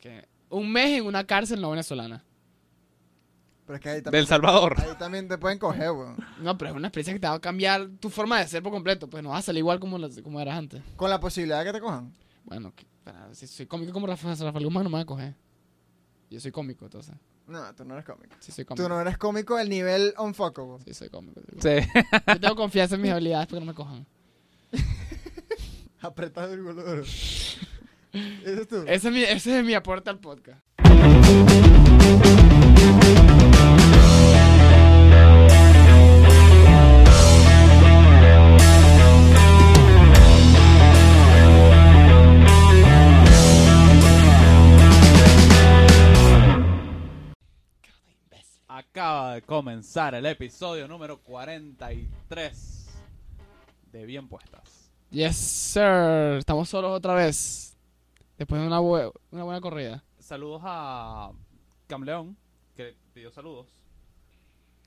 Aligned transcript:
que 0.00 0.26
un 0.48 0.70
mes 0.72 0.98
en 0.98 1.06
una 1.06 1.24
cárcel 1.24 1.60
no 1.60 1.70
venezolana. 1.70 2.24
Pero 3.66 3.76
es 3.76 3.82
que 3.82 3.88
ahí 3.88 4.02
también, 4.02 4.20
Del 4.22 4.26
Salvador. 4.26 4.74
ahí 4.80 4.96
también 4.98 5.28
te 5.28 5.38
pueden 5.38 5.58
coger, 5.58 5.92
weón. 5.92 6.16
No, 6.40 6.58
pero 6.58 6.70
es 6.72 6.76
una 6.76 6.88
experiencia 6.88 7.14
que 7.14 7.20
te 7.20 7.28
va 7.28 7.34
a 7.34 7.40
cambiar 7.40 7.88
tu 8.00 8.10
forma 8.10 8.40
de 8.40 8.48
ser 8.48 8.62
por 8.64 8.72
completo. 8.72 9.08
Pues 9.08 9.22
no 9.22 9.30
vas 9.30 9.40
a 9.40 9.42
salir 9.46 9.60
igual 9.60 9.78
como, 9.78 9.96
las- 9.98 10.20
como 10.22 10.40
eras 10.40 10.58
antes. 10.58 10.82
Con 10.96 11.08
la 11.08 11.20
posibilidad 11.20 11.60
de 11.60 11.66
que 11.66 11.72
te 11.74 11.80
cojan. 11.80 12.12
Bueno, 12.44 12.74
que- 12.74 12.84
para- 13.04 13.32
si 13.34 13.46
soy 13.46 13.66
cómico 13.66 13.92
como 13.92 14.06
Rafa, 14.08 14.28
Rafael 14.34 14.64
Guzmán 14.64 14.82
no 14.84 14.90
me 14.90 14.94
va 14.96 15.02
a 15.02 15.06
coger. 15.06 15.36
Yo 16.30 16.40
soy 16.40 16.50
cómico, 16.50 16.84
entonces. 16.86 17.14
No, 17.46 17.72
tú 17.74 17.84
no 17.84 17.94
eres 17.94 18.04
cómico. 18.06 18.34
Sí, 18.40 18.50
soy 18.50 18.64
cómico. 18.64 18.82
Tú 18.82 18.88
no 18.88 19.00
eres 19.00 19.18
cómico 19.18 19.56
del 19.56 19.68
nivel 19.68 20.14
unfuckable. 20.18 20.82
Sí, 20.84 20.94
soy 20.94 21.08
cómico. 21.10 21.40
soy 21.60 21.80
cómico. 21.82 21.92
Sí. 21.92 22.20
Yo 22.26 22.40
tengo 22.40 22.56
confianza 22.56 22.94
en 22.96 23.02
mis 23.02 23.10
habilidades 23.12 23.46
porque 23.46 23.60
no 23.60 23.66
me 23.66 23.74
cojan. 23.74 24.04
Apretado 26.00 26.54
el 26.54 26.62
culo 26.62 27.02
es 28.12 28.68
tú. 28.68 28.84
Ese 28.86 29.08
es 29.08 29.14
mi, 29.14 29.22
ese 29.22 29.58
es 29.58 29.64
mi 29.64 29.74
aporte 29.74 30.10
al 30.10 30.18
podcast. 30.18 30.60
Acaba 48.68 49.34
de 49.34 49.42
comenzar 49.42 50.14
el 50.14 50.26
episodio 50.26 50.88
número 50.88 51.20
43 51.22 52.86
de 53.92 54.06
Bien 54.06 54.28
Puestas. 54.28 54.90
Yes, 55.10 55.36
sir. 55.36 56.38
Estamos 56.38 56.68
solos 56.68 56.96
otra 56.96 57.14
vez. 57.14 57.76
Después 58.40 58.58
de 58.62 58.66
una, 58.66 58.80
bue- 58.80 59.12
una 59.32 59.44
buena 59.44 59.60
corrida. 59.60 60.02
Saludos 60.18 60.62
a 60.64 61.30
Camleón, 61.86 62.38
que 62.74 62.96
pidió 63.12 63.30
saludos. 63.30 63.66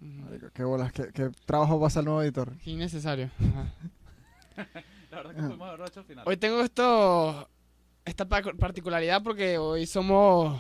Marico, 0.02 0.48
qué 0.52 0.64
bolas, 0.64 0.92
qué, 0.92 1.12
qué 1.14 1.30
trabajo 1.46 1.80
pasa 1.80 2.00
el 2.00 2.06
nuevo 2.08 2.24
editor. 2.24 2.52
Qué 2.64 2.72
innecesario. 2.72 3.30
La 5.12 5.18
verdad 5.18 5.32
que 5.34 5.38
Ajá. 5.40 5.48
fuimos 5.50 5.70
borrachos 5.70 5.98
al 5.98 6.06
final. 6.06 6.24
Hoy 6.28 6.36
tengo 6.38 6.62
esto, 6.62 7.48
esta 8.04 8.26
pa- 8.28 8.42
particularidad 8.58 9.22
porque 9.22 9.60
hoy 9.60 9.86
somos 9.86 10.60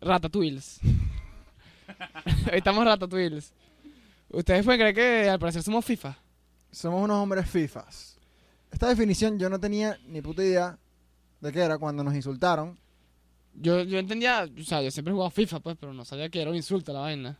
ratatouilles. 0.00 0.80
hoy 2.50 2.58
estamos 2.58 2.84
ratatouilles. 2.84 3.52
Ustedes 4.30 4.64
pueden 4.64 4.80
creer 4.80 4.94
que 4.96 5.30
al 5.30 5.38
parecer 5.38 5.62
somos 5.62 5.84
FIFA. 5.84 6.16
Somos 6.72 7.04
unos 7.04 7.18
hombres 7.18 7.48
FIFAs. 7.48 8.18
Esta 8.72 8.88
definición 8.88 9.38
yo 9.38 9.48
no 9.48 9.60
tenía 9.60 9.96
ni 10.08 10.20
puta 10.20 10.42
idea 10.42 10.76
de 11.42 11.52
qué 11.52 11.60
era 11.60 11.76
cuando 11.76 12.02
nos 12.02 12.14
insultaron. 12.14 12.78
Yo, 13.54 13.82
yo 13.82 13.98
entendía, 13.98 14.48
o 14.58 14.64
sea, 14.64 14.80
yo 14.80 14.90
siempre 14.90 15.12
he 15.12 15.14
jugado 15.14 15.30
FIFA, 15.30 15.60
pues, 15.60 15.76
pero 15.78 15.92
no 15.92 16.04
sabía 16.06 16.30
que 16.30 16.40
era 16.40 16.50
un 16.50 16.56
insulto 16.56 16.92
la 16.92 17.00
vaina. 17.00 17.38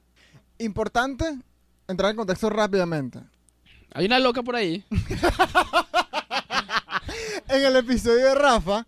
Importante 0.58 1.38
entrar 1.88 2.10
en 2.10 2.16
contexto 2.16 2.50
rápidamente. 2.50 3.20
Hay 3.94 4.06
una 4.06 4.18
loca 4.18 4.42
por 4.42 4.56
ahí. 4.56 4.84
En 7.48 7.62
el 7.62 7.76
episodio 7.76 8.24
de 8.24 8.34
Rafa, 8.34 8.86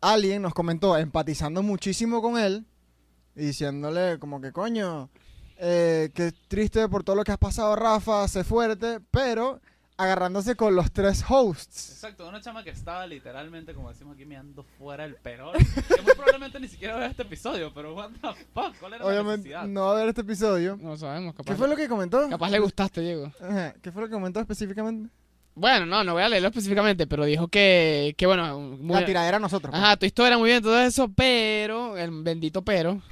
alguien 0.00 0.42
nos 0.42 0.54
comentó, 0.54 0.96
empatizando 0.96 1.60
muchísimo 1.62 2.22
con 2.22 2.38
él, 2.38 2.64
y 3.34 3.46
diciéndole 3.46 4.20
como 4.20 4.40
que 4.40 4.52
coño, 4.52 5.10
eh, 5.56 6.10
que 6.14 6.30
triste 6.46 6.88
por 6.88 7.02
todo 7.02 7.16
lo 7.16 7.24
que 7.24 7.32
has 7.32 7.38
pasado, 7.38 7.74
Rafa, 7.74 8.28
sé 8.28 8.44
fuerte, 8.44 9.00
pero 9.10 9.60
agarrándose 10.02 10.56
con 10.56 10.74
los 10.74 10.90
tres 10.92 11.24
hosts. 11.28 11.90
Exacto, 11.92 12.28
una 12.28 12.40
chama 12.40 12.64
que 12.64 12.70
estaba 12.70 13.06
literalmente, 13.06 13.74
como 13.74 13.90
decimos 13.90 14.14
aquí, 14.14 14.24
meando 14.24 14.62
fuera 14.78 15.04
el 15.04 15.14
perol. 15.16 15.52
que 15.56 16.02
muy 16.02 16.14
probablemente 16.14 16.58
ni 16.60 16.68
siquiera 16.68 16.96
vea 16.96 17.08
este 17.08 17.22
episodio, 17.22 17.72
pero 17.74 17.94
what 17.94 18.10
the 18.10 18.28
fuck, 18.54 18.76
¿cuál 18.80 18.94
era 18.94 19.04
la 19.04 19.10
Obviamente 19.10 19.48
necesidad? 19.48 19.64
no 19.66 19.86
va 19.86 19.92
a 19.92 19.94
ver 19.96 20.08
este 20.08 20.20
episodio. 20.22 20.76
No 20.80 20.90
lo 20.90 20.96
sabemos, 20.96 21.34
capaz. 21.34 21.52
¿Qué 21.52 21.56
fue 21.58 21.68
lo 21.68 21.76
que 21.76 21.88
comentó? 21.88 22.28
Capaz 22.28 22.50
le 22.50 22.58
gustaste, 22.58 23.00
Diego. 23.00 23.32
Ajá, 23.40 23.74
¿Qué 23.82 23.92
fue 23.92 24.02
lo 24.02 24.08
que 24.08 24.14
comentó 24.14 24.40
específicamente? 24.40 25.10
Bueno, 25.54 25.84
no, 25.84 26.04
no 26.04 26.14
voy 26.14 26.22
a 26.22 26.28
leerlo 26.28 26.48
específicamente, 26.48 27.06
pero 27.06 27.24
dijo 27.24 27.48
que, 27.48 28.14
que 28.16 28.26
bueno, 28.26 28.58
muy- 28.60 28.98
La 29.00 29.04
tiradera 29.04 29.36
a 29.36 29.40
nosotros. 29.40 29.70
pues. 29.72 29.82
Ajá, 29.82 29.96
tu 29.96 30.06
historia 30.06 30.38
muy 30.38 30.48
bien, 30.48 30.62
todo 30.62 30.80
eso, 30.80 31.10
pero, 31.14 31.98
el 31.98 32.22
bendito 32.22 32.62
pero, 32.62 33.02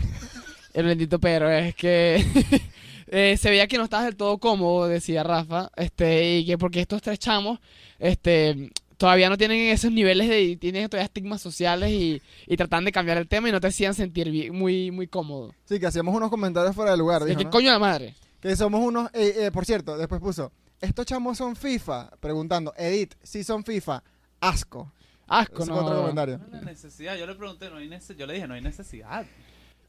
el 0.73 0.87
bendito 0.87 1.19
pero 1.19 1.51
es 1.51 1.75
que 1.75 2.25
eh, 3.11 3.37
se 3.37 3.51
veía 3.51 3.67
que 3.67 3.79
no 3.79 3.85
estabas 3.85 4.07
del 4.07 4.17
todo 4.17 4.39
cómodo, 4.39 4.87
decía 4.89 5.23
Rafa, 5.23 5.71
este, 5.77 6.39
y 6.39 6.47
que 6.47 6.59
porque 6.59 6.81
estos 6.81 7.03
tres 7.03 7.19
chamos, 7.19 7.59
este, 7.99 8.71
todavía 8.97 9.29
no 9.29 9.37
tienen 9.37 9.59
esos 9.71 9.91
niveles 9.93 10.29
de, 10.29 10.57
tienen 10.57 10.89
todavía 10.89 11.07
estigmas 11.07 11.41
sociales 11.41 11.91
y, 11.91 12.23
y 12.47 12.57
tratan 12.57 12.85
de 12.85 12.93
cambiar 12.93 13.19
el 13.19 13.29
tema 13.29 13.49
y 13.49 13.53
no 13.53 13.61
te 13.61 13.69
hacían 13.69 13.95
sentir 13.95 14.31
bien- 14.31 14.55
muy, 14.57 14.91
muy 14.91 15.07
cómodo. 15.07 15.55
Sí, 15.65 15.79
que 15.81 15.87
hacíamos 15.87 16.15
unos 16.15 16.31
comentarios 16.31 16.75
fuera 16.75 16.93
de 16.93 16.97
lugar. 16.99 17.23
¿De 17.23 17.31
dijo, 17.31 17.39
qué 17.39 17.45
¿no? 17.45 17.51
coño 17.51 17.71
la 17.71 17.79
madre? 17.79 18.15
Que 18.41 18.55
somos 18.57 18.81
unos. 18.81 19.11
eh, 19.15 19.35
eh, 19.47 19.51
por 19.51 19.65
cierto, 19.67 19.97
después 19.99 20.21
puso: 20.21 20.53
Estos 20.81 21.07
chamos 21.07 21.37
son 21.39 21.57
FIFA. 21.57 22.11
Preguntando, 22.21 22.73
Edith, 22.77 23.15
si 23.23 23.43
son 23.43 23.65
FIFA. 23.65 24.03
Asco. 24.41 24.93
Asco, 25.27 25.65
fue 25.67 25.75
otro 25.75 25.93
no. 25.95 26.01
comentario. 26.01 26.39
No 26.51 26.59
hay 26.59 26.65
necesidad, 26.65 27.17
yo 27.17 27.27
le 27.27 27.35
pregunté, 27.35 27.69
no 27.69 27.77
hay 27.77 27.89
nece- 27.89 28.17
yo 28.17 28.27
le 28.27 28.35
dije, 28.35 28.47
no 28.49 28.55
hay 28.55 28.63
necesidad. 28.63 29.27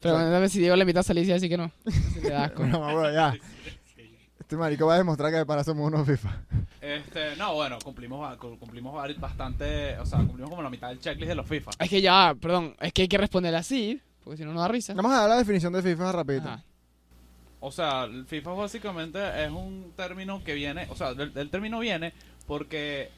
Pero 0.00 0.30
dame 0.30 0.48
si 0.48 0.58
Diego 0.58 0.76
le 0.76 0.82
invita 0.82 1.00
a 1.00 1.04
salir 1.04 1.26
y 1.26 1.32
así 1.32 1.48
que 1.48 1.56
no. 1.56 1.70
Si 1.86 2.20
le 2.20 2.30
da 2.30 2.44
asco. 2.44 2.64
No, 2.66 2.80
bueno, 2.80 3.12
ya. 3.12 3.34
Este 4.38 4.56
marico 4.56 4.86
va 4.86 4.94
a 4.94 4.98
demostrar 4.98 5.30
que 5.30 5.36
de 5.36 5.46
pana 5.46 5.62
somos 5.62 5.86
unos 5.86 6.06
FIFA. 6.06 6.36
Este, 6.80 7.36
no, 7.36 7.54
bueno, 7.54 7.78
cumplimos, 7.84 8.36
cumplimos 8.36 8.94
bastante, 9.18 9.96
o 9.98 10.06
sea, 10.06 10.18
cumplimos 10.18 10.50
como 10.50 10.62
la 10.62 10.70
mitad 10.70 10.88
del 10.88 10.98
checklist 10.98 11.28
de 11.28 11.34
los 11.34 11.46
FIFA. 11.46 11.70
Es 11.78 11.88
que 11.90 12.00
ya, 12.00 12.34
perdón, 12.40 12.74
es 12.80 12.92
que 12.92 13.02
hay 13.02 13.08
que 13.08 13.18
responder 13.18 13.54
así, 13.54 14.00
porque 14.24 14.38
si 14.38 14.44
no, 14.44 14.52
no 14.52 14.60
da 14.60 14.68
risa. 14.68 14.94
Vamos 14.94 15.12
a 15.12 15.20
dar 15.20 15.28
la 15.28 15.36
definición 15.36 15.72
de 15.72 15.82
FIFA 15.82 16.12
rapidito. 16.12 16.48
Ajá. 16.48 16.64
O 17.60 17.70
sea, 17.70 18.04
el 18.04 18.24
FIFA 18.24 18.52
básicamente 18.54 19.44
es 19.44 19.50
un 19.50 19.92
término 19.94 20.42
que 20.42 20.54
viene, 20.54 20.86
o 20.88 20.96
sea, 20.96 21.10
el, 21.10 21.30
el 21.36 21.50
término 21.50 21.78
viene 21.78 22.14
porque 22.46 23.10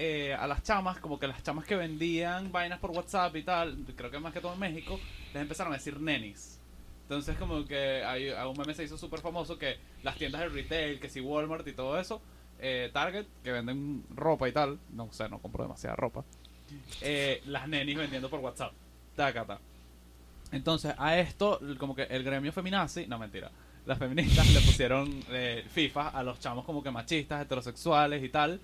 eh, 0.00 0.32
a 0.32 0.46
las 0.46 0.62
chamas, 0.62 1.00
como 1.00 1.18
que 1.18 1.26
las 1.26 1.42
chamas 1.42 1.64
que 1.64 1.74
vendían 1.74 2.52
vainas 2.52 2.78
por 2.78 2.92
WhatsApp 2.92 3.34
y 3.34 3.42
tal, 3.42 3.84
creo 3.96 4.12
que 4.12 4.20
más 4.20 4.32
que 4.32 4.40
todo 4.40 4.54
en 4.54 4.60
México, 4.60 5.00
les 5.34 5.42
empezaron 5.42 5.72
a 5.72 5.76
decir 5.76 6.00
nenis. 6.00 6.60
Entonces 7.02 7.36
como 7.36 7.66
que 7.66 8.04
hay, 8.04 8.30
a 8.30 8.46
un 8.46 8.56
meme 8.56 8.74
se 8.74 8.84
hizo 8.84 8.96
súper 8.96 9.18
famoso 9.18 9.58
que 9.58 9.76
las 10.04 10.14
tiendas 10.16 10.42
de 10.42 10.50
retail, 10.50 11.00
que 11.00 11.08
si 11.08 11.20
Walmart 11.20 11.66
y 11.66 11.72
todo 11.72 11.98
eso, 11.98 12.22
eh, 12.60 12.90
Target, 12.92 13.26
que 13.42 13.50
venden 13.50 14.04
ropa 14.14 14.48
y 14.48 14.52
tal, 14.52 14.78
no 14.92 15.12
sé, 15.12 15.28
no 15.28 15.40
compro 15.40 15.64
demasiada 15.64 15.96
ropa, 15.96 16.24
eh, 17.00 17.42
las 17.46 17.66
nenis 17.66 17.96
vendiendo 17.96 18.30
por 18.30 18.38
WhatsApp. 18.38 18.72
Tacata. 19.16 19.58
Entonces, 20.52 20.94
a 20.96 21.18
esto, 21.18 21.58
como 21.76 21.96
que 21.96 22.04
el 22.04 22.22
gremio 22.22 22.52
feminazi, 22.52 23.08
no 23.08 23.18
mentira, 23.18 23.50
las 23.84 23.98
feministas 23.98 24.48
le 24.52 24.60
pusieron 24.60 25.24
eh, 25.30 25.64
FIFA 25.68 26.10
a 26.10 26.22
los 26.22 26.38
chamos 26.38 26.64
como 26.64 26.84
que 26.84 26.90
machistas, 26.92 27.42
heterosexuales 27.42 28.22
y 28.22 28.28
tal, 28.28 28.60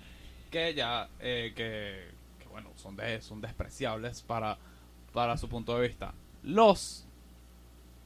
que 0.55 0.73
ya, 0.73 1.09
eh, 1.19 1.51
que, 1.53 2.13
que 2.41 2.47
bueno, 2.47 2.69
son, 2.77 2.95
de, 2.95 3.21
son 3.21 3.41
despreciables 3.41 4.21
para, 4.21 4.57
para 5.11 5.35
su 5.37 5.49
punto 5.49 5.77
de 5.77 5.85
vista. 5.89 6.13
Los 6.43 7.05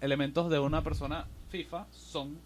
elementos 0.02 0.50
de 0.50 0.58
una 0.58 0.82
persona 0.84 1.28
FIFA 1.50 1.86
son 1.92 2.40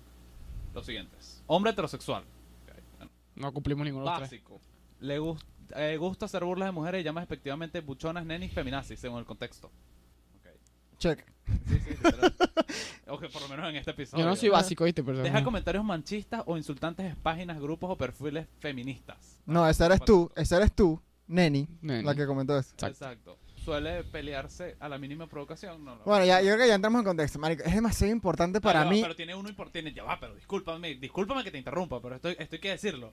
los 0.74 0.86
siguientes. 0.86 1.42
Hombre 1.48 1.72
heterosexual. 1.72 2.24
Ok, 2.24 2.74
bueno, 2.98 3.12
No 3.36 3.54
cumplimos 3.54 3.86
ninguno 3.86 4.04
básico. 4.04 4.60
Le 5.00 5.22
gust- 5.22 5.46
eh, 5.78 5.96
gusta 5.96 6.26
hacer 6.26 6.44
burlas 6.44 6.68
de 6.68 6.74
mujeres 6.74 7.00
y 7.00 7.04
llama 7.06 7.22
despectivamente 7.22 7.80
buchonas, 7.80 8.26
nenis, 8.26 8.52
feminazis, 8.52 9.00
según 9.00 9.20
el 9.20 9.26
contexto. 9.26 9.68
Ok. 9.68 10.98
Check. 10.98 11.33
Sí, 11.46 11.80
sí, 11.80 11.90
literal. 11.90 12.34
o 13.08 13.18
que 13.20 13.30
por 13.30 13.42
lo 13.42 13.48
menos 13.50 13.70
en 13.70 13.76
este 13.76 13.92
episodio. 13.92 14.24
Yo 14.24 14.30
no 14.30 14.36
soy 14.36 14.50
básico, 14.50 14.84
¿viste? 14.86 15.04
Pero 15.04 15.20
Deja 15.20 15.44
comentarios 15.44 15.84
manchistas 15.84 16.44
o 16.46 16.58
insultantes 16.58 17.06
en 17.06 17.16
páginas, 17.18 17.60
grupos 17.60 17.92
o 17.92 17.98
perfiles 17.98 18.48
feministas. 18.60 19.40
No, 19.46 19.68
esa 19.68 19.86
eres 19.86 20.02
tú. 20.04 20.32
Esa 20.36 20.58
eres 20.58 20.74
tú, 20.74 21.02
Neni, 21.28 21.68
Neni. 21.82 22.04
la 22.04 22.16
que 22.16 22.26
comentó 22.26 22.58
eso. 22.58 22.72
Exacto. 22.74 23.06
Exacto. 23.06 23.38
Suele 23.64 24.04
pelearse 24.04 24.76
a 24.80 24.90
la 24.90 24.98
mínima 24.98 25.28
provocación. 25.28 25.86
No, 25.86 25.96
no. 25.96 26.04
Bueno, 26.04 26.26
ya, 26.26 26.42
yo 26.42 26.48
creo 26.48 26.58
que 26.58 26.68
ya 26.68 26.76
entramos 26.76 27.00
en 27.00 27.06
contexto. 27.06 27.40
Marico, 27.40 27.64
es 27.64 27.74
demasiado 27.74 28.12
importante 28.12 28.60
para 28.60 28.82
Ah, 28.82 28.84
ya 28.84 28.88
va, 28.88 28.92
mí. 28.92 29.02
Pero 29.02 29.16
tiene 29.16 29.36
uno 29.36 29.48
importante. 29.48 29.94
Ya 29.94 30.04
va, 30.04 30.20
pero 30.20 30.36
discúlpame, 30.36 30.96
discúlpame 30.96 31.46
que 31.46 31.52
te 31.52 31.58
interrumpa, 31.60 32.02
pero 32.02 32.16
esto, 32.16 32.28
esto 32.30 32.56
hay 32.56 32.60
que 32.60 32.70
decirlo. 32.70 33.12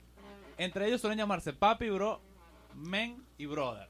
Entre 0.59 0.89
ellos 0.89 1.01
suelen 1.01 1.19
llamarse 1.19 1.53
papi, 1.53 1.89
bro, 1.91 2.21
men 2.75 3.25
y 3.39 3.47
brother. 3.47 3.89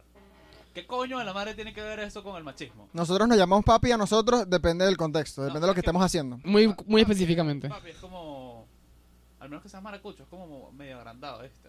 ¿Qué 0.74 0.86
coño 0.86 1.18
de 1.18 1.24
la 1.24 1.32
madre 1.32 1.54
tiene 1.54 1.72
que 1.74 1.82
ver 1.82 1.98
eso 2.00 2.22
con 2.22 2.36
el 2.36 2.44
machismo? 2.44 2.88
Nosotros 2.92 3.26
nos 3.28 3.36
llamamos 3.36 3.64
papi 3.64 3.90
a 3.92 3.96
nosotros, 3.96 4.48
depende 4.48 4.84
del 4.84 4.96
contexto, 4.96 5.42
depende 5.42 5.60
No, 5.60 5.66
de 5.66 5.66
lo 5.66 5.72
es 5.72 5.74
que 5.74 5.80
que- 5.82 5.86
estemos 5.86 6.04
haciendo. 6.04 6.38
Muy, 6.44 6.66
muy 6.68 6.74
Papi, 6.76 7.00
específicamente. 7.12 7.68
Papi 7.68 7.90
es 7.90 7.96
como. 7.96 8.66
Al 9.40 9.48
menos 9.48 9.62
que 9.62 9.68
seas 9.68 9.82
maracucho, 9.82 10.22
es 10.22 10.28
como 10.28 10.70
medio 10.72 10.98
agrandado, 10.98 11.42
¿viste? 11.42 11.68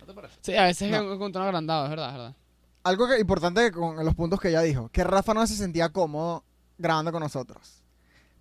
¿No 0.00 0.06
te 0.06 0.12
parece? 0.14 0.34
Sí, 0.40 0.56
a 0.56 0.64
veces 0.64 0.90
No. 0.90 1.12
es 1.14 1.20
un 1.20 1.32
tono 1.32 1.44
agrandado, 1.44 1.84
es 1.84 1.90
verdad, 1.90 2.08
es 2.08 2.12
verdad. 2.14 2.34
Algo 2.82 3.06
que, 3.08 3.18
importante 3.20 3.70
con 3.70 4.02
los 4.04 4.14
puntos 4.14 4.40
que 4.40 4.48
ella 4.48 4.62
dijo, 4.62 4.88
que 4.90 5.04
Rafa 5.04 5.32
no 5.34 5.46
se 5.46 5.54
sentía 5.56 5.90
cómodo 5.90 6.42
grabando 6.78 7.12
con 7.12 7.22
nosotros. 7.22 7.82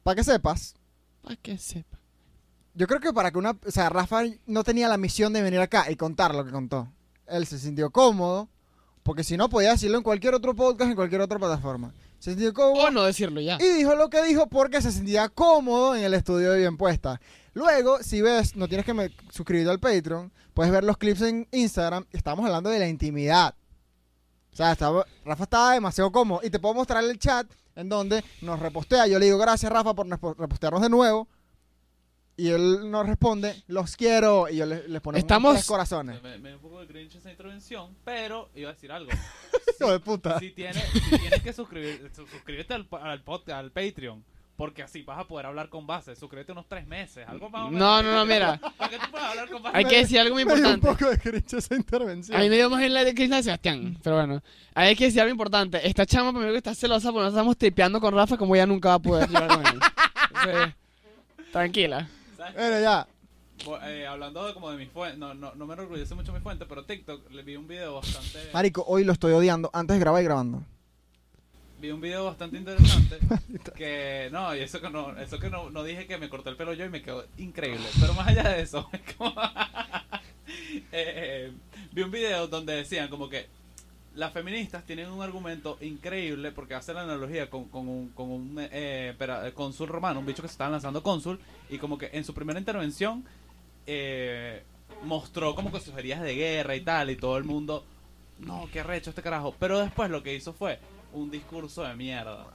Para 0.04 0.16
que 0.16 0.24
sepas, 0.24 0.74
Para 1.22 1.36
que 1.38 1.58
sepa. 1.58 1.98
yo 2.74 2.88
creo 2.88 3.00
que 3.00 3.14
para 3.14 3.32
que 3.32 3.38
una... 3.38 3.52
O 3.52 3.72
sea, 3.72 3.88
Rafa 3.90 4.24
no 4.48 4.64
tenía 4.64 4.88
la 4.90 4.98
misión 4.98 5.32
de 5.32 5.42
venir 5.42 5.60
acá 5.62 5.90
y 5.92 5.96
contar 5.96 6.34
lo 6.36 6.44
que 6.44 6.52
contó. 6.52 6.90
Él 7.28 7.46
se 7.46 7.58
sintió 7.60 7.90
cómodo, 7.92 8.50
porque 9.04 9.24
si 9.24 9.38
no 9.38 9.50
podía 9.50 9.72
decirlo 9.72 9.98
en 9.98 10.04
cualquier 10.04 10.34
otro 10.34 10.56
podcast, 10.56 10.90
en 10.90 10.96
cualquier 10.96 11.22
otra 11.22 11.38
plataforma. 11.38 11.94
Se 12.20 12.32
sintió 12.32 12.54
cómodo. 12.54 12.86
O 12.86 12.90
no 12.92 13.04
decirlo 13.04 13.42
ya. 13.42 13.58
Y 13.60 13.68
dijo 13.78 13.96
lo 13.96 14.10
que 14.10 14.24
dijo 14.24 14.48
porque 14.48 14.82
se 14.82 14.92
sentía 14.92 15.28
cómodo 15.30 15.94
en 15.96 16.04
el 16.06 16.14
estudio 16.14 16.52
de 16.54 16.60
Bien 16.60 16.78
Puesta. 16.78 17.20
Luego, 17.54 18.02
si 18.02 18.22
ves, 18.22 18.56
no 18.56 18.68
tienes 18.68 18.86
que 18.86 18.94
me- 18.94 19.12
suscribirte 19.30 19.70
al 19.72 19.80
Patreon, 19.80 20.32
puedes 20.54 20.72
ver 20.72 20.84
los 20.86 20.98
clips 20.98 21.22
en 21.22 21.48
Instagram. 21.52 22.06
Estamos 22.12 22.46
hablando 22.46 22.70
de 22.70 22.80
la 22.80 22.88
intimidad. 22.88 23.54
O 24.54 24.56
sea, 24.56 24.72
estaba- 24.72 25.06
Rafa 25.26 25.44
estaba 25.44 25.74
demasiado 25.74 26.12
cómodo. 26.12 26.40
Y 26.44 26.50
te 26.50 26.60
puedo 26.60 26.74
mostrar 26.76 27.04
el 27.04 27.20
chat 27.20 27.46
en 27.76 27.90
donde 27.90 28.24
nos 28.42 28.60
repostea. 28.60 29.06
Yo 29.08 29.20
le 29.20 29.26
digo, 29.26 29.38
gracias 29.38 29.72
Rafa 29.72 29.94
por 29.94 30.08
repo- 30.08 30.36
repostearnos 30.38 30.82
de 30.82 30.90
nuevo. 30.90 31.28
Y 32.36 32.50
él 32.50 32.90
nos 32.90 33.06
responde, 33.08 33.56
los 33.68 33.96
quiero. 33.96 34.50
Y 34.50 34.58
yo 34.58 34.66
le- 34.66 34.88
les 34.88 35.02
ponemos 35.02 35.24
Estamos- 35.24 35.54
tres 35.54 35.66
corazones. 35.68 36.22
Me, 36.24 36.38
me 36.40 36.50
dio 36.50 36.58
un 36.58 36.62
poco 36.64 36.80
de 36.82 36.88
cringe 36.88 37.16
esa 37.16 37.30
intervención, 37.30 37.96
pero 38.04 38.50
iba 38.56 38.72
a 38.72 38.74
decir 38.74 38.92
algo. 38.92 39.12
Hijo 39.80 39.92
de 39.92 40.00
puta. 40.00 40.40
Si 40.40 40.50
tienes, 40.52 40.84
si 40.92 41.18
tienes 41.20 41.42
que 41.44 41.54
suscribir, 41.54 42.10
su- 42.16 42.26
suscríbete 42.28 42.74
al, 42.74 42.88
al, 43.02 43.24
pod- 43.24 43.52
al 43.52 43.72
Patreon. 43.72 44.24
Porque 44.56 44.84
así 44.84 45.02
vas 45.02 45.18
a 45.20 45.24
poder 45.28 45.48
hablar 45.48 45.68
con 45.70 45.88
base. 45.88 46.16
Suscríbete 46.16 46.52
unos 46.52 46.68
tres 46.68 46.86
meses. 46.86 47.28
Algo 47.28 47.50
más 47.50 47.64
o 47.64 47.72
menos. 47.72 47.80
No, 47.80 48.04
no, 48.04 48.14
no, 48.18 48.26
mira. 48.26 48.60
Para 48.78 48.90
que 48.90 49.00
tú 49.00 49.06
puedas 49.10 49.30
hablar 49.32 49.50
con 49.50 49.64
base. 49.64 49.78
Hay 49.78 49.86
que 49.86 49.98
decir 49.98 50.20
algo 50.20 50.36
muy 50.36 50.46
Me 50.46 50.56
dio 50.56 50.68
un 50.68 50.74
importante. 50.76 51.06
poco 51.06 51.12
de 51.12 51.20
cringe 51.20 51.54
esa 51.58 51.76
intervención. 51.76 52.38
A 52.38 52.42
mí 52.44 52.50
me 52.50 52.56
dio 52.58 52.70
más 52.70 52.80
bien 52.80 52.94
la 52.94 53.04
de 53.04 53.14
Cristina 53.16 53.38
de 53.38 53.44
Sebastián. 53.44 53.98
Pero 54.04 54.16
bueno, 54.16 54.44
hay 54.76 54.96
que 54.96 55.06
decir 55.06 55.22
algo 55.22 55.32
importante. 55.32 55.86
Esta 55.88 56.06
chama 56.06 56.32
primero 56.32 56.52
que 56.52 56.58
está 56.60 56.76
celosa 56.76 57.08
porque 57.12 57.24
nosotros 57.26 57.34
estamos 57.34 57.58
tripeando 57.58 58.00
con 58.00 58.14
Rafa 58.14 58.38
como 58.38 58.56
ella 58.56 58.68
nunca 58.68 58.90
va 58.90 58.96
a 58.96 59.00
poder 59.00 59.28
llevar 59.30 59.48
con 59.48 59.66
él. 59.66 59.80
Entonces, 60.30 60.76
tranquila. 61.52 62.08
¿Sabes? 62.44 62.56
Bueno, 62.56 62.80
ya. 62.82 63.08
Eh, 63.88 64.06
hablando 64.06 64.46
de 64.46 64.54
como 64.54 64.70
de 64.72 64.78
mi 64.78 64.88
fuente, 64.88 65.18
no, 65.18 65.34
no, 65.34 65.54
no 65.56 65.66
me 65.66 65.74
enorgullece 65.76 66.16
mucho 66.16 66.34
mi 66.34 66.40
fuente, 66.42 66.66
pero 66.66 66.84
TikTok 66.84 67.32
le 67.32 67.44
vi 67.44 67.56
un 67.56 67.68
video 67.68 67.96
bastante. 67.96 68.50
Marico, 68.54 68.84
hoy 68.88 69.04
lo 69.06 69.14
estoy 69.14 69.32
odiando. 69.34 69.70
Antes 69.74 69.96
de 69.96 70.00
grabar 70.00 70.22
y 70.22 70.26
grabando. 70.26 70.64
Vi 71.80 71.92
un 71.92 72.02
video 72.02 72.26
bastante 72.26 72.58
interesante. 72.58 73.20
que 73.76 74.30
no, 74.32 74.56
y 74.56 74.60
eso 74.60 74.82
que 74.82 74.90
no, 74.90 75.18
eso 75.18 75.40
que 75.40 75.50
no, 75.50 75.70
no 75.70 75.84
dije 75.84 76.08
que 76.08 76.18
me 76.18 76.30
corté 76.30 76.50
el 76.50 76.58
pelo 76.58 76.74
yo 76.74 76.86
y 76.86 76.90
me 76.90 77.02
quedó 77.02 77.26
increíble. 77.38 77.86
Pero 78.02 78.14
más 78.14 78.28
allá 78.28 78.44
de 78.50 78.62
eso, 78.62 78.90
es 78.94 79.16
como- 79.16 79.32
eh, 79.38 80.82
eh, 80.92 81.52
vi 81.92 82.02
un 82.02 82.12
video 82.12 82.48
donde 82.48 82.76
decían 82.76 83.08
como 83.10 83.30
que 83.30 83.48
las 84.16 84.32
feministas 84.32 84.86
tienen 84.86 85.10
un 85.10 85.22
argumento 85.24 85.78
increíble 85.82 86.52
porque 86.52 86.76
hace 86.76 86.94
la 86.94 87.02
analogía 87.02 87.50
con, 87.50 87.66
con 87.70 87.88
un, 87.88 88.10
con 88.10 88.30
un 88.30 88.58
eh, 88.60 89.16
pera- 89.18 89.48
eh, 89.48 89.54
cónsul 89.54 89.88
romano, 89.88 90.20
un 90.20 90.26
bicho 90.26 90.42
que 90.42 90.48
se 90.48 90.54
estaba 90.54 90.70
lanzando 90.70 91.02
cónsul, 91.02 91.40
y 91.70 91.78
como 91.80 91.98
que 91.98 92.10
en 92.14 92.24
su 92.24 92.34
primera 92.34 92.60
intervención 92.60 93.26
eh, 93.88 94.64
mostró 95.04 95.56
como 95.56 95.72
que 95.72 95.80
sus 95.80 95.98
heridas 95.98 96.22
de 96.22 96.36
guerra 96.36 96.76
y 96.76 96.82
tal, 96.82 97.10
y 97.10 97.16
todo 97.16 97.38
el 97.38 97.44
mundo, 97.44 97.84
no, 98.40 98.68
qué 98.72 98.84
recho 98.84 99.10
este 99.10 99.22
carajo. 99.24 99.56
Pero 99.60 99.80
después 99.80 100.10
lo 100.12 100.22
que 100.22 100.36
hizo 100.36 100.54
fue 100.54 100.80
un 101.14 101.32
discurso 101.32 101.84
de 101.84 101.96
mierda. 101.96 102.46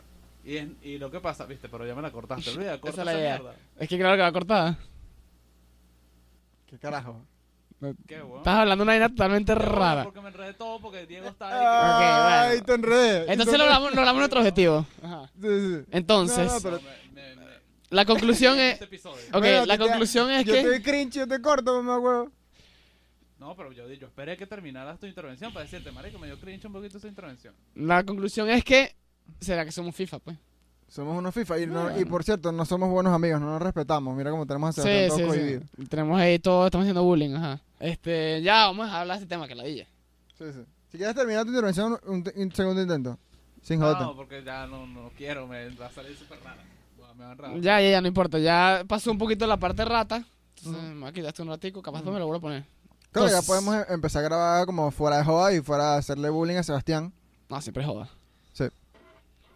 Y, 0.44 0.56
es- 0.56 0.68
y 0.82 0.98
lo 0.98 1.10
que 1.10 1.20
pasa, 1.20 1.44
viste, 1.46 1.68
pero 1.68 1.84
ya 1.86 1.94
me 1.94 2.02
la 2.02 2.12
cortaste, 2.12 2.50
olvida, 2.56 2.80
corta 2.80 3.02
Esa 3.02 3.02
es 3.02 3.06
la 3.06 3.20
idea. 3.20 3.34
mierda. 3.38 3.54
Es 3.78 3.88
que 3.88 3.98
claro 3.98 4.16
que 4.16 4.22
va 4.22 4.32
cortada. 4.32 4.78
¿Qué 6.66 6.78
carajo? 6.78 7.20
Qué 8.06 8.20
bueno. 8.20 8.38
Estás 8.38 8.56
hablando 8.58 8.82
de 8.84 8.90
una 8.90 8.92
vaina 8.92 9.08
totalmente 9.08 9.52
Qué 9.52 9.58
bueno, 9.58 9.72
rara. 9.78 10.02
Porque 10.04 10.20
me 10.20 10.28
enredé 10.28 10.54
todo, 10.54 10.80
porque 10.80 11.06
Diego 11.06 11.28
está 11.28 11.48
Ay, 11.48 12.56
Ok, 12.58 12.62
bueno. 12.62 12.64
te 12.66 12.72
enredé. 12.74 13.32
Entonces 13.32 13.58
lo 13.58 13.64
hablamos, 13.64 13.94
lo 13.94 14.00
hablamos 14.00 14.20
en 14.20 14.24
otro 14.26 14.40
objetivo. 14.40 14.86
Ajá. 15.02 15.30
Sí, 15.40 15.48
sí. 15.48 15.84
Entonces, 15.92 16.38
No, 16.38 16.44
no, 16.44 16.52
ahí. 16.54 16.60
pero- 16.62 16.80
Me- 16.80 17.22
me- 17.36 17.36
me- 17.36 17.48
la 17.90 18.04
conclusión 18.04 18.58
es... 18.58 18.80
este. 18.82 18.98
Ok, 19.32 19.66
la 19.66 19.78
conclusión 19.78 20.30
es 20.30 20.44
yo 20.44 20.52
que... 20.52 20.60
estoy 20.60 20.82
cringe, 20.82 21.14
yo 21.14 21.26
te 21.28 21.40
corto, 21.40 21.80
mamá 21.82 21.98
huevo. 21.98 22.32
No, 23.38 23.54
pero 23.54 23.70
yo, 23.72 23.86
yo 23.92 24.08
esperé 24.08 24.36
que 24.36 24.46
terminaras 24.48 24.98
tu 24.98 25.06
intervención 25.06 25.52
para 25.52 25.64
decirte, 25.64 25.92
marico, 25.92 26.18
me 26.18 26.26
dio 26.26 26.38
cringe 26.40 26.64
un 26.66 26.72
poquito 26.72 26.98
esa 26.98 27.06
intervención. 27.06 27.54
La 27.76 28.02
conclusión 28.04 28.50
es 28.50 28.64
que... 28.64 28.96
¿Será 29.40 29.64
que 29.64 29.70
somos 29.70 29.94
FIFA, 29.94 30.18
pues? 30.18 30.36
Somos 30.88 31.18
unos 31.18 31.34
FIFA 31.34 31.58
y, 31.60 31.66
no- 31.66 31.82
Bueno. 31.84 32.00
y 32.00 32.04
por 32.06 32.24
cierto, 32.24 32.50
no 32.50 32.64
somos 32.64 32.88
buenos 32.90 33.12
amigos, 33.14 33.40
no 33.40 33.46
nos 33.50 33.60
respetamos. 33.62 34.16
Mira 34.16 34.30
cómo 34.30 34.46
tenemos 34.46 34.70
a 34.70 34.82
Sebastián 34.82 35.02
Sí, 35.02 35.08
todo 35.08 35.18
sí, 35.18 35.38
cohibido. 35.38 35.60
sí. 35.76 35.86
Tenemos 35.86 36.18
ahí 36.20 36.38
todo, 36.38 36.64
estamos 36.66 36.84
haciendo 36.84 37.02
bullying, 37.04 37.34
ajá. 37.34 37.60
Este, 37.78 38.40
ya, 38.42 38.66
vamos 38.66 38.88
a 38.88 39.00
hablar 39.02 39.18
de 39.18 39.24
este 39.24 39.34
tema 39.34 39.46
que 39.46 39.54
la 39.54 39.64
dilla. 39.64 39.86
Sí, 40.38 40.44
sí. 40.52 40.60
Si 40.90 40.96
quieres 40.96 41.14
terminar 41.14 41.42
tu 41.44 41.50
intervención, 41.50 41.98
un, 42.06 42.52
segundo 42.54 42.80
intento. 42.80 43.18
Sin 43.62 43.78
No, 43.80 43.86
joderte. 43.86 44.04
porque 44.16 44.42
ya 44.42 44.66
no, 44.66 44.86
no 44.86 45.10
quiero, 45.16 45.46
me 45.46 45.68
va 45.74 45.86
a 45.86 45.90
salir 45.90 46.16
súper 46.16 46.38
rara. 46.42 46.62
Me 47.16 47.24
va 47.24 47.32
a. 47.32 47.58
Ya, 47.58 47.80
ya, 47.80 47.90
ya, 47.90 48.00
no 48.00 48.08
importa. 48.08 48.38
Ya 48.38 48.84
pasó 48.86 49.10
un 49.10 49.18
poquito 49.18 49.46
la 49.46 49.56
parte 49.58 49.84
rata. 49.84 50.24
Entonces, 50.56 50.82
me 50.94 51.00
voy 51.00 51.08
a 51.08 51.12
quitar 51.12 51.28
esto 51.28 51.42
un 51.42 51.48
ratico, 51.50 51.82
capaz 51.82 52.02
no 52.02 52.12
me 52.12 52.18
lo 52.18 52.26
vuelvo 52.26 52.38
a 52.38 52.40
poner. 52.50 52.64
Creo 53.12 53.24
que 53.26 53.30
ya 53.32 53.38
Entonces- 53.38 53.46
podemos 53.46 53.74
em- 53.74 53.94
empezar 53.94 54.20
a 54.24 54.28
grabar 54.28 54.66
como 54.66 54.90
fuera 54.90 55.18
de 55.18 55.24
joda 55.24 55.52
y 55.52 55.60
fuera 55.60 55.94
a 55.94 55.96
hacerle 55.98 56.30
bullying 56.30 56.56
a 56.56 56.62
Sebastián. 56.62 57.12
No, 57.50 57.60
siempre 57.60 57.84
joda. 57.84 58.08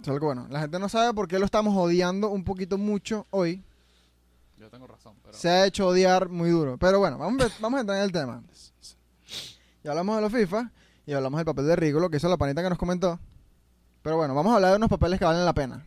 Eso 0.02 0.10
es 0.10 0.14
algo 0.14 0.26
bueno. 0.26 0.46
La 0.50 0.60
gente 0.60 0.78
no 0.78 0.88
sabe 0.88 1.14
por 1.14 1.28
qué 1.28 1.38
lo 1.38 1.44
estamos 1.44 1.74
odiando 1.76 2.28
un 2.28 2.44
poquito 2.44 2.76
mucho 2.76 3.26
hoy. 3.30 3.62
Yo 4.58 4.68
tengo 4.68 4.86
razón, 4.86 5.14
pero... 5.22 5.34
Se 5.36 5.48
ha 5.48 5.64
hecho 5.66 5.86
odiar 5.88 6.28
muy 6.28 6.50
duro. 6.50 6.76
Pero 6.78 6.98
bueno, 6.98 7.18
vamos, 7.18 7.42
a- 7.44 7.50
vamos 7.60 7.78
a 7.78 7.80
entrar 7.80 7.98
en 7.98 8.04
el 8.04 8.12
tema. 8.12 8.42
Ya 9.82 9.90
hablamos 9.90 10.16
de 10.16 10.22
los 10.22 10.32
FIFA 10.32 10.70
y 11.06 11.12
hablamos 11.12 11.38
del 11.38 11.44
papel 11.46 11.66
de 11.66 11.76
Rigo, 11.76 11.98
lo 12.00 12.10
que 12.10 12.18
hizo 12.18 12.28
la 12.28 12.36
panita 12.36 12.62
que 12.62 12.68
nos 12.68 12.78
comentó. 12.78 13.18
Pero 14.02 14.16
bueno, 14.16 14.34
vamos 14.34 14.52
a 14.52 14.56
hablar 14.56 14.70
de 14.72 14.76
unos 14.76 14.88
papeles 14.90 15.18
que 15.18 15.24
valen 15.24 15.44
la 15.44 15.52
pena. 15.54 15.84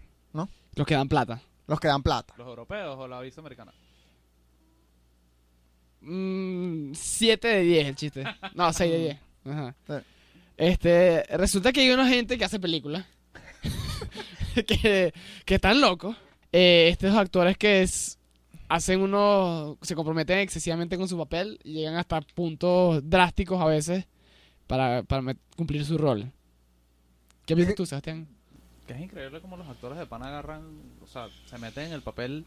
Los 0.76 0.86
que 0.86 0.94
dan 0.96 1.08
plata. 1.08 1.42
Los 1.68 1.80
que 1.80 1.88
dan 1.88 2.04
plata. 2.04 2.34
¿Los 2.38 2.48
europeos 2.48 2.96
o 3.00 3.08
la 3.08 3.22
visa 3.22 3.40
americana? 3.40 3.72
7 6.02 6.08
Mm, 6.08 6.92
de 6.94 7.62
10 7.62 7.88
el 7.88 7.96
chiste. 7.96 8.24
No, 8.54 8.72
6 8.72 8.92
de 8.92 8.98
10. 9.00 9.18
Ajá. 9.46 9.76
Sí. 9.88 9.94
Este, 10.58 11.24
resulta 11.38 11.72
que 11.74 11.82
hay 11.82 11.92
una 11.92 12.08
gente 12.08 12.38
que 12.38 12.46
hace 12.46 12.60
películas. 12.60 13.06
que, 14.68 15.14
que 15.46 15.56
están 15.56 15.82
locos. 15.82 16.16
Eh, 16.52 16.90
estos 16.90 17.16
actores 17.16 17.58
que 17.58 17.82
es- 17.82 18.18
hacen 18.68 19.02
unos. 19.02 19.78
se 19.82 19.96
comprometen 19.96 20.40
excesivamente 20.40 20.98
con 20.98 21.08
su 21.08 21.18
papel 21.18 21.60
y 21.64 21.74
llegan 21.74 21.96
hasta 21.96 22.22
puntos 22.22 23.08
drásticos 23.08 23.62
a 23.62 23.66
veces 23.66 24.06
para, 24.68 25.04
cumplir 25.56 25.86
su 25.86 25.98
rol. 25.98 26.32
¿Qué 27.46 27.56
piensas 27.56 27.76
tú, 27.76 27.86
Sebastián? 27.86 28.28
Que 28.88 28.94
es 28.94 29.02
increíble 29.02 29.40
como 29.42 29.58
los 29.58 29.68
actores 29.68 29.98
de 29.98 30.06
pan 30.06 30.24
agarran, 30.24 30.64
o 31.04 31.08
sea, 31.08 31.28
se 31.46 31.58
meten 31.58 31.88
en 31.88 31.94
el 31.94 32.02
papel 32.02 32.46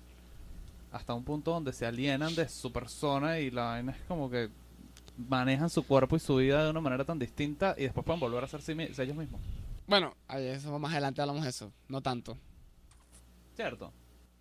hasta 0.92 1.14
un 1.14 1.24
punto 1.24 1.52
donde 1.52 1.72
se 1.72 1.86
alienan 1.86 2.34
de 2.34 2.48
su 2.48 2.72
persona 2.72 3.38
y 3.38 3.50
la 3.50 3.64
vaina 3.64 3.92
es 3.92 3.98
como 4.08 4.30
que 4.30 4.48
manejan 5.16 5.68
su 5.68 5.84
cuerpo 5.84 6.16
y 6.16 6.20
su 6.20 6.36
vida 6.36 6.64
de 6.64 6.70
una 6.70 6.80
manera 6.80 7.04
tan 7.04 7.18
distinta 7.18 7.74
y 7.76 7.82
después 7.82 8.04
pueden 8.04 8.20
volver 8.20 8.42
a 8.42 8.48
ser 8.48 8.60
ellos 8.68 9.16
mismos. 9.16 9.40
Bueno, 9.88 10.14
eso 10.28 10.78
más 10.78 10.92
adelante 10.92 11.22
hablamos 11.22 11.42
de 11.42 11.48
eso. 11.48 11.72
No 11.88 12.02
tanto. 12.02 12.36
¿Cierto? 13.56 13.90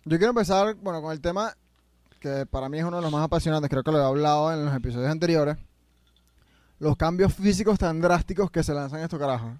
Yo 0.04 0.18
quiero 0.18 0.30
empezar, 0.30 0.74
bueno, 0.74 1.00
con 1.00 1.10
el 1.10 1.22
tema 1.22 1.56
que 2.20 2.44
para 2.44 2.68
mí 2.68 2.78
es 2.78 2.84
uno 2.84 2.98
de 2.98 3.02
los 3.02 3.10
más 3.10 3.24
apasionantes, 3.24 3.70
creo 3.70 3.82
que 3.82 3.90
lo 3.90 3.98
he 3.98 4.04
hablado 4.04 4.52
en 4.52 4.64
los 4.64 4.74
episodios 4.74 5.10
anteriores. 5.10 5.56
Los 6.78 6.96
cambios 6.96 7.32
físicos 7.34 7.78
tan 7.78 8.00
drásticos 8.00 8.50
que 8.50 8.62
se 8.62 8.74
lanzan 8.74 9.00
estos 9.00 9.18
carajos. 9.18 9.54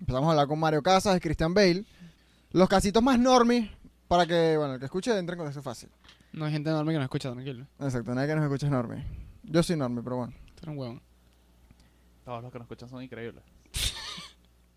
Empezamos 0.00 0.26
a 0.26 0.30
hablar 0.32 0.48
con 0.48 0.58
Mario 0.58 0.82
Casas 0.82 1.16
y 1.16 1.20
Christian 1.20 1.54
Bale. 1.54 1.84
Los 2.50 2.68
casitos 2.68 3.02
más 3.02 3.18
normis, 3.18 3.70
para 4.08 4.26
que, 4.26 4.56
bueno, 4.56 4.74
el 4.74 4.80
que 4.80 4.86
escuche 4.86 5.16
entre 5.16 5.36
con 5.36 5.46
eso 5.46 5.62
fácil. 5.62 5.88
No 6.32 6.46
hay 6.46 6.52
gente 6.52 6.70
enorme 6.70 6.92
que 6.92 6.98
nos 6.98 7.04
escucha, 7.04 7.30
tranquilo. 7.30 7.64
Exacto, 7.78 8.12
nadie 8.14 8.28
que 8.28 8.34
nos 8.34 8.44
escuche 8.44 8.66
es 8.66 8.72
normi. 8.72 9.04
Yo 9.44 9.62
soy 9.62 9.76
normi, 9.76 10.02
pero 10.02 10.16
bueno. 10.16 10.32
Tú 10.32 10.62
eres 10.62 10.68
un 10.68 10.78
huevón. 10.78 11.02
Todos 12.24 12.42
los 12.42 12.52
que 12.52 12.58
nos 12.58 12.66
escuchan 12.66 12.88
son 12.88 13.02
increíbles. 13.02 13.44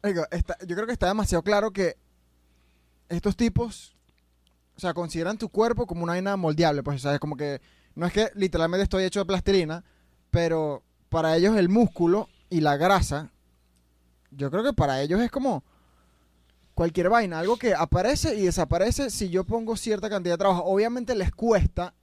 Está- 0.03 0.57
yo 0.65 0.75
creo 0.75 0.87
que 0.87 0.93
está 0.93 1.07
demasiado 1.07 1.43
claro 1.43 1.71
que 1.71 1.95
estos 3.09 3.35
tipos, 3.35 3.95
o 4.75 4.79
sea, 4.79 4.93
consideran 4.93 5.37
tu 5.37 5.49
cuerpo 5.49 5.85
como 5.85 6.03
una 6.03 6.13
vaina 6.13 6.37
moldeable, 6.37 6.81
pues, 6.81 7.01
¿sabes? 7.01 7.19
Como 7.19 7.35
que 7.37 7.61
no 7.95 8.05
es 8.05 8.13
que 8.13 8.29
literalmente 8.35 8.83
estoy 8.83 9.03
hecho 9.03 9.19
de 9.19 9.25
plastilina, 9.25 9.83
pero 10.31 10.81
para 11.09 11.35
ellos 11.35 11.57
el 11.57 11.69
músculo 11.69 12.29
y 12.49 12.61
la 12.61 12.77
grasa, 12.77 13.31
yo 14.31 14.49
creo 14.49 14.63
que 14.63 14.73
para 14.73 15.01
ellos 15.01 15.19
es 15.19 15.29
como 15.29 15.63
cualquier 16.73 17.09
vaina, 17.09 17.39
algo 17.39 17.57
que 17.57 17.75
aparece 17.75 18.35
y 18.35 18.43
desaparece 18.45 19.09
si 19.09 19.29
yo 19.29 19.43
pongo 19.43 19.75
cierta 19.75 20.09
cantidad 20.09 20.35
de 20.35 20.39
trabajo. 20.39 20.63
Obviamente 20.63 21.15
les 21.15 21.31
cuesta 21.31 21.93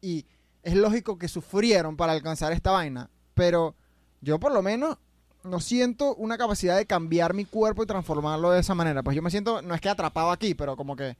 y 0.00 0.26
es 0.62 0.74
lógico 0.74 1.16
que 1.16 1.28
sufrieron 1.28 1.96
para 1.96 2.12
alcanzar 2.12 2.52
esta 2.52 2.72
vaina, 2.72 3.08
pero 3.34 3.76
yo 4.20 4.38
por 4.40 4.52
lo 4.52 4.62
menos 4.62 4.98
no 5.46 5.60
siento 5.60 6.14
una 6.16 6.36
capacidad 6.38 6.76
de 6.76 6.86
cambiar 6.86 7.34
mi 7.34 7.44
cuerpo 7.44 7.82
y 7.82 7.86
transformarlo 7.86 8.50
de 8.50 8.60
esa 8.60 8.74
manera. 8.74 9.02
Pues 9.02 9.16
yo 9.16 9.22
me 9.22 9.30
siento, 9.30 9.62
no 9.62 9.74
es 9.74 9.80
que 9.80 9.88
atrapado 9.88 10.30
aquí, 10.30 10.54
pero 10.54 10.76
como 10.76 10.96
que 10.96 11.16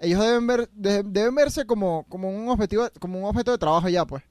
ellos 0.00 0.20
deben 0.20 0.46
ver, 0.46 0.68
de- 0.72 1.02
deben 1.02 1.34
verse 1.34 1.66
como, 1.66 2.04
como 2.08 2.28
un 2.30 2.48
objetivo, 2.48 2.88
como 3.00 3.18
un 3.18 3.24
objeto 3.24 3.50
de 3.52 3.58
trabajo 3.58 3.88
ya, 3.88 4.04
pues. 4.04 4.22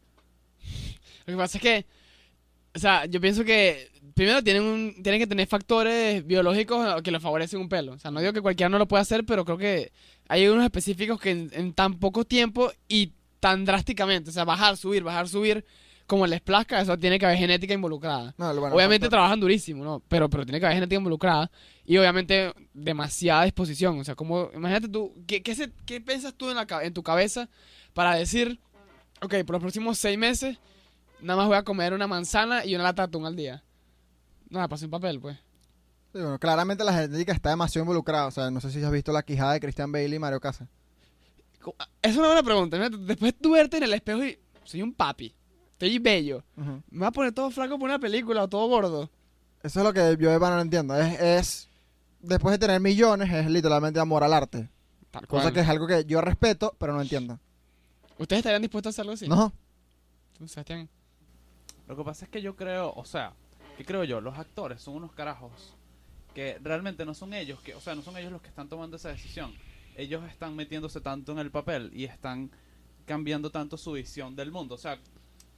Lo 1.25 1.33
que 1.33 1.37
pasa 1.37 1.57
es 1.57 1.61
que, 1.61 1.85
o 2.75 2.79
sea, 2.79 3.05
yo 3.05 3.19
pienso 3.19 3.43
que 3.43 3.89
primero 4.13 4.43
tienen, 4.43 4.63
un, 4.63 4.95
tienen 5.01 5.19
que 5.19 5.27
tener 5.27 5.47
factores 5.47 6.25
biológicos 6.25 7.01
que 7.01 7.11
les 7.11 7.21
favorecen 7.21 7.59
un 7.59 7.69
pelo. 7.69 7.93
O 7.93 7.99
sea, 7.99 8.11
no 8.11 8.19
digo 8.19 8.33
que 8.33 8.41
cualquiera 8.41 8.69
no 8.69 8.77
lo 8.77 8.87
pueda 8.87 9.01
hacer, 9.01 9.25
pero 9.25 9.43
creo 9.43 9.57
que 9.57 9.91
hay 10.27 10.47
unos 10.47 10.63
específicos 10.63 11.19
que 11.19 11.31
en, 11.31 11.49
en 11.53 11.73
tan 11.73 11.99
poco 11.99 12.25
tiempo 12.25 12.71
y 12.87 13.13
tan 13.39 13.65
drásticamente, 13.65 14.29
o 14.29 14.33
sea, 14.33 14.43
bajar, 14.45 14.77
subir, 14.77 15.03
bajar, 15.03 15.27
subir, 15.27 15.65
como 16.07 16.27
les 16.27 16.41
plazca, 16.41 16.79
eso 16.81 16.97
tiene 16.99 17.17
que 17.17 17.25
haber 17.25 17.37
genética 17.37 17.73
involucrada. 17.73 18.33
No, 18.37 18.53
bueno, 18.59 18.75
obviamente 18.75 19.05
factor- 19.07 19.09
trabajan 19.09 19.39
durísimo, 19.39 19.83
¿no? 19.83 20.01
Pero, 20.07 20.29
pero 20.29 20.45
tiene 20.45 20.59
que 20.59 20.65
haber 20.65 20.75
genética 20.77 20.97
involucrada 20.97 21.49
y 21.85 21.97
obviamente 21.97 22.53
demasiada 22.73 23.43
disposición. 23.43 23.99
O 23.99 24.03
sea, 24.03 24.15
como, 24.15 24.49
imagínate 24.53 24.87
tú, 24.87 25.13
¿qué, 25.27 25.41
qué, 25.41 25.55
se- 25.55 25.71
qué 25.85 26.01
piensas 26.01 26.33
tú 26.35 26.49
en, 26.49 26.55
la, 26.55 26.67
en 26.81 26.93
tu 26.93 27.01
cabeza 27.03 27.49
para 27.93 28.15
decir, 28.15 28.59
ok, 29.21 29.33
por 29.45 29.53
los 29.55 29.61
próximos 29.61 29.97
seis 29.97 30.17
meses, 30.17 30.57
nada 31.21 31.37
más 31.37 31.47
voy 31.47 31.57
a 31.57 31.63
comer 31.63 31.93
una 31.93 32.07
manzana 32.07 32.65
y 32.65 32.75
una 32.75 32.83
lata 32.83 33.03
de 33.03 33.07
atún 33.07 33.25
al 33.25 33.35
día? 33.35 33.63
Nada, 34.49 34.67
pasé 34.67 34.85
un 34.85 34.91
papel, 34.91 35.19
pues. 35.19 35.37
Sí, 36.13 36.21
bueno, 36.21 36.39
claramente 36.39 36.83
la 36.85 36.93
genética 36.93 37.33
está 37.33 37.49
demasiado 37.49 37.83
involucrada. 37.83 38.27
O 38.27 38.31
sea, 38.31 38.49
no 38.49 38.61
sé 38.61 38.71
si 38.71 38.81
has 38.81 38.91
visto 38.91 39.11
la 39.11 39.23
quijada 39.23 39.53
de 39.53 39.59
Christian 39.59 39.91
Bale 39.91 40.15
y 40.15 40.19
Mario 40.19 40.39
Casas. 40.39 40.69
Co- 41.59 41.75
Es 42.01 42.15
una 42.15 42.27
buena 42.27 42.43
pregunta. 42.43 42.77
Después 42.89 43.33
de 43.33 43.39
tú 43.39 43.51
verte 43.51 43.77
en 43.77 43.83
el 43.83 43.93
espejo 43.93 44.23
y 44.23 44.39
soy 44.63 44.81
un 44.81 44.93
papi, 44.93 45.34
estoy 45.75 45.99
bello. 45.99 46.43
¿Me 46.89 46.99
va 47.01 47.07
a 47.07 47.11
poner 47.11 47.31
todo 47.33 47.51
flaco 47.51 47.77
por 47.77 47.89
una 47.89 47.99
película 47.99 48.43
o 48.43 48.47
todo 48.47 48.67
gordo? 48.67 49.09
Eso 49.61 49.79
es 49.79 49.85
lo 49.85 49.93
que 49.93 50.17
yo 50.19 50.31
de 50.31 50.39
no 50.39 50.61
entiendo. 50.61 50.95
Es, 50.95 51.19
es, 51.19 51.69
después 52.19 52.53
de 52.53 52.59
tener 52.59 52.79
millones, 52.79 53.31
es 53.31 53.49
literalmente 53.49 53.99
amor 53.99 54.23
al 54.23 54.33
arte. 54.33 54.69
Tal 55.11 55.27
Cosa 55.27 55.43
cual. 55.43 55.53
que 55.53 55.59
es 55.61 55.67
algo 55.69 55.87
que 55.87 56.05
yo 56.05 56.21
respeto, 56.21 56.75
pero 56.77 56.93
no 56.93 57.01
entiendo. 57.01 57.39
¿Ustedes 58.17 58.39
estarían 58.39 58.61
dispuestos 58.61 58.91
a 58.91 58.93
hacerlo 58.95 59.13
así? 59.13 59.27
No, 59.27 59.53
Tú, 60.37 60.47
Sebastián. 60.47 60.89
Lo 61.87 61.95
que 61.95 62.03
pasa 62.03 62.25
es 62.25 62.31
que 62.31 62.41
yo 62.41 62.55
creo, 62.55 62.93
o 62.93 63.05
sea, 63.05 63.33
¿qué 63.77 63.85
creo 63.85 64.03
yo? 64.03 64.19
Los 64.21 64.37
actores 64.37 64.81
son 64.81 64.95
unos 64.95 65.13
carajos 65.13 65.75
que 66.33 66.59
realmente 66.61 67.05
no 67.05 67.13
son 67.13 67.33
ellos, 67.33 67.59
que, 67.61 67.73
o 67.73 67.79
sea, 67.79 67.95
no 67.95 68.01
son 68.01 68.17
ellos 68.17 68.31
los 68.31 68.41
que 68.41 68.49
están 68.49 68.67
tomando 68.67 68.97
esa 68.97 69.09
decisión. 69.09 69.53
Ellos 69.95 70.23
están 70.29 70.55
metiéndose 70.55 70.99
tanto 70.99 71.31
en 71.31 71.39
el 71.39 71.51
papel 71.51 71.91
y 71.93 72.03
están 72.03 72.51
cambiando 73.05 73.49
tanto 73.49 73.77
su 73.77 73.93
visión 73.93 74.35
del 74.35 74.51
mundo. 74.51 74.75
O 74.75 74.77
sea, 74.77 74.99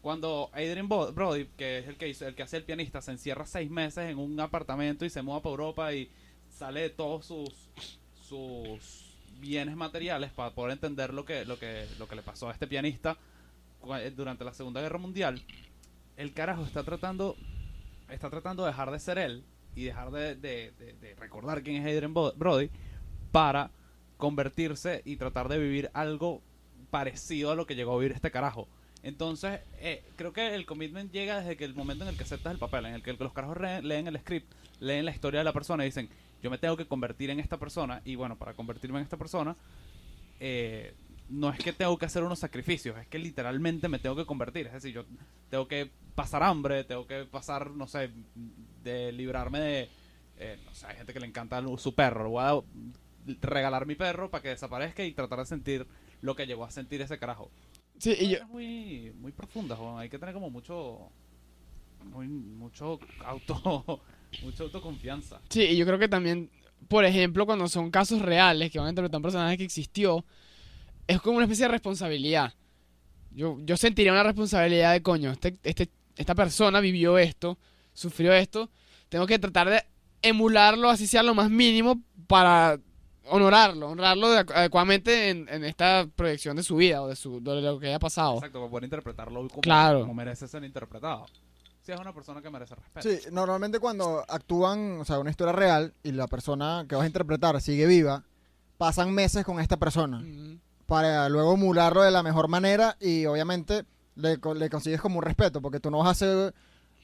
cuando 0.07 0.49
Adrian 0.53 0.87
Brody, 0.87 1.47
que 1.57 1.79
es 1.79 1.87
el 1.87 1.97
que 2.33 2.43
hace 2.43 2.55
el 2.55 2.63
pianista, 2.63 3.01
se 3.01 3.11
encierra 3.11 3.45
seis 3.45 3.69
meses 3.69 4.09
en 4.09 4.17
un 4.17 4.39
apartamento 4.39 5.03
y 5.03 5.09
se 5.09 5.21
muda 5.21 5.41
para 5.41 5.51
Europa 5.51 5.93
y 5.93 6.09
sale 6.47 6.79
de 6.79 6.89
todos 6.91 7.25
sus 7.25 7.69
sus 8.21 9.17
bienes 9.41 9.75
materiales 9.75 10.31
para 10.31 10.51
poder 10.51 10.71
entender 10.71 11.13
lo 11.13 11.25
que 11.25 11.43
le 11.45 12.21
pasó 12.23 12.47
a 12.47 12.53
este 12.53 12.67
pianista 12.67 13.17
eh, 13.99 14.13
durante 14.15 14.45
la 14.45 14.53
Segunda 14.53 14.79
Guerra 14.79 14.97
Mundial 14.97 15.41
el 16.15 16.33
carajo 16.33 16.63
está 16.63 16.83
tratando 16.85 17.35
está 18.09 18.29
tratando 18.29 18.63
de 18.63 18.69
dejar 18.71 18.91
de 18.91 18.99
ser 18.99 19.17
él 19.17 19.43
y 19.75 19.83
dejar 19.83 20.11
de, 20.11 20.35
de- 20.35 20.71
de- 21.01 21.15
recordar 21.15 21.63
quién 21.63 21.85
es 21.85 21.93
Adrian 21.93 22.13
Brody 22.13 22.69
para 23.33 23.71
convertirse 24.15 25.01
y 25.03 25.17
tratar 25.17 25.49
de 25.49 25.57
vivir 25.59 25.91
algo 25.93 26.41
parecido 26.91 27.51
a 27.51 27.55
lo 27.55 27.65
que 27.67 27.75
llegó 27.75 27.93
a 27.93 27.97
vivir 27.99 28.13
este 28.13 28.31
carajo. 28.31 28.69
Entonces, 29.07 29.61
eh, 29.79 30.03
creo 30.17 30.33
que 30.33 30.53
el 30.53 30.65
commitment 30.65 31.13
llega 31.13 31.39
desde 31.39 31.55
que 31.55 31.63
el 31.63 31.73
momento 31.73 32.03
en 32.03 32.09
el 32.09 32.17
que 32.17 32.23
aceptas 32.23 32.51
el 32.51 32.59
papel, 32.59 32.87
en 32.87 32.93
el 32.93 33.01
que 33.01 33.13
los 33.13 33.31
carajos 33.31 33.57
leen 33.81 34.05
el 34.05 34.19
script, 34.19 34.51
leen 34.81 35.05
la 35.05 35.11
historia 35.11 35.39
de 35.39 35.45
la 35.45 35.53
persona 35.53 35.85
y 35.85 35.87
dicen, 35.87 36.09
yo 36.43 36.49
me 36.49 36.57
tengo 36.57 36.75
que 36.75 36.87
convertir 36.87 37.29
en 37.29 37.39
esta 37.39 37.55
persona, 37.55 38.01
y 38.03 38.15
bueno, 38.15 38.37
para 38.37 38.53
convertirme 38.53 38.97
en 38.99 39.03
esta 39.05 39.15
persona, 39.15 39.55
eh, 40.41 40.93
no 41.29 41.49
es 41.49 41.57
que 41.57 41.71
tengo 41.71 41.97
que 41.97 42.05
hacer 42.05 42.21
unos 42.21 42.39
sacrificios, 42.39 42.97
es 42.97 43.07
que 43.07 43.17
literalmente 43.17 43.87
me 43.87 43.99
tengo 43.99 44.17
que 44.17 44.25
convertir. 44.25 44.67
Es 44.67 44.73
decir, 44.73 44.93
yo 44.93 45.05
tengo 45.49 45.69
que 45.69 45.89
pasar 46.13 46.43
hambre, 46.43 46.83
tengo 46.83 47.07
que 47.07 47.23
pasar, 47.23 47.71
no 47.71 47.87
sé, 47.87 48.11
de 48.83 49.13
librarme 49.13 49.59
de... 49.61 49.89
eh, 50.37 50.59
no 50.65 50.75
sé, 50.75 50.85
hay 50.85 50.97
gente 50.97 51.13
que 51.13 51.21
le 51.21 51.27
encanta 51.27 51.63
su 51.77 51.95
perro. 51.95 52.25
Le 52.25 52.29
voy 52.29 52.43
a 52.43 52.61
regalar 53.41 53.85
mi 53.85 53.95
perro 53.95 54.29
para 54.29 54.41
que 54.41 54.49
desaparezca 54.49 55.05
y 55.05 55.13
tratar 55.13 55.39
de 55.39 55.45
sentir 55.45 55.87
lo 56.19 56.35
que 56.35 56.45
llegó 56.45 56.65
a 56.65 56.71
sentir 56.71 57.01
ese 57.01 57.17
carajo. 57.17 57.49
Sí, 57.97 58.15
y 58.19 58.29
yo, 58.29 58.47
muy, 58.47 59.11
muy 59.19 59.31
profunda, 59.31 59.75
Juan. 59.75 59.99
Hay 59.99 60.09
que 60.09 60.19
tener 60.19 60.33
como 60.33 60.49
mucho... 60.49 61.09
Muy, 62.11 62.27
mucho 62.27 62.99
auto... 63.25 64.01
mucha 64.43 64.63
autoconfianza. 64.63 65.41
sí, 65.49 65.63
y 65.63 65.77
yo 65.77 65.85
creo 65.85 65.97
que 65.97 66.07
también, 66.07 66.49
por 66.87 67.05
ejemplo, 67.05 67.45
cuando 67.45 67.67
son 67.67 67.89
casos 67.89 68.21
reales 68.21 68.71
que 68.71 68.77
van 68.77 68.87
a 68.87 68.89
interpretar 68.91 69.17
un 69.17 69.23
personaje 69.23 69.57
que 69.57 69.63
existió, 69.63 70.25
es 71.07 71.21
como 71.21 71.37
una 71.37 71.45
especie 71.45 71.65
de 71.65 71.71
responsabilidad. 71.71 72.53
Yo, 73.31 73.57
yo 73.61 73.77
sentiría 73.77 74.11
una 74.11 74.23
responsabilidad 74.23 74.93
de 74.93 75.01
coño, 75.01 75.31
este, 75.31 75.57
este, 75.63 75.89
esta 76.15 76.35
persona 76.35 76.79
vivió 76.79 77.17
esto, 77.17 77.57
sufrió 77.93 78.33
esto, 78.33 78.69
tengo 79.09 79.25
que 79.25 79.39
tratar 79.39 79.69
de 79.69 79.83
emularlo, 80.21 80.89
así 80.89 81.07
sea 81.07 81.23
lo 81.23 81.35
más 81.35 81.49
mínimo, 81.49 82.01
para 82.27 82.79
honorarlo, 83.29 83.89
honrarlo 83.89 84.29
de- 84.29 84.39
adecuadamente 84.53 85.29
en, 85.29 85.47
en 85.49 85.63
esta 85.63 86.07
proyección 86.15 86.55
de 86.57 86.63
su 86.63 86.75
vida 86.77 87.01
o 87.01 87.07
de, 87.07 87.15
su, 87.15 87.41
de 87.43 87.61
lo 87.61 87.79
que 87.79 87.87
haya 87.87 87.99
pasado. 87.99 88.35
Exacto, 88.35 88.59
para 88.59 88.69
poder 88.71 88.83
interpretarlo 88.85 89.47
como, 89.47 89.61
Claro. 89.61 90.01
como 90.01 90.13
merece 90.13 90.47
ser 90.47 90.63
interpretado. 90.63 91.25
Si 91.81 91.91
es 91.93 91.99
una 91.99 92.13
persona 92.13 92.41
que 92.41 92.49
merece 92.49 92.75
respeto. 92.75 93.07
Sí, 93.09 93.19
normalmente 93.31 93.79
cuando 93.79 94.23
actúan, 94.27 94.99
o 94.99 95.05
sea, 95.05 95.19
una 95.19 95.29
historia 95.29 95.53
real 95.53 95.93
y 96.03 96.11
la 96.11 96.27
persona 96.27 96.85
que 96.87 96.95
vas 96.95 97.03
a 97.05 97.07
interpretar 97.07 97.59
sigue 97.61 97.85
viva, 97.85 98.23
pasan 98.77 99.13
meses 99.13 99.45
con 99.45 99.59
esta 99.59 99.77
persona 99.77 100.21
para 100.85 101.27
luego 101.29 101.53
emularlo 101.53 102.01
de 102.01 102.11
la 102.11 102.23
mejor 102.23 102.47
manera 102.49 102.95
y 102.99 103.25
obviamente 103.25 103.83
le 104.15 104.39
consigues 104.69 104.99
como 105.01 105.19
un 105.19 105.23
respeto, 105.23 105.61
porque 105.61 105.79
tú 105.79 105.89
no 105.91 105.99
vas 105.99 106.07
a 106.07 106.11
hacer 106.11 106.53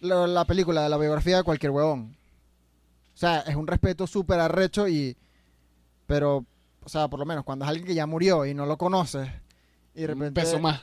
la, 0.02 0.28
la 0.28 0.46
película 0.46 0.82
de 0.84 0.90
la 0.90 0.98
biografía 0.98 1.38
de 1.38 1.44
cualquier 1.44 1.72
huevón. 1.72 2.16
O 3.14 3.18
sea, 3.18 3.40
es 3.42 3.56
un 3.56 3.68
respeto 3.68 4.06
súper 4.08 4.40
arrecho 4.40 4.88
y... 4.88 5.16
Pero, 6.14 6.46
o 6.84 6.90
sea, 6.90 7.08
por 7.08 7.20
lo 7.20 7.26
menos 7.26 7.44
cuando 7.44 7.66
es 7.66 7.70
alguien 7.70 7.88
que 7.88 7.96
ya 7.96 8.06
murió 8.06 8.46
y 8.46 8.54
no 8.54 8.66
lo 8.66 8.78
conoces 8.78 9.28
y 9.96 10.02
de 10.02 10.06
un 10.14 10.20
repente... 10.20 10.42
peso 10.42 10.60
más, 10.60 10.82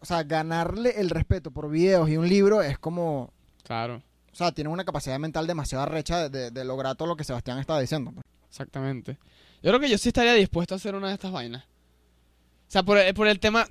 O 0.00 0.04
sea, 0.06 0.22
ganarle 0.24 1.00
el 1.00 1.10
respeto 1.10 1.50
por 1.50 1.70
videos 1.70 2.08
y 2.08 2.16
un 2.16 2.28
libro 2.28 2.62
es 2.62 2.78
como... 2.78 3.32
claro. 3.64 4.02
O 4.32 4.34
sea, 4.34 4.50
tiene 4.50 4.70
una 4.70 4.84
capacidad 4.84 5.18
mental 5.18 5.46
demasiado 5.46 5.84
arrecha 5.84 6.28
de, 6.28 6.30
de- 6.30 6.50
de 6.50 6.64
lograr 6.64 6.96
todo 6.96 7.06
lo 7.06 7.16
que 7.16 7.22
Sebastián 7.24 7.58
estaba 7.58 7.80
diciendo. 7.80 8.12
pues. 8.12 8.24
Exactamente. 8.48 9.18
Yo 9.62 9.70
creo 9.70 9.78
que 9.78 9.90
yo 9.90 9.98
sí 9.98 10.08
estaría 10.08 10.32
dispuesto 10.32 10.74
a 10.74 10.76
hacer 10.78 10.94
una 10.94 11.08
de 11.08 11.14
estas 11.14 11.30
vainas. 11.32 11.64
O 11.64 12.68
sea, 12.68 12.82
por 12.82 12.96
el, 12.96 13.12
por 13.12 13.28
el 13.28 13.38
tema... 13.38 13.66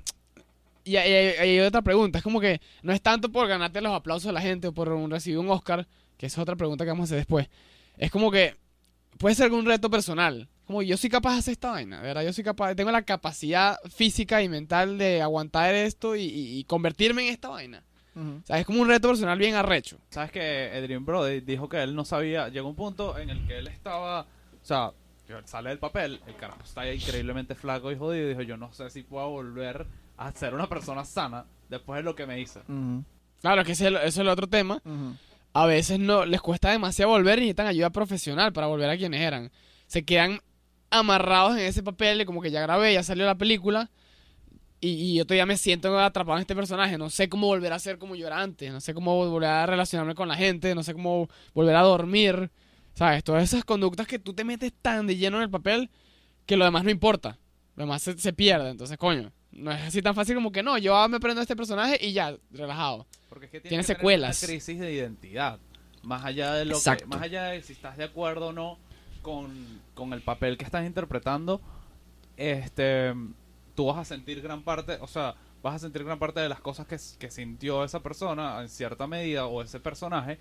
Y 0.84 0.94
hay, 0.96 1.12
hay- 1.12 1.36
hay 1.50 1.60
otra 1.60 1.82
pregunta. 1.82 2.18
Es 2.18 2.24
como 2.24 2.40
que 2.40 2.60
no 2.84 2.92
es 2.92 3.02
tanto 3.02 3.30
por 3.32 3.48
ganarte 3.48 3.80
los 3.80 3.92
aplausos 3.92 4.26
de 4.28 4.32
la 4.32 4.40
gente 4.40 4.68
o 4.68 4.72
por 4.72 4.88
un- 4.90 5.10
recibir 5.10 5.38
un 5.40 5.50
Oscar, 5.50 5.88
que 6.16 6.26
esa 6.26 6.40
es 6.40 6.42
otra 6.42 6.54
pregunta 6.54 6.84
que 6.84 6.90
vamos 6.92 7.02
a 7.02 7.06
hacer 7.06 7.18
después. 7.18 7.48
Es 7.98 8.12
como 8.12 8.30
que 8.30 8.56
puede 9.18 9.34
ser 9.34 9.46
algún 9.46 9.64
reto 9.66 9.90
personal. 9.90 10.48
Como 10.66 10.82
yo 10.82 10.96
soy 10.96 11.10
capaz 11.10 11.32
de 11.34 11.38
hacer 11.40 11.52
esta 11.52 11.70
vaina, 11.72 11.98
de 12.00 12.06
¿verdad? 12.06 12.22
Yo 12.24 12.32
soy 12.32 12.44
capaz, 12.44 12.74
tengo 12.74 12.90
la 12.90 13.02
capacidad 13.02 13.76
física 13.94 14.42
y 14.42 14.48
mental 14.48 14.96
de 14.98 15.20
aguantar 15.20 15.74
esto 15.74 16.16
y, 16.16 16.22
y- 16.22 16.58
y 16.58 16.64
convertirme 16.64 17.26
en 17.28 17.32
esta 17.34 17.48
vaina. 17.48 17.82
O 18.14 18.46
sea, 18.46 18.58
es 18.58 18.66
como 18.66 18.80
un 18.82 18.88
reto 18.88 19.08
personal 19.08 19.38
bien 19.38 19.54
arrecho. 19.54 19.98
Sabes 20.10 20.30
que 20.30 20.70
Adrian 20.74 21.04
Brody 21.04 21.40
dijo 21.40 21.68
que 21.68 21.82
él 21.82 21.94
no 21.94 22.04
sabía, 22.04 22.48
llegó 22.48 22.68
un 22.68 22.76
punto 22.76 23.16
en 23.18 23.30
el 23.30 23.46
que 23.46 23.58
él 23.58 23.66
estaba, 23.68 24.20
o 24.22 24.26
sea, 24.64 24.92
sale 25.46 25.70
del 25.70 25.78
papel, 25.78 26.20
el 26.26 26.36
carajo 26.36 26.60
está 26.62 26.92
increíblemente 26.92 27.54
flaco 27.54 27.90
y 27.90 27.96
jodido, 27.96 28.26
y 28.26 28.28
dijo, 28.30 28.42
yo 28.42 28.56
no 28.58 28.70
sé 28.72 28.90
si 28.90 29.02
puedo 29.02 29.30
volver 29.30 29.86
a 30.18 30.30
ser 30.32 30.52
una 30.54 30.68
persona 30.68 31.04
sana 31.06 31.46
después 31.70 31.96
de 31.98 32.02
lo 32.02 32.14
que 32.14 32.26
me 32.26 32.38
hice. 32.38 32.60
Claro, 33.40 33.64
que 33.64 33.72
ese 33.72 33.84
es 33.84 33.88
el- 33.88 33.96
eso 33.96 34.06
es 34.06 34.18
el 34.18 34.28
otro 34.28 34.46
tema. 34.46 34.80
a 35.54 35.66
veces 35.66 35.98
no 35.98 36.24
les 36.24 36.40
cuesta 36.40 36.70
demasiado 36.70 37.10
volver 37.10 37.38
y 37.38 37.42
necesitan 37.42 37.66
ayuda 37.66 37.90
profesional 37.90 38.52
para 38.52 38.66
volver 38.68 38.88
a 38.90 38.96
quienes 38.96 39.20
eran. 39.20 39.50
Se 39.86 40.02
quedan 40.04 40.40
amarrados 40.92 41.54
en 41.54 41.64
ese 41.64 41.82
papel 41.82 42.18
de 42.18 42.26
como 42.26 42.40
que 42.40 42.50
ya 42.50 42.60
grabé, 42.60 42.92
ya 42.94 43.02
salió 43.02 43.26
la 43.26 43.36
película 43.36 43.90
y, 44.80 44.90
y 44.90 45.14
yo 45.14 45.24
todavía 45.24 45.46
me 45.46 45.56
siento 45.56 45.98
atrapado 45.98 46.38
en 46.38 46.42
este 46.42 46.54
personaje. 46.54 46.98
No 46.98 47.08
sé 47.10 47.28
cómo 47.28 47.46
volver 47.46 47.72
a 47.72 47.78
ser 47.78 47.98
como 47.98 48.14
yo 48.14 48.26
era 48.26 48.40
antes, 48.40 48.72
no 48.72 48.80
sé 48.80 48.94
cómo 48.94 49.16
volver 49.16 49.48
a 49.48 49.66
relacionarme 49.66 50.14
con 50.14 50.28
la 50.28 50.36
gente, 50.36 50.74
no 50.74 50.82
sé 50.82 50.92
cómo 50.92 51.28
volver 51.54 51.76
a 51.76 51.82
dormir. 51.82 52.50
¿Sabes? 52.94 53.24
Todas 53.24 53.42
esas 53.44 53.64
conductas 53.64 54.06
que 54.06 54.18
tú 54.18 54.34
te 54.34 54.44
metes 54.44 54.72
tan 54.82 55.06
de 55.06 55.16
lleno 55.16 55.38
en 55.38 55.44
el 55.44 55.50
papel 55.50 55.88
que 56.44 56.56
lo 56.56 56.64
demás 56.64 56.84
no 56.84 56.90
importa. 56.90 57.38
Lo 57.74 57.84
demás 57.84 58.02
se, 58.02 58.18
se 58.18 58.32
pierde. 58.34 58.68
Entonces, 58.68 58.98
coño, 58.98 59.32
no 59.52 59.70
es 59.72 59.80
así 59.82 60.02
tan 60.02 60.14
fácil 60.14 60.34
como 60.34 60.52
que 60.52 60.62
no, 60.62 60.76
yo 60.78 61.08
me 61.08 61.20
prendo 61.20 61.40
a 61.40 61.44
este 61.44 61.56
personaje 61.56 61.98
y 62.04 62.12
ya, 62.12 62.36
relajado. 62.50 63.06
Porque 63.28 63.46
es 63.46 63.52
que 63.52 63.60
Tiene 63.60 63.78
que 63.78 63.86
secuelas. 63.86 64.42
una 64.42 64.48
crisis 64.48 64.78
de 64.78 64.92
identidad. 64.92 65.58
Más 66.02 66.24
allá 66.24 66.52
de 66.54 66.64
lo 66.64 66.78
que, 66.82 67.06
más 67.06 67.22
allá 67.22 67.44
de 67.44 67.62
si 67.62 67.72
estás 67.72 67.96
de 67.96 68.04
acuerdo 68.04 68.48
o 68.48 68.52
no 68.52 68.78
con, 69.22 69.50
con 69.94 70.12
el 70.12 70.20
papel 70.20 70.56
que 70.58 70.64
estás 70.64 70.84
interpretando, 70.84 71.60
este 72.36 73.14
tú 73.74 73.86
vas 73.86 73.98
a 73.98 74.04
sentir 74.04 74.42
gran 74.42 74.62
parte, 74.62 74.98
o 75.00 75.06
sea, 75.06 75.34
vas 75.62 75.76
a 75.76 75.78
sentir 75.78 76.04
gran 76.04 76.18
parte 76.18 76.40
de 76.40 76.48
las 76.48 76.60
cosas 76.60 76.86
que, 76.86 76.98
que 77.18 77.30
sintió 77.30 77.84
esa 77.84 78.00
persona 78.00 78.60
en 78.60 78.68
cierta 78.68 79.06
medida 79.06 79.46
o 79.46 79.62
ese 79.62 79.80
personaje 79.80 80.38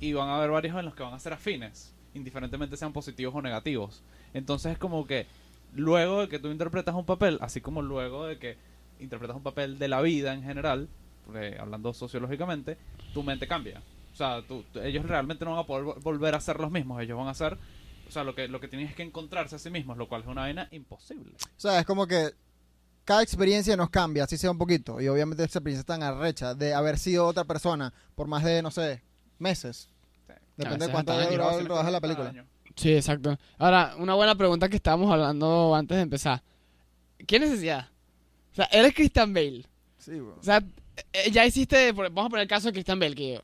y 0.00 0.12
van 0.14 0.28
a 0.28 0.36
haber 0.36 0.50
varios 0.50 0.76
en 0.76 0.84
los 0.84 0.94
que 0.94 1.02
van 1.02 1.14
a 1.14 1.18
ser 1.18 1.32
afines, 1.32 1.94
indiferentemente 2.14 2.76
sean 2.76 2.92
positivos 2.92 3.34
o 3.34 3.42
negativos. 3.42 4.02
Entonces 4.34 4.72
es 4.72 4.78
como 4.78 5.06
que 5.06 5.26
luego 5.74 6.22
de 6.22 6.28
que 6.28 6.38
tú 6.38 6.48
interpretas 6.48 6.94
un 6.94 7.04
papel, 7.04 7.38
así 7.40 7.60
como 7.60 7.82
luego 7.82 8.26
de 8.26 8.38
que 8.38 8.56
interpretas 8.98 9.36
un 9.36 9.42
papel 9.42 9.78
de 9.78 9.88
la 9.88 10.00
vida 10.00 10.34
en 10.34 10.42
general, 10.42 10.88
porque 11.26 11.56
hablando 11.60 11.92
sociológicamente, 11.92 12.78
tu 13.14 13.22
mente 13.22 13.46
cambia. 13.46 13.80
O 14.12 14.16
sea, 14.16 14.42
ellos 14.82 15.06
realmente 15.06 15.44
no 15.44 15.52
van 15.52 15.60
a 15.60 15.66
poder 15.66 15.84
vol- 15.84 16.02
volver 16.02 16.34
a 16.34 16.40
ser 16.40 16.58
los 16.58 16.70
mismos, 16.70 17.00
ellos 17.00 17.16
van 17.16 17.28
a 17.28 17.34
ser, 17.34 17.56
o 18.12 18.14
sea, 18.14 18.24
lo 18.24 18.34
que, 18.34 18.46
lo 18.46 18.60
que 18.60 18.68
tienen 18.68 18.88
es 18.88 18.94
que 18.94 19.02
encontrarse 19.02 19.56
a 19.56 19.58
sí 19.58 19.70
mismos, 19.70 19.96
lo 19.96 20.06
cual 20.06 20.20
es 20.20 20.26
una 20.28 20.42
vaina 20.42 20.68
imposible. 20.70 21.32
O 21.56 21.60
sea, 21.60 21.78
es 21.80 21.86
como 21.86 22.06
que 22.06 22.32
cada 23.06 23.22
experiencia 23.22 23.74
nos 23.74 23.88
cambia, 23.88 24.24
así 24.24 24.36
sea 24.36 24.50
un 24.50 24.58
poquito. 24.58 25.00
Y 25.00 25.08
obviamente 25.08 25.42
esa 25.44 25.58
experiencia 25.60 25.86
tan 25.86 26.02
arrecha 26.02 26.54
de 26.54 26.74
haber 26.74 26.98
sido 26.98 27.26
otra 27.26 27.44
persona 27.44 27.90
por 28.14 28.26
más 28.26 28.44
de, 28.44 28.60
no 28.60 28.70
sé, 28.70 29.02
meses. 29.38 29.88
Sí. 30.26 30.32
Depende 30.58 30.84
A 30.84 30.88
de 30.88 30.92
cuánto 30.92 31.12
haya 31.12 31.22
años. 31.22 31.32
durado 31.32 31.58
el 31.58 31.66
rodaje 31.66 31.86
de 31.86 31.92
la 31.92 32.00
película. 32.02 32.28
año. 32.28 32.46
Sí, 32.76 32.92
exacto. 32.92 33.38
Ahora, 33.56 33.94
una 33.96 34.12
buena 34.14 34.34
pregunta 34.34 34.68
que 34.68 34.76
estábamos 34.76 35.10
hablando 35.10 35.74
antes 35.74 35.96
de 35.96 36.02
empezar. 36.02 36.42
¿Qué 37.26 37.40
necesidad? 37.40 37.88
O 38.52 38.56
sea, 38.56 38.66
eres 38.70 38.94
Christian 38.94 39.32
Bale. 39.32 39.64
Sí, 39.96 40.10
weón. 40.20 40.38
O 40.38 40.42
sea, 40.42 40.62
eh, 41.14 41.30
ya 41.30 41.46
hiciste, 41.46 41.92
vamos 41.92 42.26
a 42.26 42.28
poner 42.28 42.42
el 42.42 42.48
caso 42.48 42.66
de 42.68 42.72
Christian 42.74 43.00
Bale, 43.00 43.14
que 43.14 43.40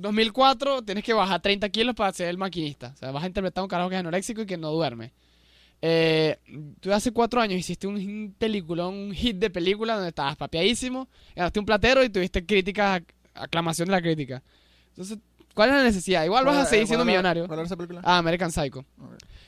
2004 0.00 0.82
tienes 0.82 1.02
que 1.04 1.12
bajar 1.12 1.40
30 1.40 1.68
kilos 1.70 1.94
para 1.94 2.12
ser 2.12 2.28
el 2.28 2.38
maquinista. 2.38 2.92
O 2.94 2.96
sea, 2.96 3.10
vas 3.10 3.24
a 3.24 3.26
interpretar 3.26 3.62
a 3.62 3.64
un 3.64 3.68
carajo 3.68 3.88
que 3.90 3.96
es 3.96 4.00
anoréxico 4.00 4.42
y 4.42 4.46
que 4.46 4.56
no 4.56 4.70
duerme. 4.70 5.12
Eh, 5.82 6.38
tú 6.80 6.92
hace 6.92 7.12
cuatro 7.12 7.40
años 7.40 7.58
hiciste 7.58 7.86
un 7.86 8.34
película, 8.38 8.86
un 8.86 9.12
hit 9.12 9.36
de 9.36 9.50
película 9.50 9.94
donde 9.94 10.08
estabas 10.08 10.36
papiadísimo, 10.36 11.08
ganaste 11.34 11.60
un 11.60 11.66
platero 11.66 12.02
y 12.02 12.08
tuviste 12.08 12.44
críticas, 12.46 13.02
aclamación 13.34 13.86
de 13.86 13.92
la 13.92 14.00
crítica. 14.00 14.42
Entonces, 14.90 15.18
¿cuál 15.54 15.70
es 15.70 15.76
la 15.76 15.82
necesidad? 15.84 16.24
Igual 16.24 16.44
vas 16.46 16.54
a 16.54 16.58
¿Cuál- 16.60 16.66
seguir 16.68 16.86
siendo 16.86 17.04
millonario. 17.04 17.46
¿Cuál 17.46 17.58
era 17.60 17.66
esa 17.66 17.76
película? 17.76 18.00
Ah, 18.04 18.18
American 18.18 18.50
Psycho. 18.50 18.84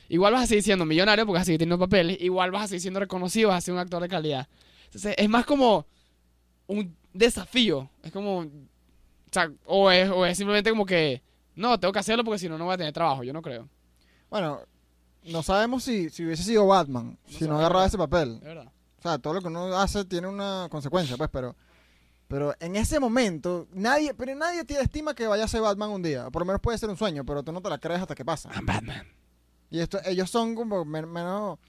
Igual 0.07 0.33
vas 0.33 0.43
a 0.43 0.47
seguir 0.47 0.63
siendo 0.63 0.85
millonario 0.85 1.25
porque 1.25 1.37
vas 1.37 1.41
a 1.43 1.45
seguir 1.45 1.59
teniendo 1.59 1.79
papeles. 1.79 2.17
Igual 2.21 2.51
vas 2.51 2.63
a 2.63 2.67
seguir 2.67 2.81
siendo 2.81 2.99
reconocido, 2.99 3.49
vas 3.49 3.57
a 3.57 3.61
ser 3.61 3.73
un 3.73 3.79
actor 3.79 4.01
de 4.01 4.07
calidad. 4.07 4.47
Entonces, 4.85 5.15
es 5.17 5.29
más 5.29 5.45
como 5.45 5.85
un 6.67 6.95
desafío. 7.13 7.89
Es 8.03 8.11
como. 8.11 8.45
O 9.29 9.33
sea, 9.33 9.51
o 9.65 9.91
es, 9.91 10.09
o 10.09 10.25
es 10.25 10.37
simplemente 10.37 10.69
como 10.69 10.85
que. 10.85 11.21
No, 11.55 11.79
tengo 11.79 11.91
que 11.91 11.99
hacerlo 11.99 12.23
porque 12.23 12.39
si 12.39 12.49
no, 12.49 12.57
no 12.57 12.65
voy 12.65 12.73
a 12.73 12.77
tener 12.77 12.93
trabajo. 12.93 13.23
Yo 13.23 13.33
no 13.33 13.41
creo. 13.41 13.67
Bueno, 14.29 14.61
no 15.23 15.43
sabemos 15.43 15.83
si, 15.83 16.09
si 16.09 16.25
hubiese 16.25 16.43
sido 16.43 16.65
Batman, 16.67 17.17
si 17.27 17.45
no 17.47 17.57
agarraba 17.57 17.85
ese 17.85 17.97
papel. 17.97 18.39
De 18.39 18.47
verdad. 18.47 18.71
O 18.97 19.01
sea, 19.01 19.17
todo 19.17 19.33
lo 19.33 19.41
que 19.41 19.47
uno 19.47 19.77
hace 19.77 20.05
tiene 20.05 20.27
una 20.27 20.67
consecuencia, 20.69 21.15
pues, 21.17 21.29
pero... 21.31 21.55
Pero 22.27 22.53
en 22.59 22.75
ese 22.75 22.99
momento, 22.99 23.67
nadie, 23.73 24.13
pero 24.13 24.35
nadie 24.35 24.63
tiene 24.63 24.83
estima 24.83 25.15
que 25.15 25.25
vaya 25.25 25.45
a 25.45 25.47
ser 25.47 25.61
Batman 25.61 25.89
un 25.89 26.03
día. 26.03 26.29
Por 26.29 26.43
lo 26.43 26.45
menos 26.45 26.61
puede 26.61 26.77
ser 26.77 26.87
un 26.87 26.95
sueño, 26.95 27.25
pero 27.25 27.41
tú 27.41 27.51
no 27.51 27.59
te 27.59 27.69
la 27.69 27.79
crees 27.79 28.01
hasta 28.01 28.13
que 28.13 28.23
pasa. 28.23 28.51
I'm 28.53 28.67
Batman. 28.67 29.07
Y 29.71 29.79
esto, 29.79 29.99
ellos 30.05 30.29
son 30.29 30.53
como 30.53 30.85
men- 30.85 31.11
menos. 31.11 31.57
O 31.57 31.59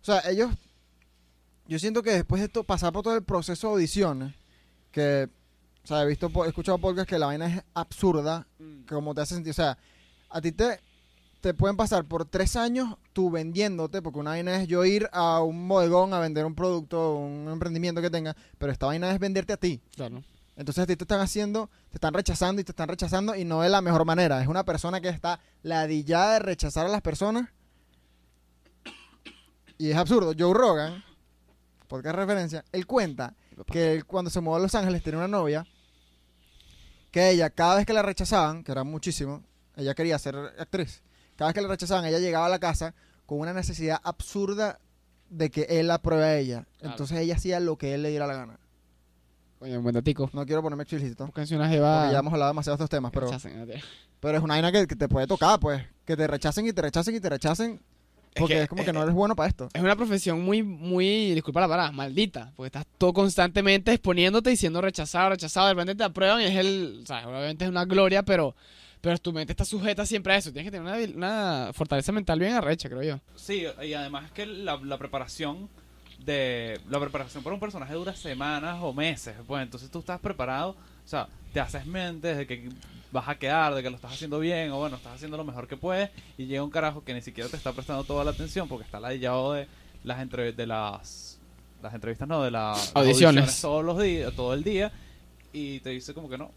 sea, 0.00 0.20
ellos. 0.30 0.50
Yo 1.66 1.78
siento 1.78 2.02
que 2.02 2.12
después 2.12 2.40
de 2.40 2.46
esto, 2.46 2.64
pasar 2.64 2.90
por 2.94 3.02
todo 3.02 3.16
el 3.16 3.22
proceso 3.22 3.66
de 3.68 3.72
audiciones, 3.74 4.34
que. 4.92 5.28
O 5.88 5.94
sea, 5.94 6.02
he 6.02 6.06
visto, 6.06 6.30
he 6.44 6.48
escuchado 6.48 6.76
podcasts 6.76 7.08
que 7.08 7.18
la 7.18 7.24
vaina 7.24 7.46
es 7.46 7.62
absurda, 7.72 8.46
que 8.58 8.92
como 8.94 9.14
te 9.14 9.22
hace 9.22 9.36
sentir. 9.36 9.52
O 9.52 9.54
sea, 9.54 9.78
a 10.28 10.38
ti 10.38 10.52
te, 10.52 10.80
te 11.40 11.54
pueden 11.54 11.78
pasar 11.78 12.04
por 12.04 12.26
tres 12.26 12.56
años 12.56 12.98
tú 13.14 13.30
vendiéndote, 13.30 14.02
porque 14.02 14.18
una 14.18 14.32
vaina 14.32 14.60
es 14.60 14.68
yo 14.68 14.84
ir 14.84 15.08
a 15.12 15.40
un 15.40 15.66
bodegón 15.66 16.12
a 16.12 16.20
vender 16.20 16.44
un 16.44 16.54
producto, 16.54 17.14
un 17.14 17.48
emprendimiento 17.50 18.02
que 18.02 18.10
tenga, 18.10 18.36
pero 18.58 18.70
esta 18.70 18.84
vaina 18.84 19.10
es 19.12 19.18
venderte 19.18 19.54
a 19.54 19.56
ti. 19.56 19.80
Claro. 19.96 20.22
Entonces 20.56 20.84
a 20.84 20.86
ti 20.86 20.94
te 20.94 21.04
están 21.04 21.22
haciendo, 21.22 21.70
te 21.88 21.96
están 21.96 22.12
rechazando 22.12 22.60
y 22.60 22.64
te 22.64 22.72
están 22.72 22.90
rechazando 22.90 23.34
y 23.34 23.46
no 23.46 23.62
de 23.62 23.70
la 23.70 23.80
mejor 23.80 24.04
manera. 24.04 24.42
Es 24.42 24.48
una 24.48 24.66
persona 24.66 25.00
que 25.00 25.08
está 25.08 25.40
ladillada 25.62 26.34
de 26.34 26.38
rechazar 26.40 26.84
a 26.84 26.90
las 26.90 27.00
personas. 27.00 27.48
Y 29.78 29.88
es 29.88 29.96
absurdo. 29.96 30.34
Joe 30.38 30.52
Rogan, 30.52 31.02
podcast 31.86 32.14
referencia, 32.14 32.62
él 32.72 32.86
cuenta 32.86 33.34
que 33.72 33.94
él, 33.94 34.04
cuando 34.04 34.30
se 34.30 34.42
mudó 34.42 34.56
a 34.56 34.60
Los 34.60 34.74
Ángeles 34.74 35.02
tenía 35.02 35.20
una 35.20 35.28
novia 35.28 35.66
que 37.10 37.30
ella, 37.30 37.50
cada 37.50 37.76
vez 37.76 37.86
que 37.86 37.92
la 37.92 38.02
rechazaban, 38.02 38.64
que 38.64 38.72
era 38.72 38.84
muchísimo, 38.84 39.42
ella 39.76 39.94
quería 39.94 40.18
ser 40.18 40.36
actriz, 40.58 41.02
cada 41.36 41.48
vez 41.48 41.54
que 41.54 41.62
la 41.62 41.68
rechazaban, 41.68 42.04
ella 42.04 42.18
llegaba 42.18 42.46
a 42.46 42.50
la 42.50 42.58
casa 42.58 42.94
con 43.26 43.40
una 43.40 43.52
necesidad 43.52 44.00
absurda 44.02 44.78
de 45.28 45.50
que 45.50 45.66
él 45.68 45.88
la 45.88 45.98
pruebe 45.98 46.24
a 46.24 46.36
ella. 46.36 46.66
Claro. 46.78 46.94
Entonces 46.94 47.18
ella 47.18 47.36
hacía 47.36 47.60
lo 47.60 47.76
que 47.76 47.94
él 47.94 48.02
le 48.02 48.10
diera 48.10 48.26
la 48.26 48.34
gana. 48.34 48.58
Coño, 49.58 49.78
un 49.78 49.82
buen 49.82 49.94
datico. 49.94 50.30
No 50.32 50.46
quiero 50.46 50.62
ponerme 50.62 50.84
explícito. 50.84 51.26
Porque 51.26 51.44
jeva. 51.46 52.12
ya 52.12 52.18
hemos 52.18 52.32
hablado 52.32 52.50
demasiado 52.50 52.76
de 52.76 52.84
estos 52.84 52.90
temas, 52.90 53.10
pero, 53.12 53.26
Rechacen, 53.26 53.66
pero 54.20 54.38
es 54.38 54.42
una 54.42 54.54
vaina 54.54 54.72
que, 54.72 54.86
que 54.86 54.96
te 54.96 55.08
puede 55.08 55.26
tocar, 55.26 55.58
pues. 55.58 55.84
Que 56.04 56.16
te 56.16 56.26
rechacen 56.26 56.66
y 56.66 56.72
te 56.72 56.82
rechacen 56.82 57.14
y 57.14 57.20
te 57.20 57.28
rechacen. 57.28 57.80
Porque 58.34 58.54
es, 58.54 58.60
que- 58.62 58.68
como 58.68 58.84
que 58.84 58.92
no 58.92 59.02
eres 59.02 59.14
bueno 59.14 59.34
para 59.36 59.48
esto. 59.48 59.68
Es 59.72 59.82
una 59.82 59.96
profesión 59.96 60.40
muy, 60.42 60.62
muy, 60.62 61.34
disculpa 61.34 61.60
la 61.60 61.68
palabra, 61.68 61.92
maldita. 61.92 62.52
Porque 62.56 62.66
estás 62.68 62.86
todo 62.98 63.12
constantemente 63.12 63.92
exponiéndote 63.92 64.52
y 64.52 64.56
siendo 64.56 64.80
rechazado, 64.80 65.30
rechazado. 65.30 65.68
De 65.68 65.74
repente 65.74 65.94
te 65.94 66.04
aprueban 66.04 66.40
y 66.40 66.44
es 66.44 66.56
el. 66.56 67.00
O 67.02 67.06
sea, 67.06 67.26
obviamente 67.28 67.64
es 67.64 67.70
una 67.70 67.84
gloria, 67.84 68.22
pero. 68.22 68.54
Pero 69.00 69.16
tu 69.18 69.32
mente 69.32 69.52
está 69.52 69.64
sujeta 69.64 70.04
siempre 70.04 70.32
a 70.32 70.38
eso. 70.38 70.52
Tienes 70.52 70.72
que 70.72 70.76
tener 70.76 71.08
una, 71.08 71.16
una 71.66 71.72
fortaleza 71.72 72.10
mental 72.10 72.40
bien 72.40 72.54
arrecha, 72.54 72.88
creo 72.88 73.02
yo. 73.04 73.20
Sí, 73.36 73.64
y 73.84 73.92
además 73.94 74.24
es 74.24 74.32
que 74.32 74.44
la, 74.44 74.76
la 74.76 74.98
preparación 74.98 75.68
de 76.24 76.80
la 76.90 76.98
preparación 76.98 77.44
para 77.44 77.54
un 77.54 77.60
personaje 77.60 77.94
dura 77.94 78.14
semanas 78.16 78.78
o 78.82 78.92
meses, 78.92 79.36
pues 79.46 79.62
entonces 79.62 79.88
tú 79.90 80.00
estás 80.00 80.18
preparado, 80.18 80.74
o 81.08 81.10
sea, 81.10 81.26
te 81.54 81.60
haces 81.60 81.86
mente 81.86 82.34
de 82.34 82.46
que 82.46 82.68
vas 83.10 83.26
a 83.28 83.36
quedar, 83.38 83.74
de 83.74 83.82
que 83.82 83.88
lo 83.88 83.96
estás 83.96 84.12
haciendo 84.12 84.38
bien 84.38 84.70
o 84.72 84.76
bueno, 84.76 84.96
estás 84.96 85.14
haciendo 85.14 85.38
lo 85.38 85.44
mejor 85.44 85.66
que 85.66 85.78
puedes 85.78 86.10
y 86.36 86.44
llega 86.44 86.62
un 86.62 86.68
carajo 86.68 87.02
que 87.02 87.14
ni 87.14 87.22
siquiera 87.22 87.48
te 87.48 87.56
está 87.56 87.72
prestando 87.72 88.04
toda 88.04 88.24
la 88.24 88.32
atención 88.32 88.68
porque 88.68 88.84
está 88.84 89.00
ladillado 89.00 89.54
de 89.54 89.66
las 90.04 90.20
entrev 90.20 90.54
de 90.54 90.66
las 90.66 91.38
las 91.82 91.94
entrevistas 91.94 92.28
no, 92.28 92.42
de 92.42 92.50
la- 92.50 92.72
las 92.72 92.92
Audiciones. 92.94 93.58
todos 93.62 93.82
los 93.82 93.98
días, 94.02 94.34
todo 94.34 94.52
el 94.52 94.62
día 94.62 94.92
y 95.50 95.80
te 95.80 95.88
dice 95.90 96.12
como 96.12 96.28
que 96.28 96.36
no, 96.36 96.50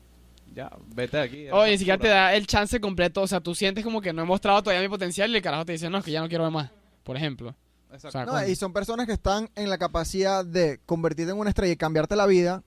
ya, 0.54 0.70
vete 0.94 1.16
de 1.16 1.24
aquí. 1.24 1.50
Oye, 1.50 1.72
ni 1.72 1.78
siquiera 1.78 1.98
te 1.98 2.10
da 2.10 2.36
el 2.36 2.46
chance 2.46 2.82
completo. 2.82 3.22
O 3.22 3.28
sea, 3.28 3.40
tú 3.40 3.56
sientes 3.56 3.86
como 3.86 4.02
que 4.02 4.12
no 4.12 4.24
he 4.24 4.26
mostrado 4.26 4.62
todavía 4.62 4.82
mi 4.82 4.90
potencial 4.90 5.32
y 5.32 5.38
el 5.38 5.42
carajo 5.42 5.66
te 5.66 5.72
dice, 5.72 5.90
no, 5.90 6.00
es 6.00 6.04
que 6.04 6.12
ya 6.12 6.20
no 6.20 6.28
quiero 6.28 6.44
ver 6.44 6.52
más. 6.52 6.70
Por 7.04 7.16
ejemplo. 7.16 7.56
Exacto. 7.94 8.08
O 8.10 8.12
sea, 8.12 8.26
No, 8.26 8.32
coño. 8.34 8.48
y 8.50 8.56
son 8.56 8.74
personas 8.74 9.06
que 9.08 9.14
están 9.14 9.50
en 9.56 9.70
la 9.70 9.78
capacidad 9.78 10.44
de 10.44 10.82
convertirte 10.86 11.32
en 11.32 11.38
una 11.38 11.50
estrella 11.52 11.72
y 11.72 11.78
cambiarte 11.78 12.16
la 12.18 12.26
vida 12.26 12.64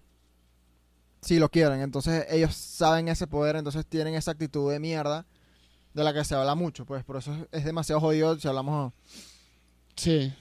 si 1.24 1.38
lo 1.38 1.48
quieren. 1.48 1.80
Entonces 1.80 2.26
ellos 2.30 2.54
saben 2.54 3.08
ese 3.08 3.26
poder, 3.26 3.56
entonces 3.56 3.86
tienen 3.86 4.14
esa 4.14 4.32
actitud 4.32 4.70
de 4.70 4.78
mierda 4.78 5.24
de 5.94 6.04
la 6.04 6.12
que 6.12 6.24
se 6.24 6.34
habla 6.34 6.54
mucho. 6.54 6.84
Pues 6.84 7.02
por 7.04 7.16
eso 7.16 7.32
es, 7.34 7.46
es 7.60 7.64
demasiado 7.64 8.00
jodido 8.00 8.38
si 8.38 8.46
hablamos 8.48 8.92
Sí. 9.96 10.32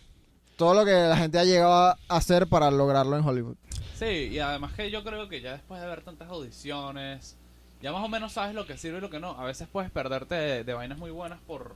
todo 0.57 0.73
lo 0.73 0.85
que 0.85 0.91
la 0.91 1.17
gente 1.17 1.39
ha 1.39 1.43
llegado 1.45 1.73
a 1.73 1.97
hacer 2.09 2.47
para 2.47 2.69
lograrlo 2.71 3.17
en 3.17 3.23
Hollywood. 3.25 3.55
Sí, 3.97 4.05
y 4.31 4.39
además 4.39 4.73
que 4.73 4.89
yo 4.91 5.03
creo 5.03 5.29
que 5.29 5.41
ya 5.41 5.53
después 5.53 5.79
de 5.79 5.87
ver 5.87 6.01
tantas 6.03 6.27
audiciones, 6.29 7.37
ya 7.81 7.91
más 7.91 8.03
o 8.03 8.07
menos 8.09 8.33
sabes 8.33 8.55
lo 8.55 8.65
que 8.65 8.77
sirve 8.77 8.97
y 8.97 9.01
lo 9.01 9.09
que 9.09 9.19
no. 9.19 9.31
A 9.39 9.45
veces 9.45 9.67
puedes 9.71 9.91
perderte 9.91 10.35
de, 10.35 10.63
de 10.63 10.73
vainas 10.73 10.97
muy 10.97 11.11
buenas 11.11 11.39
por, 11.45 11.75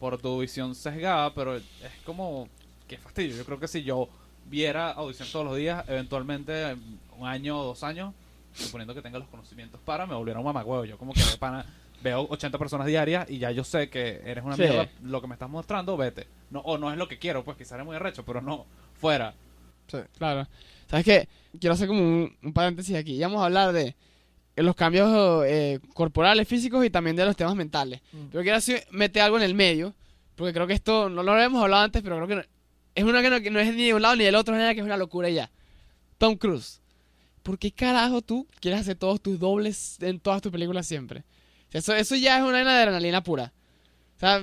por 0.00 0.18
tu 0.20 0.40
visión 0.40 0.74
sesgada, 0.74 1.32
pero 1.34 1.56
es 1.56 1.64
como, 2.04 2.48
qué 2.88 2.98
fastidio. 2.98 3.36
Yo 3.36 3.44
creo 3.44 3.60
que 3.60 3.68
si 3.68 3.82
yo 3.84 4.08
viera 4.46 4.90
audición 4.90 5.28
todos 5.30 5.46
los 5.46 5.56
días, 5.56 5.84
eventualmente 5.88 6.70
en 6.72 6.98
un 7.16 7.26
año 7.28 7.58
o 7.60 7.64
dos 7.64 7.82
años, 7.84 8.12
suponiendo 8.54 8.94
que 8.94 9.02
tenga 9.02 9.18
los 9.18 9.28
conocimientos 9.28 9.80
para, 9.84 10.06
me 10.06 10.14
volviera 10.14 10.38
un 10.40 10.46
mamagüevo. 10.46 10.84
Yo 10.84 10.96
como 10.98 11.12
que 11.12 11.20
de 11.22 11.36
pana, 11.38 11.66
veo 12.02 12.26
80 12.30 12.58
personas 12.58 12.86
diarias 12.86 13.28
y 13.30 13.38
ya 13.38 13.50
yo 13.50 13.64
sé 13.64 13.88
que 13.90 14.20
eres 14.24 14.44
una 14.44 14.56
Sí. 14.56 14.62
mierda, 14.62 14.88
lo 15.02 15.20
que 15.20 15.26
me 15.26 15.34
estás 15.34 15.50
mostrando, 15.50 15.96
vete. 15.96 16.26
No, 16.50 16.60
o 16.60 16.78
no 16.78 16.90
es 16.90 16.96
lo 16.98 17.08
que 17.08 17.18
quiero, 17.18 17.44
pues 17.44 17.56
quizás 17.56 17.72
eres 17.72 17.86
muy 17.86 17.96
arrecho, 17.96 18.24
pero 18.24 18.40
no, 18.40 18.66
fuera. 18.94 19.34
Sí. 19.88 19.98
Claro. 20.18 20.46
¿Sabes 20.88 21.04
qué? 21.04 21.28
Quiero 21.60 21.74
hacer 21.74 21.88
como 21.88 22.00
un, 22.00 22.36
un 22.42 22.52
paréntesis 22.52 22.94
aquí. 22.96 23.16
Ya 23.16 23.26
vamos 23.28 23.42
a 23.42 23.46
hablar 23.46 23.72
de 23.72 23.94
los 24.56 24.76
cambios 24.76 25.44
eh, 25.46 25.80
corporales, 25.94 26.46
físicos 26.46 26.84
y 26.84 26.90
también 26.90 27.16
de 27.16 27.24
los 27.24 27.34
temas 27.36 27.54
mentales. 27.56 28.00
Mm. 28.12 28.26
Pero 28.30 28.42
quiero 28.42 28.56
así 28.58 28.76
meter 28.92 29.22
algo 29.22 29.36
en 29.36 29.42
el 29.42 29.54
medio, 29.54 29.94
porque 30.36 30.52
creo 30.52 30.66
que 30.66 30.74
esto 30.74 31.08
no 31.08 31.22
lo 31.22 31.32
habíamos 31.32 31.62
hablado 31.62 31.82
antes, 31.84 32.02
pero 32.02 32.16
creo 32.16 32.28
que 32.28 32.34
no- 32.36 32.42
es 32.94 33.02
una 33.04 33.20
que 33.22 33.30
no, 33.30 33.40
que 33.40 33.50
no 33.50 33.58
es 33.58 33.74
ni 33.74 33.86
de 33.86 33.94
un 33.94 34.02
lado 34.02 34.14
ni 34.14 34.24
del 34.24 34.36
otro, 34.36 34.54
es 34.54 34.60
una 34.60 34.72
que 34.74 34.80
es 34.80 34.86
una 34.86 34.96
locura 34.96 35.28
ya. 35.30 35.50
Tom 36.18 36.36
Cruise. 36.36 36.80
¿Por 37.44 37.58
qué 37.58 37.70
carajo 37.70 38.22
tú 38.22 38.48
quieres 38.58 38.80
hacer 38.80 38.96
todos 38.96 39.20
tus 39.20 39.38
dobles 39.38 39.98
en 40.00 40.18
todas 40.18 40.42
tus 40.42 40.50
películas 40.50 40.86
siempre? 40.86 41.20
O 41.68 41.70
sea, 41.70 41.78
Eso, 41.78 41.94
eso 41.94 42.16
ya 42.16 42.38
es 42.38 42.42
una 42.42 42.52
vaina 42.52 42.72
de 42.72 42.78
adrenalina 42.78 43.22
pura. 43.22 43.52
O 44.16 44.18
sea, 44.18 44.42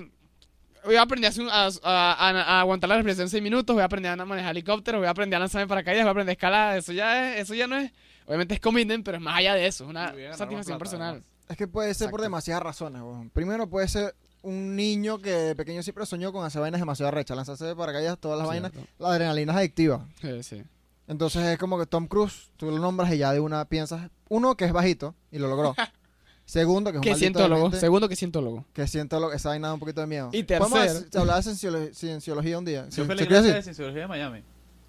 voy 0.85 0.95
a 0.95 1.01
aprender 1.01 1.33
a, 1.51 2.59
aguantar 2.61 2.89
la 2.89 2.95
respiración 2.97 3.27
seis 3.27 3.41
minutos, 3.41 3.73
voy 3.73 3.81
a 3.81 3.85
aprender 3.85 4.11
a 4.11 4.25
manejar 4.25 4.51
helicópteros, 4.51 4.99
voy 4.99 5.07
a 5.07 5.09
aprender 5.09 5.37
a 5.37 5.39
lanzarme 5.39 5.67
paracaídas, 5.67 6.03
voy 6.03 6.09
a 6.09 6.11
aprender 6.11 6.31
a 6.31 6.33
escalar. 6.33 6.77
Eso 6.77 6.93
ya 6.93 7.33
es, 7.33 7.41
eso 7.41 7.55
ya 7.55 7.65
no 7.65 7.75
es, 7.75 7.91
obviamente 8.27 8.53
es 8.53 8.59
commitment, 8.59 9.03
pero 9.03 9.17
es 9.17 9.23
más 9.23 9.39
allá 9.39 9.55
de 9.55 9.65
eso, 9.65 9.85
es 9.85 9.89
una 9.89 10.09
satisfacción 10.09 10.63
plata, 10.63 10.77
personal. 10.77 11.09
además. 11.09 11.27
Es 11.49 11.57
que 11.57 11.67
puede 11.67 11.91
ser 11.95 12.11
por 12.11 12.21
demasiadas 12.21 12.61
razones. 12.61 13.01
Primero 13.33 13.67
puede 13.67 13.87
ser 13.87 14.15
un 14.43 14.75
niño 14.75 15.19
que 15.19 15.31
de 15.31 15.55
pequeño 15.55 15.83
siempre 15.83 16.05
soñó 16.05 16.31
con 16.31 16.45
hacer 16.45 16.61
vainas 16.61 16.79
demasiado 16.79 17.11
rechas, 17.11 17.35
lanzarse 17.35 17.65
de 17.65 17.75
paracaídas, 17.75 18.19
todas 18.19 18.37
las 18.37 18.47
vainas. 18.47 18.71
Cierto. 18.71 18.89
La 18.99 19.09
adrenalina 19.09 19.53
es 19.53 19.57
adictiva. 19.57 20.07
Sí, 20.21 20.43
sí. 20.43 20.63
Entonces 21.11 21.43
es 21.45 21.57
como 21.57 21.77
que 21.77 21.85
Tom 21.85 22.07
Cruise, 22.07 22.51
tú 22.55 22.71
lo 22.71 22.79
nombras 22.79 23.11
y 23.13 23.17
ya 23.17 23.33
de 23.33 23.41
una 23.41 23.65
piensas, 23.65 24.09
uno 24.29 24.55
que 24.55 24.63
es 24.63 24.71
bajito 24.71 25.13
y 25.29 25.39
lo 25.39 25.49
logró. 25.49 25.75
Segundo 26.45 26.91
que 26.91 26.97
es 26.97 26.99
un 26.99 27.03
Que 27.03 27.09
maldito 27.11 27.39
cientólogo, 27.39 27.71
segundo 27.73 28.09
que 28.09 28.15
cientólogo. 28.15 28.65
que 28.73 28.87
cientólogo, 28.87 29.33
esa 29.33 29.49
vaina 29.49 29.67
da 29.69 29.73
un 29.73 29.79
poquito 29.79 30.01
de 30.01 30.07
miedo. 30.07 30.29
Y 30.33 30.43
tercero- 30.43 31.19
hablar 31.19 31.43
de 31.43 31.49
cienciolo- 31.51 31.93
cienciología 31.93 32.57
un 32.57 32.65
día. 32.65 32.85
Yo 32.85 32.91
¿Se- 32.91 33.03
fui 33.05 33.11
a 33.11 33.15
la 33.15 33.21
se 33.21 33.27
quiere 33.27 33.39
iglesia 33.39 33.55
de? 33.55 33.63
Cienciología 33.63 34.01
de 34.01 34.07
Miami. 34.07 34.43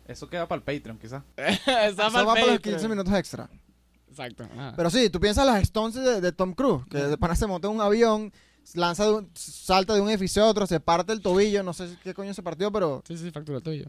Eso 0.06 0.28
queda 0.28 0.46
para 0.48 0.58
el 0.58 0.62
Patreon, 0.64 0.98
quizás. 0.98 1.22
Eso 1.36 1.96
va 1.96 2.10
para 2.10 2.22
los 2.24 2.34
Patreon. 2.34 2.58
15 2.58 2.88
minutos 2.88 3.12
extra. 3.14 3.48
Exacto. 4.08 4.44
ajá. 4.44 4.74
Pero 4.76 4.90
sí, 4.90 5.08
tú 5.10 5.20
piensas 5.20 5.44
las 5.46 5.62
stunts 5.66 5.94
de, 5.96 6.20
de 6.20 6.32
Tom 6.32 6.54
Cruise, 6.54 6.84
que 6.90 6.98
de 6.98 7.18
pana 7.18 7.34
se 7.36 7.46
monta 7.46 7.68
en 7.68 7.74
un 7.74 7.80
avión, 7.80 8.32
lanza 8.74 9.04
de 9.04 9.12
un- 9.12 9.30
salta 9.34 9.94
de 9.94 10.00
un 10.00 10.08
edificio 10.10 10.42
a 10.44 10.46
otro, 10.48 10.66
se 10.66 10.80
parte 10.80 11.12
el 11.12 11.20
tobillo, 11.20 11.62
no 11.62 11.72
sé 11.72 11.96
qué 12.02 12.12
coño 12.14 12.32
se 12.34 12.42
partió, 12.42 12.70
pero... 12.72 13.02
Sí, 13.06 13.16
sí, 13.18 13.30
factura 13.30 13.60
tuyo. 13.60 13.86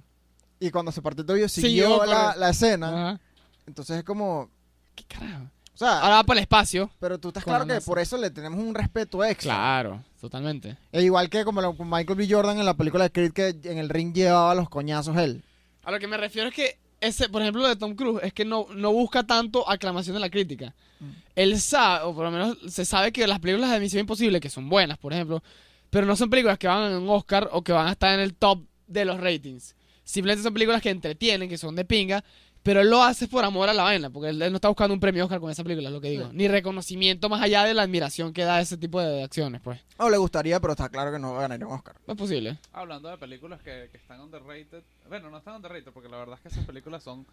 Y 0.67 0.71
cuando 0.71 0.91
se 0.91 1.01
partió 1.01 1.21
el 1.21 1.27
tobillo 1.27 1.49
Siguió 1.49 2.05
la, 2.05 2.49
escena. 2.49 2.87
Ajá. 2.89 3.19
Entonces 3.67 3.97
es 3.97 4.03
como, 4.03 4.49
¿Qué 4.95 5.03
carajo? 5.05 5.45
o 5.73 5.77
sea, 5.77 5.99
Ahora 5.99 6.15
va 6.15 6.23
para 6.23 6.39
el 6.39 6.43
espacio. 6.43 6.89
pero 6.99 7.17
tú 7.17 7.29
estás 7.29 7.43
claro 7.43 7.59
la 7.59 7.65
que 7.65 7.73
NASA. 7.75 7.85
por 7.85 7.99
eso 7.99 8.17
le 8.17 8.29
tenemos 8.29 8.59
un 8.59 8.75
respeto 8.75 9.23
extra. 9.23 9.53
Claro, 9.53 10.03
totalmente. 10.21 10.77
E 10.91 11.01
igual 11.01 11.29
que 11.29 11.43
como 11.45 11.61
lo- 11.61 11.75
con 11.75 11.89
Michael 11.89 12.17
B. 12.17 12.27
Jordan 12.29 12.59
en 12.59 12.65
la 12.65 12.75
película 12.75 13.05
de 13.05 13.11
Creed 13.11 13.31
que 13.33 13.55
en 13.69 13.77
el 13.77 13.89
ring 13.89 14.13
llevaba 14.13 14.53
los 14.55 14.69
coñazos 14.69 15.17
él. 15.17 15.43
A 15.83 15.91
lo 15.91 15.99
que 15.99 16.07
me 16.07 16.17
refiero 16.17 16.49
es 16.49 16.55
que 16.55 16.77
ese, 17.01 17.27
por 17.27 17.41
ejemplo, 17.41 17.61
lo 17.61 17.67
de 17.67 17.75
Tom 17.75 17.95
Cruise, 17.95 18.21
es 18.23 18.31
que 18.31 18.45
no, 18.45 18.67
no 18.73 18.93
busca 18.93 19.23
tanto 19.23 19.69
aclamación 19.69 20.13
de 20.13 20.21
la 20.21 20.29
crítica. 20.29 20.73
Mm. 21.01 21.09
Él 21.35 21.59
sabe, 21.59 22.05
o 22.05 22.15
por 22.15 22.23
lo 22.23 22.31
menos 22.31 22.57
se 22.69 22.85
sabe 22.85 23.11
que 23.11 23.27
las 23.27 23.39
películas 23.39 23.69
de 23.71 23.79
Misión 23.81 23.99
Imposible, 24.01 24.39
que 24.39 24.49
son 24.49 24.69
buenas, 24.69 24.97
por 24.97 25.11
ejemplo, 25.11 25.43
pero 25.89 26.05
no 26.05 26.15
son 26.15 26.29
películas 26.29 26.57
que 26.57 26.67
van 26.67 26.93
a 26.93 26.97
un 26.97 27.09
Oscar 27.09 27.49
o 27.51 27.61
que 27.61 27.73
van 27.73 27.87
a 27.87 27.91
estar 27.91 28.13
en 28.13 28.21
el 28.21 28.33
top 28.35 28.61
de 28.87 29.03
los 29.03 29.19
ratings. 29.19 29.75
Simplemente 30.03 30.43
son 30.43 30.53
películas 30.53 30.81
que 30.81 30.89
entretienen, 30.89 31.47
que 31.49 31.57
son 31.57 31.75
de 31.75 31.85
pinga, 31.85 32.23
pero 32.61 32.79
él 32.81 32.89
lo 32.89 33.03
hace 33.03 33.27
por 33.27 33.43
amor 33.43 33.67
a 33.69 33.73
la 33.73 33.83
vaina, 33.83 34.09
porque 34.09 34.29
él, 34.29 34.41
él 34.41 34.51
no 34.51 34.55
está 34.55 34.69
buscando 34.69 34.93
un 34.93 34.99
premio 34.99 35.25
Oscar 35.25 35.39
con 35.41 35.51
esa 35.51 35.63
película, 35.63 35.89
es 35.89 35.93
lo 35.93 35.99
que 36.01 36.09
digo. 36.09 36.29
Sí. 36.29 36.35
Ni 36.35 36.47
reconocimiento 36.47 37.27
más 37.29 37.41
allá 37.41 37.63
de 37.65 37.73
la 37.73 37.81
admiración 37.83 38.31
que 38.33 38.43
da 38.43 38.61
ese 38.61 38.77
tipo 38.77 39.01
de 39.01 39.23
acciones, 39.23 39.59
pues. 39.61 39.81
O 39.97 40.09
le 40.09 40.17
gustaría, 40.17 40.59
pero 40.61 40.71
está 40.73 40.87
claro 40.89 41.11
que 41.11 41.19
no 41.19 41.33
va 41.33 41.39
a 41.39 41.41
ganar 41.47 41.65
un 41.65 41.73
Oscar. 41.73 41.95
No 42.07 42.13
es 42.13 42.17
posible. 42.17 42.57
Hablando 42.71 43.09
de 43.09 43.17
películas 43.17 43.61
que, 43.61 43.89
que 43.91 43.97
están 43.97 44.21
underrated. 44.21 44.83
Bueno, 45.09 45.29
no 45.29 45.37
están 45.37 45.55
underrated 45.55 45.91
porque 45.91 46.07
la 46.09 46.17
verdad 46.17 46.35
es 46.35 46.41
que 46.41 46.47
esas 46.49 46.65
películas 46.65 47.03
son. 47.03 47.25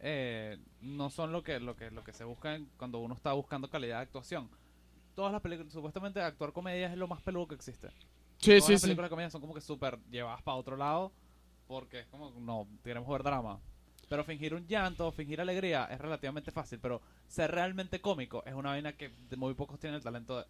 eh, 0.00 0.58
no 0.80 1.10
son 1.10 1.30
lo 1.30 1.44
que, 1.44 1.60
lo, 1.60 1.76
que, 1.76 1.90
lo 1.92 2.02
que 2.02 2.12
se 2.12 2.24
busca 2.24 2.58
cuando 2.76 2.98
uno 2.98 3.14
está 3.14 3.32
buscando 3.34 3.68
calidad 3.70 3.98
de 3.98 4.02
actuación. 4.02 4.48
Todas 5.14 5.30
las 5.32 5.42
películas, 5.42 5.72
supuestamente 5.72 6.20
actuar 6.20 6.52
comedia 6.52 6.90
es 6.90 6.96
lo 6.96 7.06
más 7.06 7.20
peludo 7.22 7.46
que 7.46 7.54
existe. 7.54 7.88
Sí, 8.38 8.50
Todas 8.50 8.64
sí, 8.64 8.72
las 8.72 8.80
sí. 8.80 8.86
películas 8.88 9.06
de 9.08 9.10
comedia 9.10 9.30
son 9.30 9.40
como 9.40 9.54
que 9.54 9.60
súper 9.60 9.98
llevadas 10.10 10.42
para 10.42 10.56
otro 10.56 10.76
lado 10.76 11.12
porque 11.72 12.00
es 12.00 12.06
como, 12.06 12.30
no, 12.40 12.68
queremos 12.84 13.08
ver 13.08 13.22
drama. 13.22 13.58
Pero 14.08 14.24
fingir 14.24 14.54
un 14.54 14.66
llanto, 14.66 15.10
fingir 15.10 15.40
alegría 15.40 15.88
es 15.90 15.98
relativamente 15.98 16.50
fácil, 16.52 16.78
pero 16.80 17.00
ser 17.26 17.50
realmente 17.50 18.00
cómico 18.00 18.42
es 18.46 18.52
una 18.54 18.70
vaina 18.70 18.92
que 18.92 19.10
muy 19.36 19.54
pocos 19.54 19.78
tienen 19.80 19.96
el 19.96 20.02
talento 20.02 20.38
de... 20.38 20.44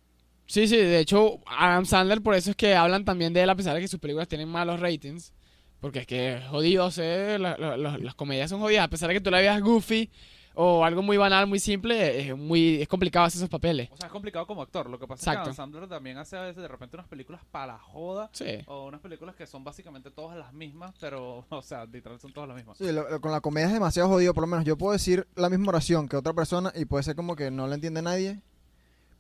Sí, 0.47 0.67
sí, 0.67 0.77
de 0.77 0.99
hecho, 0.99 1.39
Adam 1.47 1.87
Sandler, 1.87 2.21
por 2.21 2.35
eso 2.35 2.51
es 2.51 2.57
que 2.57 2.75
hablan 2.75 3.05
también 3.05 3.33
de 3.33 3.43
él, 3.43 3.51
a 3.51 3.55
pesar 3.55 3.75
de 3.75 3.81
que 3.81 3.89
sus 3.89 4.01
películas 4.01 4.27
tienen 4.29 4.49
malos 4.49 4.81
ratings. 4.81 5.33
Porque 5.81 6.01
es 6.01 6.07
que 6.07 6.35
es 6.37 6.45
jodido, 6.49 6.91
sé, 6.91 7.39
la- 7.39 7.57
la- 7.57 7.77
la- 7.77 7.99
las 7.99 8.15
comedias 8.15 8.51
son 8.51 8.61
jodidas. 8.61 8.85
A 8.85 8.91
pesar 8.91 9.09
de 9.09 9.15
que 9.15 9.21
tú 9.21 9.31
la 9.31 9.39
veas 9.39 9.61
goofy 9.61 10.11
o 10.55 10.85
algo 10.85 11.03
muy 11.03 11.17
banal, 11.17 11.47
muy 11.47 11.59
simple, 11.59 12.29
es, 12.29 12.37
muy, 12.37 12.83
es 12.83 12.89
complicado 12.89 13.27
hacer 13.27 13.39
esos 13.39 13.49
papeles. 13.49 13.89
O 13.93 13.97
sea, 13.97 14.07
es 14.07 14.13
complicado 14.13 14.47
como 14.47 14.63
actor. 14.63 14.89
Lo 14.91 14.99
que 14.99 15.07
pasa 15.07 15.31
es 15.33 15.37
que 15.37 15.43
Adam 15.43 15.55
Sandler 15.55 15.89
también 15.89 16.19
hace 16.19 16.37
a 16.37 16.43
veces 16.43 16.63
de 16.63 16.69
repente 16.69 16.97
unas 16.97 17.09
películas 17.09 17.41
para 17.51 17.75
la 17.75 17.79
joda 17.79 18.29
Sí. 18.33 18.59
o 18.67 18.87
unas 18.87 19.01
películas 19.01 19.35
que 19.35 19.47
son 19.47 19.65
básicamente 19.65 20.11
todas 20.11 20.37
las 20.37 20.53
mismas, 20.53 20.95
pero, 21.01 21.45
o 21.51 21.63
sea, 21.63 21.85
literal 21.87 22.19
son 22.21 22.33
todas 22.33 22.49
las 22.49 22.57
mismas. 22.57 22.79
Sí, 22.79 22.91
lo- 22.93 23.09
lo- 23.09 23.21
con 23.21 23.33
la 23.33 23.41
comedia 23.41 23.67
es 23.69 23.73
demasiado 23.73 24.09
jodido, 24.09 24.35
por 24.35 24.43
lo 24.43 24.49
menos 24.49 24.65
yo 24.65 24.77
puedo 24.77 24.93
decir 24.93 25.27
la 25.37 25.49
misma 25.49 25.69
oración 25.71 26.09
que 26.09 26.17
otra 26.17 26.33
persona 26.33 26.73
y 26.75 26.85
puede 26.85 27.03
ser 27.05 27.17
como 27.17 27.37
que 27.37 27.51
no 27.51 27.67
la 27.67 27.75
entiende 27.75 28.03
nadie. 28.03 28.41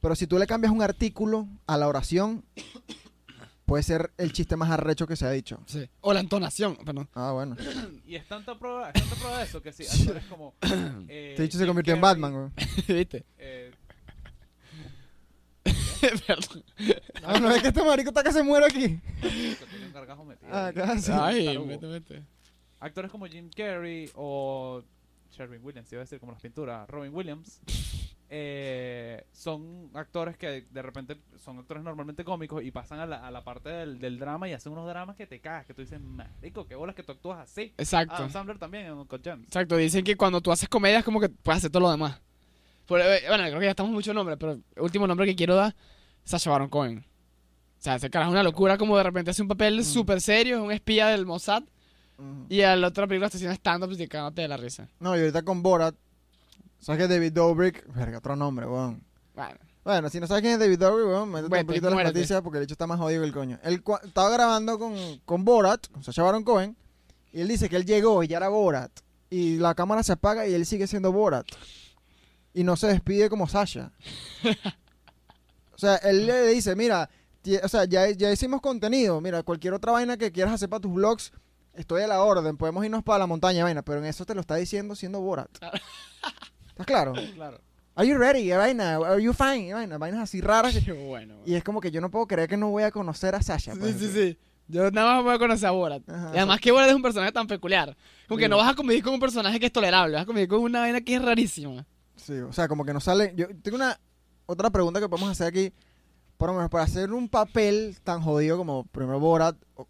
Pero 0.01 0.17
si 0.17 0.27
tú 0.27 0.37
le 0.39 0.47
cambias 0.49 0.73
un 0.73 0.83
artículo 0.83 1.47
a 1.67 1.77
la 1.79 1.87
oración, 1.87 2.45
puede 3.73 3.83
ser 3.85 4.13
el 4.19 4.35
chiste 4.35 4.55
más 4.55 4.71
arrecho 4.71 5.07
que 5.07 5.17
se 5.17 5.25
ha 5.25 5.31
dicho. 5.31 5.59
sí. 5.65 5.89
O 6.03 6.13
la 6.13 6.21
entonación, 6.21 6.77
perdón. 6.85 7.09
Ah, 7.15 7.33
bueno. 7.33 7.57
Y 8.07 8.17
es 8.17 8.29
tanta 8.29 8.59
prueba, 8.59 8.91
es 8.91 9.01
tanta 9.01 9.17
prueba 9.17 9.39
de 9.39 9.45
eso 9.45 9.63
que 9.63 9.73
si 9.73 9.87
actores 9.87 10.25
como... 10.27 10.55
eh, 11.09 11.29
Este 11.31 11.43
dicho 11.45 11.57
se 11.57 11.65
Jim 11.65 11.69
convirtió 11.69 11.95
en 11.95 12.01
Carrey, 12.03 12.21
Batman, 12.21 12.33
güey. 12.53 12.67
¿Viste? 12.99 13.25
eh, 13.39 13.71
Perdón. 16.27 16.65
Ah, 17.25 17.39
no 17.41 17.51
es 17.51 17.63
que 17.63 17.69
este 17.69 17.83
marico 17.83 18.11
está 18.11 18.23
que 18.23 18.33
se 18.33 18.43
muere 18.43 18.67
aquí. 18.67 19.01
tiene 19.21 19.87
un 19.87 19.93
gargajo 19.95 20.25
metido 20.27 20.51
Ah, 20.53 20.67
ahí. 20.67 20.75
casi. 20.75 21.13
Ay, 21.15 21.45
Tarugo. 21.47 21.89
vete. 21.89 22.23
Actores 22.81 23.11
como 23.11 23.27
Jim 23.27 23.49
Carrey 23.57 24.11
o 24.17 24.83
Sherwin 25.31 25.65
Williams, 25.65 25.91
iba 25.93 26.03
a 26.03 26.05
decir 26.05 26.21
como 26.21 26.33
las 26.33 26.43
pinturas, 26.43 26.87
Robin 26.91 27.15
Williams, 27.15 27.59
eh, 28.35 29.27
son 29.33 29.91
actores 29.93 30.39
que 30.39 30.67
de 30.71 30.81
repente 30.83 31.19
son 31.37 31.59
actores 31.59 31.83
normalmente 31.85 32.25
cómicos 32.25 32.65
y 32.65 32.71
pasan 32.71 32.99
a 32.99 33.05
la, 33.05 33.27
a 33.27 33.31
la 33.31 33.45
parte 33.45 33.69
del, 33.69 33.99
del 33.99 34.19
drama 34.19 34.49
y 34.49 34.55
hacen 34.55 34.73
unos 34.73 34.89
dramas 34.89 35.17
que 35.17 35.27
te 35.27 35.39
cagas, 35.39 35.67
que 35.67 35.75
tú 35.75 35.83
dices, 35.83 36.01
marico, 36.01 36.67
qué 36.67 36.75
bolas 36.75 36.97
que 36.97 37.03
tú 37.03 37.13
actúas 37.13 37.39
así. 37.41 37.75
Exacto. 37.77 38.15
Adam 38.15 38.31
Sandler 38.31 38.59
también 38.59 38.87
en 38.87 38.93
Uncle 38.95 39.21
James. 39.23 39.47
Exacto, 39.49 39.77
dicen 39.77 40.03
que 40.03 40.17
cuando 40.17 40.41
tú 40.41 40.51
haces 40.51 40.67
comedia 40.67 41.01
es 41.01 41.05
como 41.05 41.21
que 41.21 41.29
puedes 41.29 41.59
hacer 41.59 41.71
todo 41.71 41.83
lo 41.83 41.91
demás. 41.91 42.21
Por- 42.87 43.01
eh, 43.03 43.21
bueno, 43.29 43.45
creo 43.45 43.59
que 43.59 43.67
ya 43.67 43.71
estamos 43.71 43.93
mucho 43.93 44.15
nombre, 44.15 44.39
pero 44.39 44.53
el 44.53 44.63
último 44.83 45.07
nombre 45.07 45.27
que 45.27 45.37
quiero 45.37 45.55
dar, 45.55 45.75
Sacha 46.25 46.49
Baron 46.51 46.71
Cohen. 46.71 46.99
O 47.01 47.83
sea, 47.85 47.97
ese 47.97 48.09
carajo 48.09 48.31
es 48.31 48.33
una 48.33 48.43
locura 48.43 48.79
como 48.79 48.97
de 48.97 49.03
repente 49.03 49.31
hace 49.33 49.43
un 49.43 49.49
papel 49.49 49.85
súper 49.85 50.23
serio, 50.23 50.57
es 50.57 50.63
un 50.63 50.73
espía 50.73 51.09
del 51.09 51.27
Mossad, 51.27 51.65
Ujú. 52.17 52.47
y 52.49 52.63
a 52.63 52.77
la 52.77 52.89
otra 52.89 53.07
película 53.07 53.27
está 53.27 53.37
haciendo 53.37 53.55
stand-up 53.57 53.93
y 53.93 54.09
cagándote 54.09 54.41
de 54.43 54.49
la 54.49 54.57
risa. 54.57 54.89
No, 55.01 55.15
y 55.17 55.21
ahorita 55.21 55.43
con 55.43 55.63
Borat. 55.63 55.95
¿Sabes 56.83 57.01
que 57.01 57.09
David 57.15 57.33
Dobrik? 57.33 57.87
Verga, 57.95 58.19
otro 58.19 58.37
nombre, 58.37 58.67
weón. 58.67 59.03
Bueno, 59.35 59.59
Bueno, 59.85 60.09
si 60.11 60.21
no 60.21 60.27
sabes 60.27 60.43
quién 60.43 60.55
es 60.55 60.59
David 60.59 60.79
Dobrik, 60.79 61.07
weón, 61.07 61.31
métete 61.31 61.49
Vete, 61.51 61.61
un 61.63 61.67
poquito 61.69 61.87
las 61.87 61.95
muérete. 61.95 62.15
noticias 62.19 62.43
porque 62.43 62.59
el 62.59 62.65
hecho 62.65 62.75
está 62.75 62.87
más 62.87 62.99
jodido 62.99 63.23
que 63.23 63.27
el 63.29 63.33
coño. 63.33 63.59
Él 63.63 63.83
cua- 63.83 64.05
estaba 64.05 64.31
grabando 64.31 64.79
con, 64.79 64.95
con 65.25 65.45
Borat, 65.45 65.87
Sacha 66.03 66.23
Baron 66.23 66.45
Cohen, 66.45 66.77
y 67.33 67.41
él 67.41 67.49
dice 67.49 67.69
que 67.69 67.77
él 67.77 67.87
llegó 67.87 68.23
y 68.23 68.29
ya 68.29 68.37
era 68.39 68.49
Borat. 68.49 68.91
Y 69.31 69.57
la 69.59 69.75
cámara 69.75 70.03
se 70.03 70.13
apaga 70.13 70.47
y 70.47 70.53
él 70.55 70.67
sigue 70.67 70.87
siendo 70.87 71.11
Borat. 71.13 71.47
Y 72.53 72.65
no 72.65 72.77
se 72.77 72.89
despide 72.89 73.31
como 73.31 73.49
Sasha. 73.49 73.93
o 75.75 75.79
sea, 75.79 75.97
él 75.97 76.27
le 76.27 76.49
dice, 76.49 76.77
mira, 76.77 77.09
ti- 77.43 77.57
o 77.57 77.69
sea, 77.69 77.85
ya, 77.85 78.11
ya 78.11 78.31
hicimos 78.33 78.61
contenido, 78.61 79.21
mira, 79.21 79.43
cualquier 79.43 79.73
otra 79.75 79.93
vaina 79.93 80.17
que 80.17 80.31
quieras 80.33 80.53
hacer 80.55 80.69
para 80.69 80.81
tus 80.81 80.93
vlogs, 80.93 81.33
estoy 81.75 82.03
a 82.03 82.07
la 82.07 82.23
orden, 82.23 82.57
podemos 82.59 82.85
irnos 82.85 83.03
para 83.03 83.21
la 83.21 83.27
montaña, 83.27 83.65
vaina, 83.65 83.83
pero 83.83 84.01
en 84.01 84.05
eso 84.07 84.27
te 84.27 84.35
lo 84.35 84.41
está 84.43 84.57
diciendo 84.57 84.95
siendo 84.95 85.21
Borat. 85.21 85.49
¿Estás 86.73 86.87
claro? 86.87 87.13
Claro. 87.35 87.61
Are 87.95 88.09
you 88.09 88.17
ready? 88.17 88.51
Vaina, 88.51 88.97
are 88.97 89.23
you 89.23 89.35
fine? 89.35 89.73
Vaina, 89.75 89.99
vainas 89.99 90.21
así 90.23 90.41
raras. 90.41 90.75
qué 90.85 90.93
bueno. 90.93 91.37
Y 91.45 91.55
es 91.55 91.63
como 91.65 91.81
que 91.81 91.91
yo 91.91 92.01
no 92.01 92.11
puedo 92.11 92.27
creer 92.27 92.49
que 92.49 92.57
no 92.57 92.71
voy 92.71 92.85
a 92.85 92.91
conocer 92.91 93.35
a 93.35 93.43
Sasha. 93.43 93.75
Sí, 93.75 93.79
pues. 93.81 93.97
sí, 93.99 94.09
sí. 94.11 94.39
Yo 94.69 94.91
nada 94.91 95.17
más 95.17 95.25
voy 95.25 95.35
a 95.35 95.39
conocer 95.39 95.69
a 95.69 95.73
Borat. 95.73 96.09
Ajá, 96.09 96.31
y 96.35 96.39
además 96.39 96.59
que 96.61 96.73
Borat 96.73 96.89
es 96.89 96.95
un 96.95 97.03
personaje 97.03 97.33
tan 97.33 97.47
peculiar. 97.47 97.95
Como 98.27 98.39
que 98.39 98.49
no 98.49 98.57
vas 98.57 98.71
a 98.73 98.75
convivir 98.75 99.03
con 99.05 99.13
un 99.13 99.21
personaje 99.21 99.61
que 99.61 99.67
es 99.67 99.73
tolerable, 99.73 100.15
vas 100.15 100.23
a 100.23 100.27
convivir 100.27 100.49
con 100.49 100.61
una 100.61 100.81
vaina 100.81 101.03
que 101.03 101.17
es 101.17 101.23
rarísima. 101.23 101.85
Sí, 102.17 102.33
o 102.39 102.53
sea, 102.53 102.67
como 102.69 102.85
que 102.87 102.95
no 102.95 103.01
sale. 103.01 103.35
Yo 103.37 103.49
tengo 103.61 103.77
una 103.77 104.01
otra 104.47 104.71
pregunta 104.71 104.99
que 105.01 105.09
podemos 105.09 105.31
hacer 105.31 105.49
aquí. 105.49 105.73
Por 106.39 106.49
lo 106.49 106.55
menos, 106.55 106.71
para 106.71 106.85
hacer 106.85 107.13
un 107.13 107.29
papel 107.29 107.99
tan 108.03 108.23
jodido 108.23 108.57
como 108.57 108.85
primero 108.87 109.21
Borat, 109.21 109.57
o- 109.77 109.87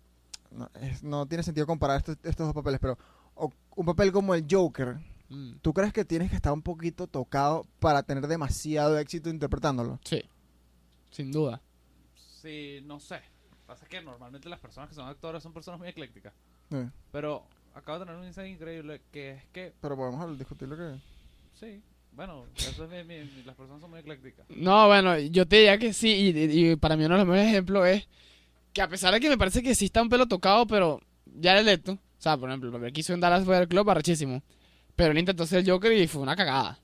no, 0.50 0.68
es- 0.80 1.04
no 1.04 1.26
tiene 1.26 1.44
sentido 1.44 1.66
comparar 1.68 1.98
estos, 1.98 2.16
estos 2.24 2.46
dos 2.46 2.54
papeles, 2.54 2.80
pero 2.80 2.98
o- 3.36 3.52
un 3.76 3.86
papel 3.86 4.10
como 4.10 4.34
el 4.34 4.44
Joker, 4.50 4.96
Mm, 5.32 5.58
¿tú 5.62 5.72
crees 5.72 5.92
que 5.92 6.04
tienes 6.04 6.30
que 6.30 6.36
estar 6.36 6.52
un 6.52 6.62
poquito 6.62 7.06
tocado 7.06 7.66
para 7.80 8.02
tener 8.02 8.26
demasiado 8.26 8.98
éxito 8.98 9.30
interpretándolo? 9.30 9.98
Sí, 10.04 10.22
sin 11.10 11.32
duda. 11.32 11.60
Sí, 12.14 12.80
no 12.84 13.00
sé. 13.00 13.20
Pasa 13.66 13.86
que 13.86 14.00
normalmente 14.02 14.48
las 14.48 14.60
personas 14.60 14.88
que 14.88 14.94
son 14.94 15.08
actores 15.08 15.42
son 15.42 15.52
personas 15.52 15.78
muy 15.80 15.88
eclécticas. 15.88 16.34
Sí, 16.70 16.76
Pero 17.10 17.44
acabo 17.74 17.98
de 17.98 18.04
tener 18.06 18.20
un 18.20 18.26
insight 18.26 18.52
increíble 18.54 19.00
que 19.10 19.30
es 19.32 19.44
que, 19.52 19.72
pero 19.80 19.96
podemos 19.96 20.38
discutir 20.38 20.68
lo 20.68 20.76
que. 20.76 20.98
sí, 21.58 21.80
bueno, 22.14 22.44
eso 22.56 22.84
es 22.84 22.90
mi- 22.90 23.04
mi- 23.04 23.24
mi- 23.24 23.42
las 23.44 23.56
personas 23.56 23.80
son 23.80 23.90
muy 23.90 24.00
eclécticas. 24.00 24.44
No, 24.50 24.86
bueno, 24.88 25.18
yo 25.18 25.46
te 25.48 25.56
diría 25.56 25.78
que 25.78 25.92
sí, 25.94 26.34
y, 26.36 26.70
y 26.72 26.76
para 26.76 26.96
mí 26.96 27.04
uno 27.06 27.14
de 27.14 27.20
los 27.20 27.28
mejores 27.28 27.48
ejemplos 27.50 27.86
es 27.86 28.06
que 28.74 28.82
a 28.82 28.88
pesar 28.88 29.14
de 29.14 29.20
que 29.20 29.30
me 29.30 29.38
parece 29.38 29.62
que 29.62 29.74
sí 29.74 29.86
está 29.86 30.02
un 30.02 30.08
pelo 30.10 30.26
tocado, 30.26 30.66
pero 30.66 31.00
ya 31.40 31.52
era 31.52 31.60
electo. 31.60 31.92
O 31.92 32.22
sea, 32.22 32.36
por 32.36 32.50
ejemplo, 32.50 32.68
el 32.68 32.74
papel 32.74 32.92
que 32.92 33.00
hizo 33.00 33.14
en 33.14 33.20
Dallas 33.20 33.44
Fue 33.44 33.66
Club, 33.68 33.88
arrechísimo. 33.90 34.42
Pero 34.96 35.12
él 35.12 35.18
intentó 35.18 35.46
ser 35.46 35.60
el 35.60 35.70
Joker 35.70 35.92
y 35.92 36.06
fue 36.06 36.22
una 36.22 36.36
cagada. 36.36 36.78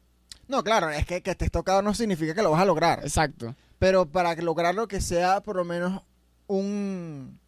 No, 0.49 0.65
claro, 0.65 0.89
es 0.91 1.05
que 1.05 1.23
que 1.23 1.31
estés 1.33 1.51
tocado 1.51 1.83
no 1.83 1.93
significa 1.95 2.35
que 2.35 2.43
lo 2.43 2.51
vas 2.51 2.63
a 2.63 2.65
lograr. 2.65 3.01
Exacto. 3.01 3.55
Pero 3.79 4.07
para 4.07 4.35
lograrlo 4.37 4.89
que 4.89 5.01
sea 5.01 5.43
por 5.43 5.57
lo 5.57 5.65
menos 5.65 6.03
un... 6.47 7.39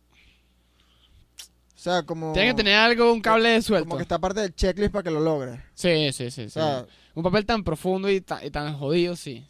O 1.74 1.82
sea, 1.82 2.02
como... 2.02 2.34
Tiene 2.34 2.50
que 2.50 2.56
tener 2.56 2.74
algo, 2.76 3.10
un 3.10 3.22
cable 3.22 3.60
suelto. 3.62 3.86
Como 3.88 3.96
que 3.96 4.02
está 4.02 4.18
parte 4.18 4.40
del 4.40 4.54
checklist 4.54 4.92
para 4.92 5.02
que 5.02 5.10
lo 5.10 5.20
logre. 5.20 5.64
Sí, 5.74 6.12
sí, 6.12 6.30
sí. 6.30 6.42
O 6.42 6.44
sí. 6.44 6.50
sea, 6.50 6.84
un 7.14 7.22
papel 7.22 7.46
tan 7.46 7.64
profundo 7.64 8.10
y, 8.10 8.20
ta- 8.20 8.44
y 8.44 8.50
tan 8.50 8.78
jodido, 8.78 9.16
sí. 9.16 9.46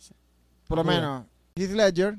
por 0.69 0.79
lo 0.79 0.85
menos, 0.85 1.27
Heath 1.57 1.73
Ledger, 1.73 2.15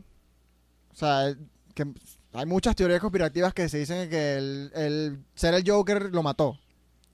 o 0.92 0.96
sea, 0.96 1.34
que 1.74 1.86
hay 2.34 2.46
muchas 2.46 2.76
teorías 2.76 3.00
conspirativas 3.00 3.54
que 3.54 3.70
se 3.70 3.78
dicen 3.78 4.10
que 4.10 4.36
el, 4.36 4.72
el 4.76 5.20
ser 5.34 5.54
el 5.54 5.64
Joker 5.66 6.14
lo 6.14 6.22
mató. 6.22 6.60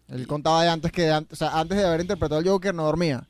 Él 0.10 0.26
contaba 0.28 0.64
de 0.64 0.70
antes 0.70 0.92
que, 0.92 1.12
an- 1.12 1.28
o 1.32 1.36
sea, 1.36 1.60
antes 1.60 1.78
de 1.78 1.86
haber 1.86 2.02
interpretado 2.02 2.40
al 2.40 2.48
Joker 2.48 2.74
no 2.74 2.84
dormía. 2.86 3.28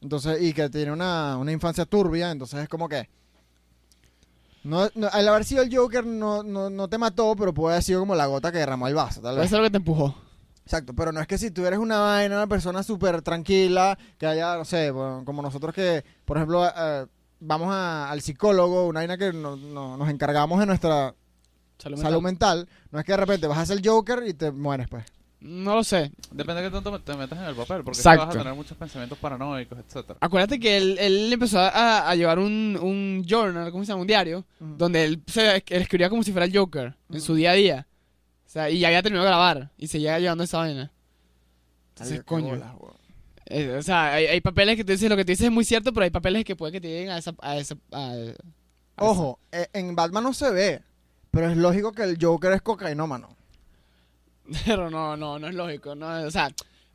Entonces, 0.00 0.40
y 0.42 0.52
que 0.52 0.68
tiene 0.70 0.92
una, 0.92 1.36
una 1.36 1.52
infancia 1.52 1.84
turbia, 1.84 2.30
entonces 2.30 2.60
es 2.60 2.68
como 2.68 2.88
que... 2.88 3.08
No, 4.62 4.88
no- 4.94 5.08
al 5.12 5.28
haber 5.28 5.44
sido 5.44 5.62
el 5.62 5.74
Joker 5.74 6.04
no, 6.04 6.42
no, 6.42 6.68
no 6.68 6.88
te 6.88 6.98
mató, 6.98 7.34
pero 7.36 7.54
puede 7.54 7.74
haber 7.76 7.82
sido 7.84 8.00
como 8.00 8.14
la 8.14 8.26
gota 8.26 8.52
que 8.52 8.58
derramó 8.58 8.88
el 8.88 8.94
vaso, 8.94 9.20
tal 9.20 9.32
Puede 9.32 9.42
vez. 9.42 9.50
ser 9.50 9.58
lo 9.58 9.64
que 9.64 9.70
te 9.70 9.76
empujó. 9.78 10.14
Exacto, 10.64 10.92
pero 10.94 11.10
no 11.12 11.20
es 11.20 11.26
que 11.26 11.38
si 11.38 11.50
tú 11.50 11.64
eres 11.66 11.78
una 11.78 11.98
vaina, 11.98 12.36
una 12.36 12.46
persona 12.46 12.82
súper 12.82 13.22
tranquila, 13.22 13.98
que 14.18 14.26
haya, 14.26 14.56
no 14.56 14.64
sé, 14.64 14.90
bueno, 14.90 15.22
como 15.24 15.40
nosotros 15.42 15.74
que, 15.74 16.04
por 16.24 16.36
ejemplo, 16.36 16.66
eh, 16.66 17.06
vamos 17.40 17.68
a- 17.72 18.10
al 18.10 18.20
psicólogo, 18.20 18.86
una 18.86 19.00
vaina 19.00 19.16
que 19.16 19.32
no- 19.32 19.56
no- 19.56 19.96
nos 19.96 20.08
encargamos 20.10 20.60
de 20.60 20.66
nuestra 20.66 21.14
Salud 21.78 21.96
salud 22.00 22.22
mental. 22.22 22.58
mental, 22.58 22.76
no 22.90 22.98
es 22.98 23.04
que 23.06 23.12
de 23.12 23.16
repente 23.16 23.46
vas 23.46 23.58
a 23.58 23.66
ser 23.66 23.80
Joker 23.84 24.22
y 24.26 24.34
te 24.34 24.50
mueres, 24.52 24.88
pues. 24.88 25.04
No 25.40 25.74
lo 25.76 25.84
sé. 25.84 26.12
Depende 26.32 26.60
de 26.62 26.68
qué 26.68 26.74
tanto 26.74 26.98
te 27.00 27.16
metas 27.16 27.38
en 27.38 27.44
el 27.46 27.54
papel, 27.54 27.82
porque 27.82 27.98
Exacto. 27.98 28.26
vas 28.26 28.34
a 28.36 28.38
tener 28.38 28.54
muchos 28.54 28.76
pensamientos 28.76 29.16
paranoicos, 29.18 29.78
etcétera. 29.78 30.18
Acuérdate 30.20 30.60
que 30.60 30.76
él, 30.76 30.98
él 31.00 31.32
empezó 31.32 31.58
a, 31.60 32.10
a 32.10 32.14
llevar 32.14 32.38
un, 32.38 32.78
un 32.80 33.24
journal, 33.26 33.70
¿cómo 33.72 33.82
se 33.84 33.88
llama? 33.92 34.02
Un 34.02 34.06
diario, 34.06 34.44
donde 34.58 35.04
él, 35.04 35.22
se, 35.26 35.56
él 35.56 35.82
escribía 35.82 36.10
como 36.10 36.22
si 36.22 36.32
fuera 36.32 36.44
el 36.44 36.54
Joker 36.56 36.94
en 37.10 37.20
su 37.22 37.34
día 37.34 37.52
a 37.52 37.54
día. 37.54 37.86
O 38.46 38.50
sea, 38.50 38.68
y 38.68 38.80
ya 38.80 38.88
había 38.88 39.02
terminado 39.02 39.24
de 39.24 39.30
grabar 39.30 39.70
y 39.78 39.86
seguía 39.86 40.18
llevando 40.18 40.44
esa 40.44 40.58
vaina. 40.58 40.92
Entonces, 41.94 42.18
Ay, 42.18 42.24
coño. 42.24 42.48
bolas. 42.48 42.72
Eh, 43.46 43.76
o 43.78 43.82
sea, 43.82 44.12
hay, 44.14 44.26
hay 44.26 44.40
papeles 44.40 44.76
que 44.76 44.84
tú 44.84 44.92
dices, 44.92 45.08
lo 45.08 45.16
que 45.16 45.24
tú 45.24 45.30
dices 45.32 45.46
es 45.46 45.52
muy 45.52 45.64
cierto, 45.64 45.92
pero 45.92 46.04
hay 46.04 46.10
papeles 46.10 46.44
que 46.44 46.54
puede 46.54 46.72
que 46.72 46.80
te 46.80 46.88
lleguen 46.88 47.10
a 47.10 47.18
esa... 47.18 47.34
A 47.40 47.56
esa 47.56 47.76
a- 47.92 48.12
a 48.96 49.04
Ojo, 49.04 49.38
eh, 49.50 49.66
en 49.72 49.96
Batman 49.96 50.22
no 50.24 50.34
se 50.34 50.50
ve, 50.50 50.82
pero 51.30 51.48
es 51.50 51.56
lógico 51.56 51.92
que 51.92 52.02
el 52.02 52.18
Joker 52.20 52.52
es 52.52 52.60
cocainómano. 52.62 53.34
Pero 54.66 54.90
no, 54.90 55.16
no, 55.16 55.38
no 55.38 55.48
es 55.48 55.54
lógico. 55.54 55.94
No, 55.94 56.22
o 56.22 56.30
sea, 56.30 56.48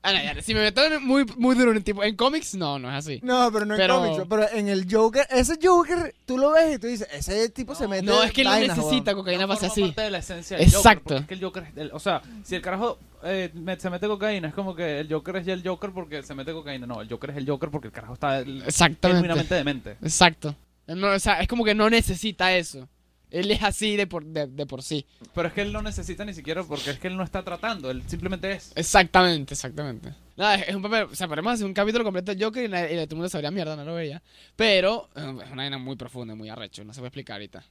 no, 0.03 0.11
ya, 0.11 0.39
si 0.41 0.53
me 0.53 0.59
meto 0.61 0.83
en 0.83 1.03
muy, 1.03 1.25
muy 1.37 1.55
duro 1.55 1.71
en, 1.71 1.81
tipo, 1.83 2.03
en 2.03 2.15
cómics, 2.15 2.53
no, 2.53 2.77
no 2.77 2.89
es 2.91 2.95
así. 2.95 3.19
No, 3.23 3.49
pero 3.51 3.65
no 3.65 3.73
en 3.73 3.79
Pero- 3.79 3.95
cómics, 3.99 4.23
pero 4.29 4.49
en 4.51 4.67
el 4.67 4.85
Joker, 4.91 5.25
ese 5.31 5.57
Joker, 5.61 6.13
tú 6.27 6.37
lo 6.37 6.51
ves 6.51 6.75
y 6.75 6.79
tú 6.79 6.85
dices, 6.87 7.07
ese 7.11 7.49
tipo 7.49 7.73
se 7.73 7.85
No, 7.85 7.89
mete 7.89 8.03
No, 8.03 8.21
es 8.21 8.31
que 8.31 8.41
él 8.41 8.45
no 8.47 8.51
vainas, 8.53 8.77
necesita 8.77 9.15
cocaína 9.15 9.47
para 9.47 9.59
ser 9.59 9.69
forma 9.69 9.85
así. 9.85 9.91
parte 9.93 10.01
de 10.01 10.11
la 10.11 10.17
esencia 10.19 10.57
del 10.57 10.67
Exacto. 10.67 11.01
Joker, 11.15 11.17
es 11.21 11.27
que 11.27 11.33
el 11.33 11.41
Joker 11.43 11.63
es 11.75 11.91
o 11.91 11.99
sea, 11.99 12.21
si 12.43 12.53
el 12.55 12.61
carajo 12.61 12.99
eh, 13.23 13.49
me- 13.55 13.79
se 13.79 13.89
mete 13.89 14.05
cocaína, 14.07 14.49
es 14.49 14.53
como 14.53 14.75
que 14.75 14.99
el 14.99 15.11
Joker 15.11 15.37
es 15.37 15.45
ya 15.47 15.53
el 15.53 15.67
Joker 15.67 15.89
porque 15.91 16.21
se 16.21 16.35
mete 16.35 16.53
cocaína. 16.53 16.85
No, 16.85 17.01
el 17.01 17.09
Joker 17.09 17.31
es 17.31 17.37
el 17.37 17.47
Joker 17.49 17.71
porque 17.71 17.87
el 17.87 17.93
carajo 17.93 18.13
está 18.13 18.39
Exactamente. 18.41 19.07
genuinamente 19.23 19.55
demente. 19.55 19.91
Exacto. 20.03 20.55
No, 20.85 21.07
o 21.13 21.19
sea, 21.19 21.39
es 21.41 21.47
como 21.47 21.63
que 21.65 21.73
no 21.73 21.89
necesita 21.89 22.55
eso. 22.55 22.87
Él 23.31 23.49
es 23.51 23.63
así 23.63 23.95
de 23.97 24.07
por, 24.07 24.23
de, 24.25 24.47
de 24.47 24.65
por 24.65 24.81
sí. 24.83 25.05
Pero 25.33 25.47
es 25.47 25.53
que 25.53 25.61
él 25.61 25.73
no 25.73 25.81
necesita 25.81 26.23
ni 26.25 26.33
siquiera 26.33 26.63
porque 26.63 26.91
es 26.91 26.99
que 26.99 27.07
él 27.07 27.17
no 27.17 27.23
está 27.23 27.43
tratando, 27.43 27.89
él 27.91 28.03
simplemente 28.07 28.51
es. 28.51 28.71
Exactamente, 28.75 29.53
exactamente. 29.53 30.13
Nada, 30.38 30.55
es, 30.55 30.69
es 30.69 30.75
un 30.75 30.81
papel. 30.81 31.03
O 31.11 31.15
sea, 31.15 31.27
podemos 31.27 31.53
hacer 31.53 31.65
un 31.65 31.73
capítulo 31.73 32.03
completo 32.03 32.33
de 32.33 32.43
Joker 32.43 32.63
y, 32.65 32.67
nadie- 32.67 32.91
y 32.91 32.95
todo 32.95 33.03
el 33.03 33.15
mundo 33.15 33.29
sabría 33.29 33.51
mierda, 33.51 33.75
no 33.75 33.83
lo 33.85 33.93
vería. 33.95 34.21
Pero 34.55 35.09
eh, 35.15 35.21
es 35.43 35.51
una 35.51 35.63
vaina 35.63 35.77
muy 35.77 35.95
profunda, 35.95 36.35
muy 36.35 36.49
arrecho. 36.49 36.83
No 36.83 36.93
se 36.93 36.99
puede 36.99 37.07
explicar 37.09 37.35
ahorita. 37.35 37.63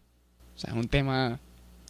O 0.54 0.58
sea, 0.58 0.70
es 0.72 0.76
un 0.76 0.88
tema. 0.88 1.38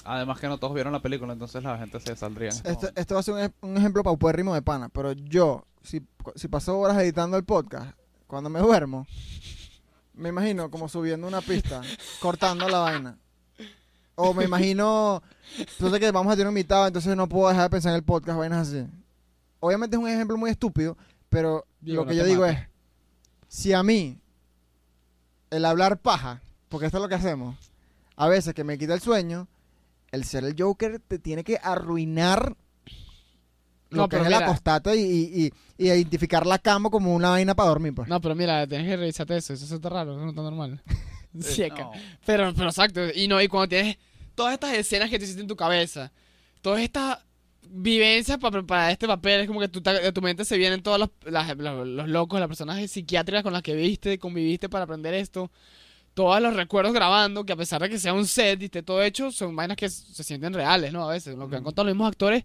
Además 0.04 0.38
que 0.38 0.48
no 0.48 0.58
todos 0.58 0.74
vieron 0.74 0.92
la 0.92 1.00
película, 1.00 1.32
entonces 1.32 1.62
la 1.62 1.78
gente 1.78 1.98
se 2.00 2.14
saldría. 2.14 2.50
en 2.50 2.56
este 2.56 2.68
Este, 2.70 2.86
momento. 2.86 3.00
este 3.00 3.14
va 3.14 3.20
a 3.20 3.22
ser 3.22 3.34
un, 3.62 3.70
un 3.70 3.76
ejemplo 3.78 4.02
paupérrimo 4.02 4.52
de 4.54 4.60
pana, 4.62 4.88
pero 4.90 5.12
yo, 5.12 5.66
si, 5.82 6.02
si 6.34 6.48
paso 6.48 6.78
horas 6.78 6.98
editando 7.00 7.36
el 7.38 7.44
podcast, 7.44 7.96
cuando 8.26 8.50
me 8.50 8.60
duermo, 8.60 9.06
me 10.12 10.28
imagino 10.28 10.70
como 10.70 10.88
subiendo 10.88 11.26
una 11.26 11.40
pista, 11.40 11.80
cortando 12.20 12.68
la 12.68 12.78
vaina. 12.80 13.18
O 14.16 14.32
me 14.32 14.44
imagino, 14.44 15.22
entonces 15.58 15.98
que 16.00 16.10
vamos 16.12 16.32
a 16.32 16.36
tener 16.36 16.46
un 16.46 16.52
invitado, 16.56 16.86
entonces 16.86 17.16
no 17.16 17.28
puedo 17.28 17.48
dejar 17.48 17.64
de 17.64 17.70
pensar 17.70 17.90
en 17.90 17.96
el 17.96 18.04
podcast, 18.04 18.38
vainas 18.38 18.68
así. 18.68 18.86
Obviamente 19.60 19.96
es 19.96 20.02
un 20.02 20.08
ejemplo 20.08 20.36
muy 20.36 20.50
estúpido, 20.50 20.96
pero 21.28 21.66
lo 21.82 22.06
que 22.06 22.14
yo 22.14 22.24
digo 22.24 22.44
es, 22.46 22.58
si 23.48 23.72
a 23.72 23.82
mí 23.82 24.18
el 25.50 25.64
hablar 25.64 25.98
paja, 25.98 26.40
porque 26.68 26.86
esto 26.86 26.98
es 26.98 27.02
lo 27.02 27.08
que 27.08 27.14
hacemos, 27.16 27.56
a 28.16 28.28
veces 28.28 28.54
que 28.54 28.62
me 28.64 28.78
quita 28.78 28.94
el 28.94 29.00
sueño, 29.00 29.48
el 30.12 30.24
ser 30.24 30.44
el 30.44 30.54
Joker 30.56 31.00
te 31.00 31.18
tiene 31.18 31.42
que 31.42 31.58
arruinar 31.62 32.54
lo 33.90 34.02
No, 34.02 34.08
que 34.08 34.16
pero 34.16 34.22
es 34.24 34.28
el 34.30 34.34
mira. 34.34 34.46
acostarte 34.46 34.94
y, 34.96 35.00
y- 35.02 35.44
y- 35.46 35.52
y 35.76 35.86
identificar 35.90 36.46
la 36.46 36.58
cama 36.58 36.88
como 36.90 37.14
una 37.14 37.30
vaina 37.30 37.54
para 37.54 37.68
dormir, 37.70 37.94
pues. 37.94 38.08
No, 38.08 38.20
pero 38.20 38.34
mira, 38.36 38.66
tienes 38.66 38.86
que 38.88 38.96
revisarte 38.96 39.36
eso. 39.36 39.52
Eso 39.54 39.74
está 39.74 39.88
raro, 39.88 40.12
eso 40.14 40.22
no 40.22 40.30
está 40.30 40.42
normal. 40.42 40.82
Sí, 41.40 41.62
Eh, 41.62 41.68
no. 41.70 41.92
Pero, 42.24 42.52
pero 42.54 42.68
exacto. 42.68 43.00
Y 43.14 43.28
no, 43.28 43.40
y 43.40 43.48
cuando 43.48 43.68
tienes 43.68 43.98
todas 44.34 44.54
estas 44.54 44.74
escenas 44.74 45.10
que 45.10 45.18
te 45.18 45.24
hiciste 45.24 45.40
en 45.42 45.48
tu 45.48 45.56
cabeza, 45.56 46.12
todas 46.62 46.80
estas 46.80 47.18
vivencias 47.68 48.38
para 48.38 48.52
preparar 48.52 48.90
este 48.90 49.06
papel, 49.06 49.40
es 49.42 49.46
como 49.46 49.60
que 49.60 49.68
te- 49.68 49.80
de 49.80 50.12
tu 50.12 50.20
mente 50.22 50.44
se 50.44 50.56
vienen 50.58 50.82
todos 50.82 50.98
los, 50.98 51.10
las- 51.24 51.56
los, 51.56 51.86
los 51.86 52.08
locos, 52.08 52.38
las 52.38 52.48
personas 52.48 52.90
psiquiátricas 52.90 53.42
con 53.42 53.52
las 53.52 53.62
que 53.62 53.74
viste, 53.74 54.18
conviviste 54.18 54.68
para 54.68 54.84
aprender 54.84 55.14
esto. 55.14 55.50
Todos 56.14 56.40
los 56.40 56.54
recuerdos 56.54 56.92
grabando, 56.92 57.44
que 57.44 57.52
a 57.52 57.56
pesar 57.56 57.82
de 57.82 57.88
que 57.90 57.98
sea 57.98 58.12
un 58.14 58.26
set 58.26 58.62
y 58.62 58.66
esté 58.66 58.82
todo 58.84 59.02
hecho, 59.02 59.32
son 59.32 59.56
vainas 59.56 59.76
que 59.76 59.88
se 59.88 60.22
sienten 60.22 60.52
reales, 60.54 60.92
¿no? 60.92 61.08
A 61.08 61.12
veces, 61.12 61.36
lo 61.36 61.48
que 61.48 61.56
han 61.56 61.64
contado 61.64 61.86
los 61.86 61.94
mismos 61.94 62.08
actores, 62.08 62.44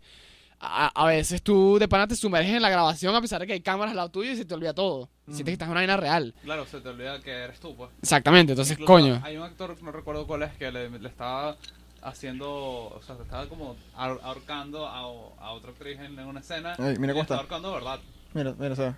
a, 0.59 0.87
a 0.87 1.05
veces 1.07 1.41
tú 1.41 1.77
de 1.79 1.87
pana 1.87 2.07
te 2.07 2.15
sumerges 2.15 2.53
en 2.53 2.61
la 2.61 2.69
grabación 2.69 3.15
a 3.15 3.21
pesar 3.21 3.39
de 3.41 3.47
que 3.47 3.53
hay 3.53 3.61
cámaras 3.61 3.91
al 3.91 3.97
lado 3.97 4.09
tuyo 4.09 4.31
y 4.31 4.35
se 4.35 4.45
te 4.45 4.53
olvida 4.53 4.73
todo. 4.73 5.09
Sientes 5.27 5.45
que 5.45 5.51
estás 5.53 5.67
en 5.67 5.71
una 5.71 5.79
vaina 5.81 5.97
real. 5.97 6.33
Claro, 6.43 6.65
se 6.65 6.81
te 6.81 6.89
olvida 6.89 7.19
que 7.21 7.31
eres 7.31 7.59
tú, 7.59 7.75
pues. 7.75 7.89
Exactamente, 8.01 8.53
entonces, 8.53 8.73
Incluso 8.73 8.93
coño. 8.93 9.21
Hay 9.23 9.37
un 9.37 9.43
actor, 9.43 9.81
no 9.81 9.91
recuerdo 9.91 10.25
cuál 10.27 10.43
es, 10.43 10.53
que 10.53 10.71
le, 10.71 10.89
le 10.89 11.07
estaba 11.07 11.55
haciendo, 12.01 12.49
o 12.49 13.01
sea, 13.05 13.15
se 13.15 13.23
estaba 13.23 13.45
como 13.47 13.75
ahor- 13.95 14.19
ahorcando 14.23 14.87
a, 14.87 14.99
a 14.99 15.51
otra 15.51 15.71
actriz 15.71 15.99
en, 15.99 16.17
en 16.17 16.25
una 16.27 16.39
escena. 16.39 16.75
Ay, 16.79 16.97
mira 16.97 17.13
y 17.13 17.15
cómo 17.15 17.15
la 17.15 17.21
está. 17.21 17.35
ahorcando 17.35 17.69
de 17.69 17.73
verdad. 17.75 17.99
Mira, 18.33 18.55
mira, 18.57 18.75
se 18.75 18.81
ve. 18.83 18.95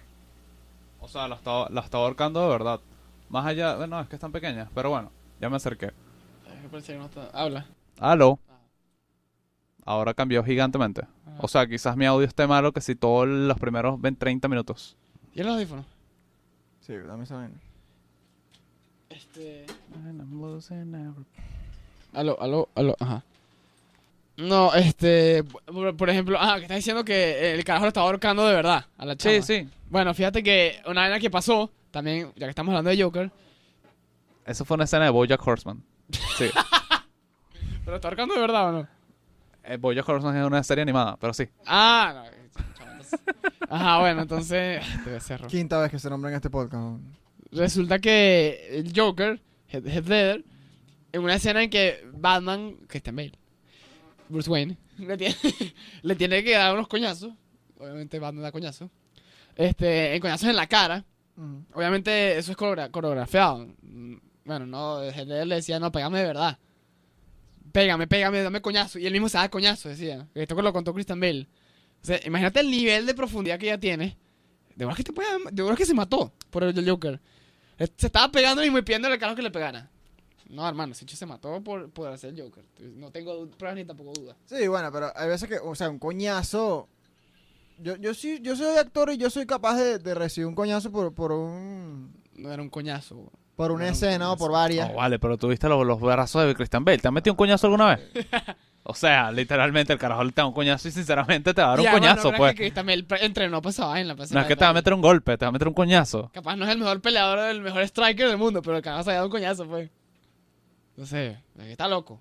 O 1.00 1.08
sea, 1.08 1.28
la 1.28 1.36
estaba, 1.36 1.68
la 1.70 1.82
estaba 1.82 2.04
ahorcando 2.06 2.42
de 2.44 2.50
verdad. 2.50 2.80
Más 3.30 3.46
allá, 3.46 3.76
bueno, 3.76 4.00
es 4.02 4.08
que 4.08 4.16
están 4.16 4.32
pequeñas, 4.32 4.70
pero 4.74 4.90
bueno, 4.90 5.12
ya 5.40 5.50
me 5.50 5.56
acerqué. 5.58 5.92
Habla. 7.34 7.66
Aló. 8.00 8.40
Ahora 9.86 10.14
cambió 10.14 10.44
gigantemente. 10.44 11.02
O 11.40 11.48
sea, 11.48 11.68
quizás 11.68 11.98
mi 11.98 12.06
audio 12.06 12.28
esté 12.28 12.48
malo 12.48 12.72
que 12.72 12.82
si 12.82 12.96
todos 12.96 13.28
los 13.28 13.58
primeros 13.58 14.00
20, 14.00 14.20
30 14.20 14.48
minutos. 14.48 14.98
¿Y 15.34 15.44
los 15.44 15.54
audífonos? 15.54 15.86
Sí, 16.82 16.94
dame 16.94 17.24
esa 17.24 17.36
vaina. 17.36 17.56
Este. 19.10 19.66
Aló, 22.14 22.42
aló, 22.42 22.70
aló, 22.76 22.96
ajá. 23.00 23.24
No, 24.38 24.74
este. 24.74 25.44
Por, 25.44 25.96
por 25.96 26.10
ejemplo, 26.10 26.38
ah, 26.40 26.56
que 26.58 26.64
estás 26.64 26.78
diciendo 26.78 27.06
que 27.06 27.54
el 27.54 27.64
carajo 27.64 27.86
lo 27.86 27.90
estaba 27.90 28.08
ahorcando 28.08 28.46
de 28.46 28.54
verdad 28.54 28.86
a 28.98 29.06
la 29.06 29.16
chama. 29.16 29.36
Sí, 29.36 29.42
sí. 29.42 29.70
Bueno, 29.90 30.14
fíjate 30.14 30.42
que 30.44 30.82
una 30.86 31.02
vaina 31.02 31.20
que 31.20 31.30
pasó, 31.30 31.70
también, 31.92 32.32
ya 32.36 32.48
que 32.48 32.52
estamos 32.52 32.72
hablando 32.72 32.90
de 32.90 33.02
Joker, 33.02 33.32
Eso 34.46 34.66
fue 34.66 34.76
una 34.76 34.86
escena 34.86 35.06
de 35.06 35.12
Bojack 35.12 35.46
Horseman. 35.46 35.84
Sí. 36.38 36.50
¿pero 37.86 37.96
está 37.96 38.08
ahorcando 38.08 38.34
de 38.34 38.42
verdad 38.42 38.70
o 38.70 38.72
no? 38.72 38.88
Eh, 39.64 39.78
Bojack 39.78 40.08
Horseman 40.08 40.36
es 40.38 40.46
una 40.46 40.64
serie 40.64 40.82
animada, 40.82 41.18
pero 41.18 41.34
sí. 41.34 41.48
Ah, 41.66 42.14
no. 42.16 42.26
entonces- 42.26 43.20
Ajá, 43.70 44.00
bueno, 44.00 44.22
entonces. 44.24 44.84
Te. 45.28 45.48
Quinta 45.48 45.80
vez 45.80 45.92
que 45.92 46.00
se 46.00 46.10
nombra 46.10 46.30
en 46.32 46.36
este 46.38 46.50
podcast. 46.50 47.00
Resulta 47.52 48.00
que 48.00 48.68
el 48.72 48.92
Joker, 48.96 49.42
Heath 49.70 49.86
Ledger, 50.08 50.44
en 51.12 51.22
una 51.22 51.36
escena 51.36 51.62
en 51.64 51.70
que 51.70 52.06
Batman, 52.14 52.76
Christian 52.88 53.16
Bale, 53.16 53.34
Bruce 54.30 54.50
Wayne, 54.50 54.78
le 54.98 55.18
tiene, 55.18 55.36
le 56.02 56.16
tiene 56.16 56.44
que 56.44 56.52
dar 56.52 56.74
unos 56.74 56.88
coñazos. 56.88 57.34
Obviamente 57.78 58.20
Batman 58.20 58.44
da 58.44 58.52
coñazos. 58.52 58.90
Este, 59.56 60.16
en 60.16 60.22
coñazos 60.22 60.48
en 60.50 60.56
la 60.56 60.68
cara. 60.68 61.04
Obviamente 61.74 62.38
eso 62.38 62.52
es 62.52 62.58
coreogra- 62.58 62.90
coreografiado. 62.92 63.68
Mm, 63.82 64.16
Bueno, 64.46 64.66
no, 64.66 65.04
Heath 65.04 65.28
Ledger 65.28 65.48
le 65.48 65.56
decía, 65.56 65.80
no, 65.80 65.92
pégame 65.92 66.20
de 66.20 66.26
verdad. 66.26 66.58
Pégame, 67.72 68.08
pégame, 68.08 68.42
dame 68.44 68.62
coñazo. 68.62 69.00
Y 69.00 69.06
él 69.06 69.14
mismo 69.14 69.30
se 69.30 69.38
da 69.38 69.50
coñazo, 69.50 69.90
decía. 69.90 70.28
Esto 70.34 70.62
lo 70.62 70.74
contó 70.74 70.94
Christian 70.94 71.20
Bale. 71.20 71.48
O 72.02 72.06
sea, 72.06 72.20
imagínate 72.26 72.60
el 72.60 72.72
nivel 72.72 73.06
de 73.06 73.14
profundidad 73.14 73.60
que 73.60 73.68
ella 73.68 73.80
tiene. 73.80 74.18
De 74.76 74.86
verdad 74.86 74.98
que 74.98 75.04
te 75.04 75.14
puede, 75.14 75.30
de 75.52 75.62
verdad 75.64 75.78
que 75.78 75.86
se 75.86 75.94
mató 75.94 76.34
por 76.50 76.64
el 76.64 76.90
Joker. 76.90 77.20
Se 77.98 78.08
estaba 78.08 78.32
pegando 78.32 78.64
y 78.64 78.70
muy 78.70 78.82
pidiéndole 78.82 79.16
al 79.16 79.20
carro 79.20 79.36
que 79.36 79.42
le 79.42 79.52
pegara. 79.52 79.90
No, 80.50 80.68
hermano, 80.68 80.92
ese 80.92 81.06
hecho 81.06 81.16
se 81.16 81.26
mató 81.26 81.64
por, 81.64 81.90
por 81.92 82.12
hacer 82.12 82.34
el 82.34 82.42
Joker. 82.42 82.64
No 82.80 83.12
tengo 83.12 83.50
pruebas 83.52 83.76
ni 83.78 83.86
tampoco 83.86 84.14
dudas. 84.14 84.36
Sí, 84.46 84.68
bueno, 84.68 84.92
pero 84.92 85.12
hay 85.16 85.30
veces 85.30 85.48
que, 85.48 85.60
o 85.60 85.74
sea, 85.76 85.90
un 85.90 86.00
coñazo. 86.00 86.90
Yo, 87.78 87.96
yo 87.96 88.14
sí, 88.14 88.40
yo 88.42 88.56
soy 88.56 88.78
actor 88.78 89.12
y 89.12 89.18
yo 89.18 89.30
soy 89.30 89.46
capaz 89.46 89.78
de, 89.78 89.98
de 89.98 90.14
recibir 90.14 90.48
un 90.48 90.56
coñazo 90.56 90.92
por, 90.92 91.14
por 91.14 91.32
un 91.32 92.14
No 92.36 92.52
era 92.52 92.62
un 92.62 92.70
coñazo. 92.70 93.32
Por 93.56 93.72
una 93.72 93.88
escena 93.90 94.32
o 94.32 94.38
por 94.38 94.52
varias. 94.52 94.90
Oh, 94.92 94.96
vale, 94.96 95.20
pero 95.20 95.38
tuviste 95.38 95.68
los, 95.70 95.86
los 95.86 96.00
brazos 96.00 96.46
de 96.48 96.56
Christian 96.56 96.84
Bale. 96.84 96.98
¿Te 97.00 97.08
has 97.08 97.14
metido 97.14 97.34
un 97.34 97.38
coñazo 97.38 97.68
alguna 97.68 97.96
vez? 97.96 98.10
o 98.84 98.94
sea, 98.96 99.32
literalmente 99.32 99.94
el 99.94 100.00
carajo 100.00 100.24
le 100.24 100.32
da 100.34 100.46
un 100.46 100.54
coñazo 100.54 100.88
y 100.88 100.92
sinceramente 100.92 101.54
te 101.54 101.62
va 101.62 101.68
a 101.68 101.70
dar 101.72 101.80
un 101.80 101.86
Ya, 101.86 101.92
coñazo, 101.92 102.24
bueno, 102.32 102.38
pues. 102.38 102.56
Que 102.56 103.04
pre- 103.04 103.26
entrenó 103.26 103.62
para 103.62 103.70
esa 103.72 103.86
vaina. 103.86 104.16
para 104.16 104.26
esa 104.26 104.34
No 104.36 104.42
es 104.42 104.48
que 104.48 104.56
te 104.56 104.64
va 104.66 104.70
a 104.72 104.74
meter 104.74 104.94
un 104.94 105.02
golpe, 105.02 105.38
te 105.38 105.46
va 105.46 105.50
a 105.50 105.52
meter 105.52 105.68
un 105.68 105.74
coñazo. 105.74 106.30
Capaz 106.34 106.56
no 106.56 106.66
es 106.66 106.72
el 106.72 106.80
mejor 106.80 107.02
peleador, 107.02 107.38
el 107.40 107.62
mejor 107.62 107.84
striker 107.84 108.28
del 108.30 108.38
mundo, 108.38 108.62
pero 108.62 108.78
el 108.78 108.82
carajo 108.84 109.04
se 109.04 109.12
ha 109.12 109.14
dado 109.16 109.26
un 109.28 109.32
coñazo, 109.32 109.68
pues. 109.68 109.90
No 110.98 111.06
sé, 111.06 111.28
es 111.58 111.64
que 111.66 111.72
está 111.72 111.88
loco. 111.88 112.20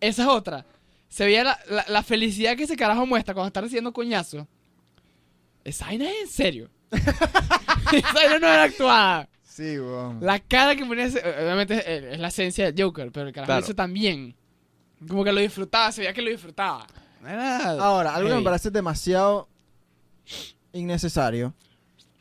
Esa 0.00 0.22
es 0.22 0.28
otra. 0.28 0.64
Se 1.08 1.24
veía 1.24 1.44
la, 1.44 1.58
la- 1.68 1.84
la 1.88 2.02
felicidad 2.02 2.56
que 2.56 2.64
ese 2.64 2.76
carajo 2.76 3.06
muestra 3.06 3.34
cuando 3.34 3.48
está 3.48 3.60
recibiendo 3.60 3.92
coñazo. 3.92 4.48
Esa 5.62 5.86
vaina 5.86 6.06
es 6.10 6.22
en 6.22 6.28
serio. 6.28 6.70
Esa 6.90 8.12
vaina 8.14 8.38
no 8.40 8.46
era 8.48 8.62
actuada. 8.64 9.28
Sí, 9.54 9.78
weón. 9.78 10.18
La 10.22 10.38
cara 10.40 10.74
que 10.74 10.86
ponía, 10.86 11.04
ese- 11.04 11.18
obviamente 11.20 12.12
es, 12.14 12.18
la 12.18 12.28
esencia 12.28 12.70
del 12.72 12.82
Joker, 12.84 13.12
pero 13.12 13.26
el 13.28 13.34
carajo 13.34 13.48
Claro. 13.48 13.60
lo 13.60 13.64
hizo 13.66 13.74
también. 13.74 14.34
Como 15.06 15.24
que 15.24 15.32
lo 15.32 15.40
disfrutaba, 15.40 15.92
se 15.92 16.00
veía 16.00 16.14
que 16.14 16.22
lo 16.22 16.30
disfrutaba. 16.30 16.86
Era 17.22 17.70
Ahora, 17.72 18.14
algo 18.14 18.30
que 18.30 18.36
me 18.36 18.42
parece 18.42 18.70
demasiado 18.70 19.48
innecesario. 20.72 21.54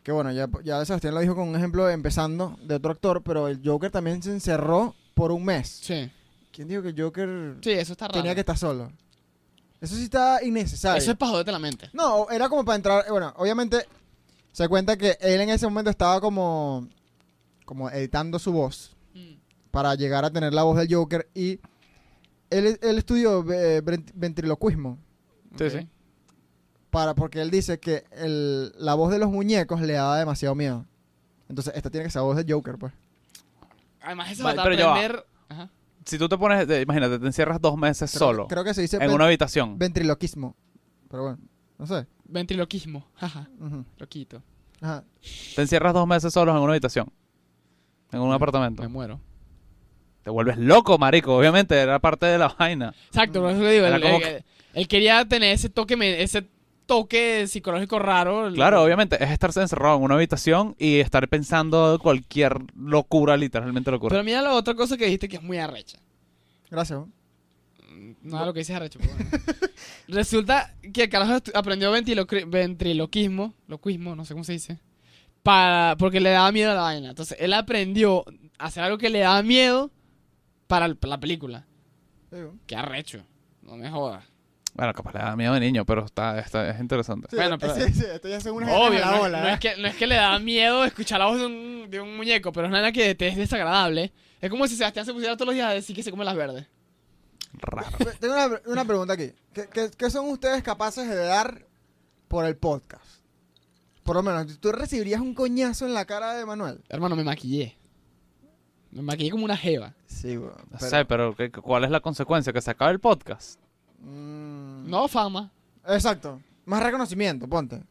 Que 0.04 0.12
bueno, 0.12 0.32
ya, 0.32 0.48
ya 0.64 0.84
Sebastián 0.84 1.14
lo 1.14 1.20
dijo 1.22 1.36
con 1.36 1.48
un 1.48 1.56
ejemplo 1.56 1.90
empezando 1.90 2.58
de 2.64 2.76
otro 2.76 2.92
actor, 2.92 3.22
pero 3.24 3.48
el 3.48 3.62
Joker 3.64 3.92
también 3.92 4.22
se 4.24 4.32
encerró 4.32 4.96
por 5.14 5.32
un 5.32 5.46
mes. 5.46 5.68
Sí, 5.84 6.12
¿Quién 6.52 6.68
dijo 6.68 6.82
que 6.82 6.90
el 6.90 7.02
Joker 7.02 7.58
sí, 7.62 7.72
eso 7.72 7.94
está 7.94 8.08
raro. 8.08 8.20
tenía 8.20 8.34
que 8.34 8.42
estar 8.42 8.58
solo? 8.58 8.92
Eso 9.80 9.96
sí 9.96 10.04
está 10.04 10.44
innecesario. 10.44 10.98
Eso 11.02 11.12
es 11.12 11.18
para 11.18 11.32
joderte 11.32 11.52
la 11.52 11.60
mente. 11.60 11.90
No, 11.94 12.30
era 12.30 12.50
como 12.50 12.66
para 12.66 12.76
entrar. 12.76 13.06
Bueno, 13.10 13.34
obviamente 13.38 13.86
se 14.52 14.68
cuenta 14.68 14.98
que 14.98 15.18
él 15.22 15.40
en 15.42 15.50
ese 15.50 15.66
momento 15.66 15.90
estaba 15.92 16.20
como, 16.20 16.88
como 17.72 17.90
editando 17.90 18.38
su 18.38 18.52
voz 18.52 18.98
para 19.72 19.96
llegar 19.96 20.26
a 20.26 20.30
tener 20.30 20.54
la 20.54 20.64
voz 20.64 20.78
del 20.78 20.94
Joker 20.94 21.30
y 21.34 21.62
él, 22.50 22.78
él 22.82 22.98
estudió 22.98 23.40
eh, 23.50 23.82
vent- 23.82 24.12
ventriloquismo 24.14 24.98
Sí, 25.58 25.70
sí. 25.70 25.88
para 26.90 27.16
porque 27.16 27.40
él 27.42 27.50
dice 27.50 27.80
que 27.80 28.04
el- 28.12 28.74
la 28.78 28.94
voz 28.96 29.10
de 29.10 29.20
los 29.20 29.30
muñecos 29.32 29.80
le 29.80 29.94
daba 29.94 30.20
demasiado 30.20 30.54
miedo. 30.54 30.86
Entonces 31.48 31.72
esta 31.74 31.90
tiene 31.90 32.04
que 32.08 32.10
ser 32.12 32.20
la 32.20 32.26
voz 32.26 32.36
del 32.36 32.52
Joker, 32.54 32.78
pues. 32.78 32.92
Además, 34.02 34.32
eso 34.32 34.44
Vale, 34.44 34.58
va 34.58 34.64
a 34.64 34.66
aprender... 34.66 35.26
Ajá. 35.48 35.70
Si 36.06 36.18
tú 36.18 36.28
te 36.28 36.38
pones, 36.38 36.68
te- 36.68 36.82
imagínate, 36.82 37.20
te 37.20 37.26
encierras 37.26 37.62
dos 37.62 37.78
meses 37.78 38.12
Creo- 38.12 38.20
solo 38.20 38.48
Creo 38.50 38.66
que 38.66 38.74
se 38.74 38.82
dice 38.82 38.98
en 38.98 39.12
una 39.12 39.28
habitación. 39.28 39.78
ventriloquismo. 39.80 40.58
Pero 41.10 41.24
bueno, 41.24 41.38
no 41.80 41.88
sé. 41.88 42.06
Ventriloquismo. 42.26 43.08
Jaja. 43.16 43.48
Ujú. 43.62 43.86
Loquito. 43.98 44.44
Ajá. 44.82 45.06
Te 45.56 45.62
encierras 45.62 45.94
dos 45.94 46.06
meses 46.06 46.34
solos 46.34 46.54
en 46.54 46.62
una 46.62 46.74
habitación. 46.74 47.08
En 48.12 48.20
un 48.20 48.30
Me- 48.30 48.36
apartamento. 48.36 48.82
Me 48.82 48.88
muero. 48.88 49.20
Te 50.24 50.30
vuelves 50.30 50.58
loco, 50.58 50.98
marico. 50.98 51.36
Obviamente, 51.36 51.76
era 51.80 52.00
parte 52.00 52.26
de 52.28 52.38
la 52.38 52.50
vaina. 52.50 52.94
Exacto, 53.08 53.42
por 53.42 53.52
eso 53.52 53.62
que 53.62 53.72
digo. 53.72 53.86
Era 53.86 53.96
Él, 53.96 54.02
como 54.02 54.16
él- 54.18 54.22
que- 54.24 54.44
él 54.74 54.88
quería 54.88 55.26
tener 55.26 55.54
ese 55.54 55.70
toque, 55.70 55.96
ese 56.22 56.46
toque 56.86 57.48
psicológico 57.48 57.98
raro. 58.00 58.48
el- 58.48 58.54
Claro, 58.54 58.84
obviamente, 58.84 59.24
es 59.24 59.32
estarse 59.32 59.62
encerrado 59.62 59.98
en 59.98 60.04
una 60.04 60.16
habitación 60.16 60.76
y 60.78 61.00
estar 61.00 61.28
pensando 61.28 61.98
cualquier 62.02 62.58
locura, 62.76 63.36
literalmente 63.38 63.90
locura. 63.92 64.10
Pero 64.12 64.24
mira 64.24 64.42
la 64.42 64.54
otra 64.54 64.76
cosa 64.76 64.98
que 64.98 65.06
dijiste 65.06 65.28
que 65.30 65.38
es 65.38 65.44
muy 65.44 65.58
arrecha. 65.58 65.98
Gracias. 66.70 67.00
No, 68.22 68.46
lo 68.46 68.54
que 68.54 68.60
dices 68.60 68.76
arrecho. 68.76 69.00
pero 69.02 69.14
bueno. 69.16 69.30
Resulta 70.08 70.76
que 70.94 71.04
el 71.04 71.10
carajo 71.10 71.40
aprendió 71.54 71.92
ventriloqui- 71.96 72.48
ventriloquismo, 72.50 73.54
loquismo, 73.68 74.16
no 74.16 74.26
sé 74.26 74.34
cómo 74.34 74.44
se 74.44 74.54
dice, 74.54 74.80
para, 75.44 75.96
porque 75.98 76.20
le 76.20 76.30
daba 76.32 76.52
miedo 76.52 76.72
a 76.72 76.76
la 76.76 76.82
vaina. 76.82 77.10
Entonces, 77.10 77.38
él 77.40 77.54
aprendió 77.54 78.24
a 78.58 78.66
hacer 78.66 78.84
algo 78.84 78.98
que 78.98 79.10
le 79.10 79.20
daba 79.20 79.42
miedo 79.44 79.92
para 80.68 80.86
el- 80.86 80.98
la 81.02 81.20
película. 81.20 81.66
Digo. 82.32 82.56
Qué 82.68 82.76
arrecho. 82.76 83.24
No 83.62 83.76
me 83.76 83.90
jodas. 83.90 84.24
Bueno, 84.74 84.94
capaz 84.94 85.14
le 85.14 85.20
da 85.20 85.36
miedo 85.36 85.54
de 85.54 85.60
niño, 85.60 85.86
pero 85.86 86.06
está, 86.06 86.40
está 86.40 86.70
es 86.70 86.80
interesante. 86.80 87.28
Sí, 87.30 87.36
Bueno, 87.36 87.58
pero- 87.60 87.76
sí, 87.76 87.94
sí, 87.94 88.06
esto 88.10 88.28
ya 88.30 88.40
son 88.40 88.54
unas 88.54 88.70
Obvio, 88.72 89.00
no, 89.04 89.12
la 89.12 89.20
ola, 89.22 89.42
no 89.42 89.48
¿eh? 89.50 89.54
es 89.54 89.60
que, 89.60 89.76
no 89.78 89.88
es 89.88 89.96
que 89.96 90.08
le 90.08 90.16
da 90.16 90.40
miedo 90.40 90.86
escuchar 90.86 91.20
la 91.20 91.26
voz 91.26 91.40
de 91.40 91.46
un, 91.46 91.88
de 91.90 92.00
un 92.00 92.16
muñeco, 92.16 92.54
pero 92.54 92.68
es 92.68 92.72
nada 92.72 92.92
que 92.94 93.14
te 93.16 93.28
es 93.28 93.36
desagradable. 93.36 94.14
Es 94.40 94.50
como 94.50 94.66
si 94.68 94.76
Sebastián 94.78 95.06
se 95.06 95.12
pusiera 95.14 95.36
todos 95.36 95.48
los 95.48 95.56
días 95.56 95.68
a 95.70 95.74
decir 95.74 95.94
que 95.96 96.04
se 96.04 96.10
come 96.12 96.24
las 96.24 96.36
verdes. 96.38 96.66
Raro. 97.54 97.90
Tengo 98.22 98.34
una, 98.34 98.62
una 98.66 98.86
pregunta 98.86 99.14
aquí. 99.14 99.34
¿Qué, 99.54 99.68
qué, 99.68 99.92
qué 99.98 100.10
son 100.10 100.30
ustedes 100.30 100.64
capaces 100.64 101.06
de 101.10 101.16
dar 101.18 101.68
por 102.30 102.46
el 102.46 102.56
podcast? 102.56 103.04
Por 104.04 104.16
lo 104.16 104.24
menos, 104.24 104.60
¿tú 104.60 104.72
recibirías 104.72 105.22
un 105.22 105.34
coñazo 105.34 105.86
en 105.86 105.94
la 105.94 106.06
cara 106.06 106.34
de 106.34 106.46
Manuel? 106.46 106.82
Hermano, 106.90 107.16
me 107.16 107.24
maquillé. 107.24 107.78
Me 108.92 109.02
maquillé 109.02 109.30
como 109.32 109.46
una 109.46 109.56
jeva. 109.56 109.94
Sí, 110.06 110.38
weón. 110.38 110.54
No 110.70 110.80
sé, 110.80 111.06
pero 111.06 111.36
¿qué- 111.36 111.52
¿cuál 111.52 111.84
es 111.86 111.92
la 111.92 112.00
consecuencia? 112.02 112.52
¿Que 112.52 112.62
se 112.62 112.72
acabe 112.72 112.92
el 112.92 113.00
podcast? 113.00 113.60
Mm, 114.00 114.90
No 114.90 115.08
fama. 115.08 115.52
Exacto. 115.88 116.42
Más 116.66 116.84
reconocimiento, 116.84 117.48
ponte. 117.48 117.82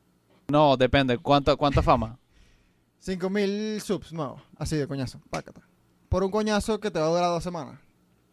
No, 0.49 0.77
depende. 0.77 1.17
¿Cuánta, 1.19 1.57
cuánta 1.57 1.81
fama? 1.83 2.19
5000 2.99 3.81
subs 3.81 4.13
nuevos. 4.13 4.43
Así 4.59 4.77
de 4.77 4.87
coñazo. 4.87 5.21
Pácata. 5.31 5.63
Por 6.09 6.23
un 6.25 6.31
coñazo 6.31 6.81
que 6.81 6.91
te 6.91 6.99
va 6.99 7.07
a 7.07 7.11
durar 7.11 7.29
dos 7.31 7.43
semanas. 7.45 7.79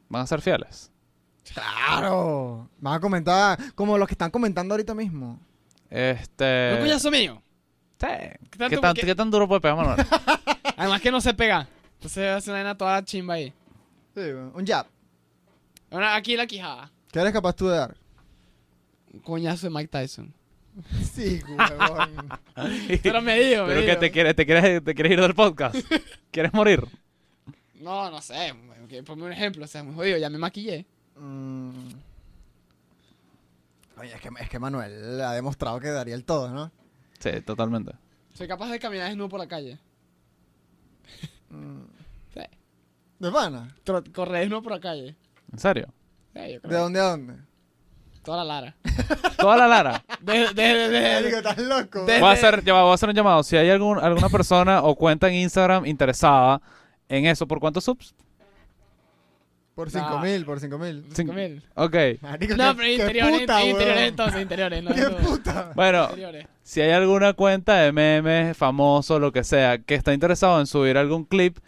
¿Van 0.09 0.23
a 0.23 0.27
ser 0.27 0.41
fieles? 0.41 0.91
¡Claro! 1.53 2.69
Van 2.79 2.95
a 2.95 2.99
comentar 2.99 3.57
como 3.75 3.97
los 3.97 4.07
que 4.07 4.13
están 4.15 4.31
comentando 4.31 4.73
ahorita 4.73 4.93
mismo. 4.93 5.39
Este... 5.89 6.71
¿Un 6.73 6.79
coñazo 6.81 7.09
mío? 7.11 7.41
Sí. 7.99 8.07
¿Qué 8.07 8.57
tanto- 8.57 8.69
¿Qué, 8.69 8.77
tan, 8.77 8.93
qué- 8.93 9.05
qué 9.05 9.15
tan 9.15 9.31
duro 9.31 9.47
puede 9.47 9.61
pegar 9.61 9.77
Manuel? 9.77 10.05
Además 10.77 11.01
que 11.01 11.11
no 11.11 11.19
se 11.21 11.33
pega. 11.33 11.67
Entonces 11.95 12.29
hace 12.29 12.49
una 12.51 12.59
vaina 12.59 12.77
toda 12.77 13.03
chimba 13.03 13.35
ahí. 13.35 13.49
Sí, 14.13 14.19
weón. 14.21 14.51
Un 14.55 14.65
jab. 14.67 14.85
Ahora 15.91 16.15
aquí 16.15 16.35
la 16.35 16.45
quijada. 16.45 16.91
¿Qué 17.11 17.19
eres 17.19 17.33
capaz 17.33 17.53
tú 17.53 17.67
de 17.67 17.77
dar? 17.77 17.95
Un 19.13 19.19
coñazo 19.21 19.67
de 19.67 19.73
Mike 19.73 19.87
Tyson. 19.89 20.33
Sí, 21.11 21.41
huevón. 21.47 22.39
Pero 23.01 23.21
me 23.23 23.39
digo, 23.39 23.63
me 23.63 23.69
¿Pero 23.73 23.81
digo. 23.81 23.97
te 23.97 24.11
quieres, 24.11 24.35
te, 24.35 24.45
quieres, 24.45 24.83
te 24.83 24.93
quieres 24.93 25.13
ir 25.13 25.21
del 25.21 25.33
podcast? 25.33 25.75
¿Quieres 26.29 26.53
morir? 26.53 26.83
No, 27.79 28.11
no 28.11 28.21
sé. 28.21 28.53
Ponme 29.05 29.23
un 29.23 29.31
ejemplo. 29.31 29.65
O 29.65 29.67
sea, 29.67 29.81
muy 29.83 29.95
jodido. 29.95 30.17
Ya 30.19 30.29
me 30.29 30.37
maquillé. 30.37 30.85
Mm. 31.15 31.89
Oye, 33.99 34.13
es 34.13 34.21
que, 34.21 34.29
es 34.39 34.49
que 34.49 34.59
Manuel 34.59 35.19
ha 35.21 35.33
demostrado 35.33 35.79
que 35.79 35.87
daría 35.89 36.13
el 36.13 36.23
todo, 36.23 36.49
¿no? 36.51 36.71
Sí, 37.19 37.41
totalmente. 37.41 37.91
Soy 38.33 38.47
capaz 38.47 38.69
de 38.69 38.79
caminar 38.79 39.07
desnudo 39.07 39.29
por 39.29 39.39
la 39.39 39.47
calle. 39.47 39.79
Mm. 41.49 41.81
Sí. 42.33 42.41
¿De 43.19 43.31
pana? 43.31 43.75
Tro- 43.85 44.11
Correr 44.13 44.41
desnudo 44.41 44.61
por 44.61 44.73
la 44.73 44.79
calle. 44.79 45.15
¿En 45.51 45.59
serio? 45.59 45.87
Sí, 46.33 46.53
yo 46.53 46.61
creo. 46.61 46.71
¿De 46.73 46.77
dónde 46.77 46.99
a 46.99 47.03
dónde? 47.03 47.33
Toda 48.23 48.43
la 48.43 48.55
lara. 48.61 48.75
Toda 49.37 49.55
la 49.55 49.67
Lara. 49.67 50.03
Desde, 50.21 50.53
desde, 50.53 50.89
desde- 50.89 51.13
Marico, 51.21 51.37
estás 51.37 51.57
loco. 51.59 52.05
De- 52.05 52.19
Voy 52.19 52.29
a, 52.29 52.31
hacer, 52.33 52.63
ya 52.63 52.73
va, 52.73 52.81
voy 52.83 52.91
a 52.91 52.95
hacer 52.95 53.07
un 53.09 53.15
llamado. 53.15 53.41
Si 53.43 53.55
hay 53.55 53.69
algún, 53.69 53.97
alguna 53.99 54.27
persona 54.29 54.81
o 54.83 54.95
cuenta 54.95 55.29
en 55.29 55.35
Instagram 55.35 55.85
interesada 55.85 56.61
en 57.07 57.25
eso, 57.25 57.47
¿por 57.47 57.59
cuántos 57.61 57.85
subs? 57.85 58.13
Por 59.77 59.93
No. 59.93 59.99
5000, 59.99 60.43
por 60.45 60.59
5000. 60.59 61.05
cinco 61.13 61.33
mil. 61.33 61.63
Ok. 61.75 61.95
Marico, 62.21 62.55
No, 62.57 62.75
pero 62.75 62.87
interiores, 62.89 63.39
puta, 63.41 63.63
interiores 63.63 63.95
weón. 63.95 64.07
entonces, 64.09 64.41
interiores. 64.41 64.83
No, 64.83 64.89
¡Qué 64.95 65.01
no, 65.01 65.17
puta! 65.17 65.71
Bueno, 65.75 66.03
interiores. 66.05 66.47
si 66.63 66.81
hay 66.81 66.89
alguna 66.93 67.33
cuenta 67.33 67.75
de 67.75 67.91
memes, 67.91 68.57
famoso, 68.57 69.19
lo 69.19 69.31
que 69.31 69.43
sea, 69.43 69.77
que 69.77 69.93
está 69.93 70.15
interesado 70.15 70.59
en 70.59 70.65
subir 70.65 70.97
algún 70.97 71.25
clip 71.25 71.59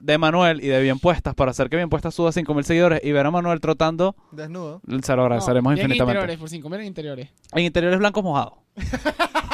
de 0.00 0.16
Manuel 0.16 0.64
y 0.64 0.68
de 0.68 0.80
Bien 0.80 0.98
Puestas 0.98 1.34
para 1.34 1.50
hacer 1.50 1.68
que 1.68 1.76
Bien 1.76 1.90
Puestas 1.90 2.14
suba 2.14 2.32
5000 2.32 2.64
seguidores 2.64 3.00
y 3.04 3.12
ver 3.12 3.26
a 3.26 3.30
Manuel 3.30 3.60
trotando, 3.60 4.16
Desnudo. 4.32 4.80
se 5.02 5.14
lo 5.14 5.22
agradeceremos 5.24 5.70
No, 5.70 5.76
infinitamente. 5.76 6.12
interiores, 6.20 6.38
por 6.38 6.48
cinco 6.48 6.70
mil 6.70 6.80
en 6.80 6.86
interiores. 6.86 7.28
En 7.52 7.62
interiores 7.64 7.98
blancos 7.98 8.24
mojados. 8.24 8.54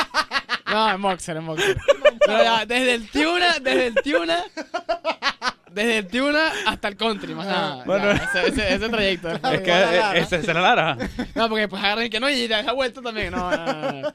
No, 0.71 0.89
en 0.89 1.03
boxer, 1.03 1.37
en 1.37 1.47
boxer. 1.47 1.77
Pero 2.27 2.43
ya, 2.45 2.65
desde 2.65 2.95
el 2.95 3.11
Tiuna, 3.11 3.55
desde 3.61 3.87
el 3.89 3.95
Tiuna, 3.97 4.45
desde 5.73 5.99
el 5.99 6.07
Tiuna 6.07 6.53
hasta 6.67 6.89
el 6.89 6.97
country, 6.97 7.35
más 7.35 7.47
nada. 7.47 7.85
Bueno. 7.85 8.13
Ya, 8.13 8.25
ese, 8.25 8.49
ese, 8.49 8.75
ese 8.75 8.89
trayecto. 8.89 9.29
Es 9.53 9.61
que 9.61 9.71
eh, 9.71 10.01
ese 10.15 10.37
es 10.37 10.47
la 10.47 10.61
Lara. 10.61 10.97
No, 11.35 11.49
porque 11.49 11.69
pues 11.69 11.83
agarran 11.83 12.07
y 12.07 12.11
que 12.11 12.21
no, 12.21 12.29
y 12.31 12.47
da 12.49 12.61
esa 12.61 12.73
vuelta 12.73 13.01
también. 13.03 13.31
No, 13.33 13.51
no, 13.51 13.67
no, 13.67 13.93
no. 14.03 14.15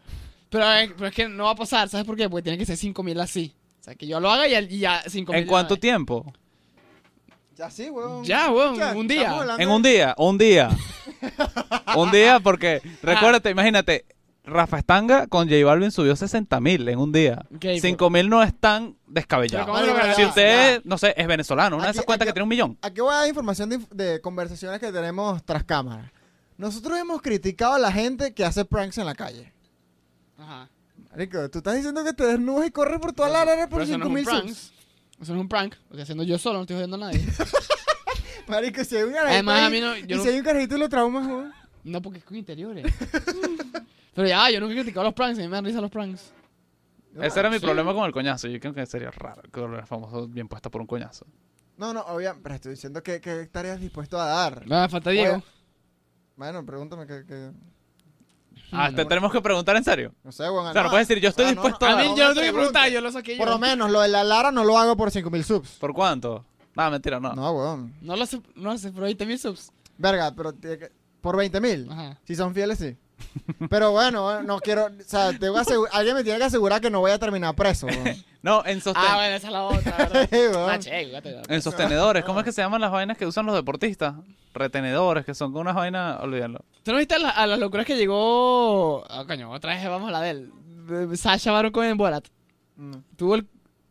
Pero, 0.50 0.72
es- 0.74 0.91
pero 0.94 1.08
es 1.08 1.13
que 1.15 1.28
no 1.28 1.46
va 1.46 1.52
a 1.52 1.56
pasar, 1.56 1.89
¿sabes 1.89 2.06
por 2.06 2.15
qué? 2.15 2.30
Porque 2.30 2.44
tiene 2.44 2.58
que 2.58 2.65
ser 2.65 2.78
5000 2.78 3.20
así. 3.20 3.56
O 3.82 3.84
sea, 3.84 3.96
que 3.96 4.08
yo 4.08 4.20
lo 4.20 4.30
haga 4.32 4.48
y, 4.48 4.56
y 4.76 4.80
ya 4.80 5.02
5000. 5.08 5.41
¿En 5.41 5.48
cuánto 5.48 5.78
tiempo? 5.78 6.34
Ya 7.56 7.70
sí, 7.70 7.89
weón. 7.89 8.24
Ya, 8.26 8.52
weón, 8.52 8.78
Ya, 8.78 8.94
un 8.94 9.08
día. 9.08 9.34
En 9.58 9.70
un 9.70 9.82
día, 9.82 10.13
un 10.18 10.38
día. 10.38 10.70
un 11.96 12.12
día 12.12 12.39
porque, 12.41 12.82
recuérdate, 13.02 13.50
imagínate, 13.50 14.06
Rafa 14.46 14.78
Estanga 14.78 15.28
con 15.28 15.50
J 15.50 15.66
Balvin 15.66 15.92
subió 15.92 16.16
60 16.16 16.60
mil 16.60 16.88
en 16.88 17.00
un 17.00 17.12
día. 17.12 17.46
Ok, 17.56 17.66
5 17.82 18.10
mil 18.10 18.30
no 18.30 18.44
es 18.44 18.54
tan 18.60 18.96
descabellado. 19.08 19.74
Si 20.16 20.24
usted, 20.24 20.82
no 20.84 20.98
sé, 20.98 21.14
es 21.18 21.26
venezolano, 21.28 21.76
una 21.78 21.86
de 21.86 21.92
esas 21.92 22.06
cuentas 22.06 22.26
aquí- 22.26 22.30
que 22.30 22.34
tiene 22.34 22.44
un 22.44 22.50
millón. 22.50 22.78
Aquí 22.82 23.02
voy 23.02 23.14
a 23.14 23.18
dar 23.20 23.28
información 23.28 23.70
de, 23.92 24.22
conversaciones 24.22 24.80
que 24.80 24.92
tenemos 24.92 25.44
tras 25.44 25.64
cámara. 25.64 26.12
Nosotros 26.58 26.98
hemos 27.00 27.22
criticado 27.22 27.74
a 27.74 27.80
la 27.80 27.92
gente 27.92 28.34
que 28.34 28.46
hace 28.46 28.64
pranks 28.66 28.98
en 29.00 29.06
la 29.08 29.16
calle. 29.16 29.52
Ajá. 30.38 30.70
Marico, 31.12 31.50
tú 31.50 31.58
estás 31.60 31.76
diciendo 31.76 32.04
que 32.04 32.14
te 32.14 32.26
desnudas 32.26 32.68
y 32.68 32.72
corres 32.72 33.00
por 33.00 33.14
toda 33.14 33.30
la 33.30 33.42
área 33.42 33.68
por 33.68 33.80
Pero 33.80 33.84
eso 33.84 33.98
no 33.98 34.06
es 34.06 34.10
un 34.12 34.16
5000 34.18 34.26
prank. 34.26 34.48
subs. 34.50 34.74
Eso 35.22 35.32
no 35.34 35.40
es 35.40 35.42
un 35.44 35.50
prank. 35.50 35.74
Lo 35.74 35.80
estoy 35.92 36.02
haciendo 36.02 36.24
yo 36.24 36.38
solo, 36.38 36.56
no 36.56 36.62
estoy 36.62 36.76
jodiendo 36.76 36.98
a 36.98 37.00
nadie. 37.00 37.26
Marico, 38.48 38.84
si 38.84 38.96
hay 38.96 39.04
un 39.04 39.10
carajito 39.14 39.34
Además, 39.34 39.60
a 39.62 39.66
ahí, 39.66 39.72
mí 39.72 39.82
no- 39.82 39.98
y 39.98 40.06
yo 40.08 40.22
si 40.22 40.30
hay 40.30 40.38
un 40.38 40.44
carajito 40.46 40.76
y 40.76 40.80
lo 40.80 40.88
traumas. 40.90 41.52
No, 41.84 42.02
porque 42.02 42.20
es 42.20 42.26
con 42.26 42.38
interiores. 42.38 42.86
Pero 44.15 44.28
ya, 44.28 44.49
yo 44.49 44.60
nunca 44.60 44.73
he 44.73 44.78
criticado 44.78 45.04
los 45.06 45.13
pranks, 45.13 45.38
a 45.38 45.41
mí 45.43 45.47
me 45.47 45.56
dan 45.56 45.65
risa 45.65 45.82
los 45.82 45.91
pranks. 45.91 46.32
Ese 47.21 47.39
era 47.39 47.49
mi 47.49 47.60
sí. 47.60 47.65
problema 47.65 47.93
con 47.93 48.06
el 48.06 48.12
coñazo. 48.12 48.47
Yo 48.47 48.60
creo 48.60 48.73
que 48.73 48.86
sería 48.86 49.12
raro 49.12 49.41
que 49.51 49.62
el 49.63 49.86
famoso 49.86 50.28
bien 50.28 50.47
puesta 50.47 50.69
por 50.71 50.82
un 50.82 50.88
coñazo. 50.88 51.25
No, 51.78 51.93
no, 51.93 52.01
obviamente, 52.01 52.41
pero 52.43 52.55
estoy 52.55 52.72
diciendo 52.72 53.03
que, 53.03 53.22
que 53.22 53.41
estarías 53.41 53.80
dispuesto 53.80 54.20
a 54.20 54.26
dar. 54.26 54.66
No, 54.68 54.82
me 54.82 54.89
falta 54.89 55.09
Diego. 55.11 55.43
Bueno, 56.36 56.66
pregúntame 56.66 57.05
que, 57.05 57.26
que- 57.26 57.51
Ah, 58.72 58.89
te 58.93 59.05
tenemos 59.05 59.32
que 59.32 59.41
preguntar 59.41 59.76
en 59.76 59.84
serio. 59.84 60.13
no 60.24 60.32
sé, 60.32 60.43
weón. 60.49 60.68
O 60.68 60.74
sea, 60.74 60.84
no 60.84 60.89
puedes 60.89 61.07
decir, 61.07 61.22
yo 61.22 61.30
estoy 61.30 61.45
no, 61.45 61.51
dispuesto 61.51 61.86
no, 61.88 61.95
A 61.95 61.99
a- 61.99 62.01
mí 62.03 62.09
yo 62.09 62.24
no 62.24 62.30
no 62.30 62.34
te 62.34 62.39
tengo 62.41 62.45
que 62.53 62.57
preguntar, 62.57 62.89
yo 62.89 63.01
lo 63.01 63.11
saqué 63.11 63.34
yo. 63.34 63.38
Por 63.38 63.49
lo 63.49 63.59
menos, 63.59 63.91
lo 63.91 64.01
de 64.01 64.07
la 64.07 64.24
Lara 64.24 64.51
no 64.51 64.63
lo 64.63 64.78
hago 64.78 64.95
por 64.97 65.11
5000 65.11 65.43
subs. 65.43 65.72
¿Por 65.80 65.93
cuánto? 65.93 66.45
No, 66.76 66.91
mentira, 66.91 67.20
no. 67.20 67.34
No, 67.34 67.51
weón. 67.51 67.93
No 68.01 68.16
lo 68.16 68.26
sé, 68.26 68.41
no 68.55 68.72
lo 68.72 68.78
sé, 68.78 68.91
pero 68.91 69.03
20 69.03 69.26
mil 69.26 69.38
subs. 69.39 69.72
Verga, 69.97 70.34
pero 70.36 70.53
tiene 70.53 70.78
que- 70.78 70.91
por 71.22 71.36
20000. 71.38 71.89
Ajá. 71.91 72.18
Si 72.24 72.36
son 72.36 72.53
fieles, 72.53 72.78
sí. 72.80 72.97
Pero 73.70 73.91
bueno, 73.91 74.41
no 74.43 74.59
quiero. 74.59 74.86
O 74.86 74.89
sea, 75.05 75.32
tengo 75.38 75.57
alguien 75.91 76.16
me 76.16 76.24
tiene 76.24 76.38
que 76.39 76.45
asegurar 76.45 76.82
que 76.82 76.89
no 76.89 76.99
voy 76.99 77.11
a 77.11 77.20
terminar 77.20 77.55
preso. 77.55 77.88
No, 78.41 78.63
en, 78.66 78.80
sosten- 78.80 78.93
Ah, 79.07 79.16
bueno, 79.16 79.36
esa 79.36 79.47
es 79.47 79.53
la 79.53 79.63
otra, 79.63 79.97
¿verdad? 79.97 80.28
Sí, 80.32 80.36
weón. 80.38 80.70
Ah, 80.70 80.80
che, 80.80 81.11
en 81.49 81.61
sostenedores. 81.61 82.24
¿Cómo 82.26 82.39
es 82.39 82.45
que 82.45 82.51
se 82.51 82.61
llaman 82.61 82.82
las 82.82 82.91
vainas 82.91 83.18
que 83.18 83.26
usan 83.26 83.45
los 83.45 83.55
deportistas? 83.55 84.16
Retenedores, 84.53 85.26
que 85.26 85.34
son 85.34 85.51
con 85.51 85.61
unas 85.61 85.76
vainas, 85.76 86.20
olvídalo. 86.22 86.59
¿Tú 86.84 86.91
no 86.91 86.97
viste 86.97 87.16
a, 87.16 87.20
la- 87.20 87.30
a 87.32 87.45
las 87.47 87.59
locuras 87.59 87.86
que 87.86 87.97
llegó... 87.97 89.03
Ah, 89.09 89.26
coño, 89.28 89.51
otra 89.51 89.74
vez 89.76 89.84
vamos 89.89 90.09
a 90.09 90.11
la 90.11 90.22
de 90.22 90.30
él. 90.30 90.51
Sasha 91.18 91.51
Baron 91.51 91.72
Cohen 91.72 91.91
en 91.91 91.97
Borat. 91.97 92.28
No. 92.76 93.03
Tuvo 93.16 93.36
el, 93.36 93.47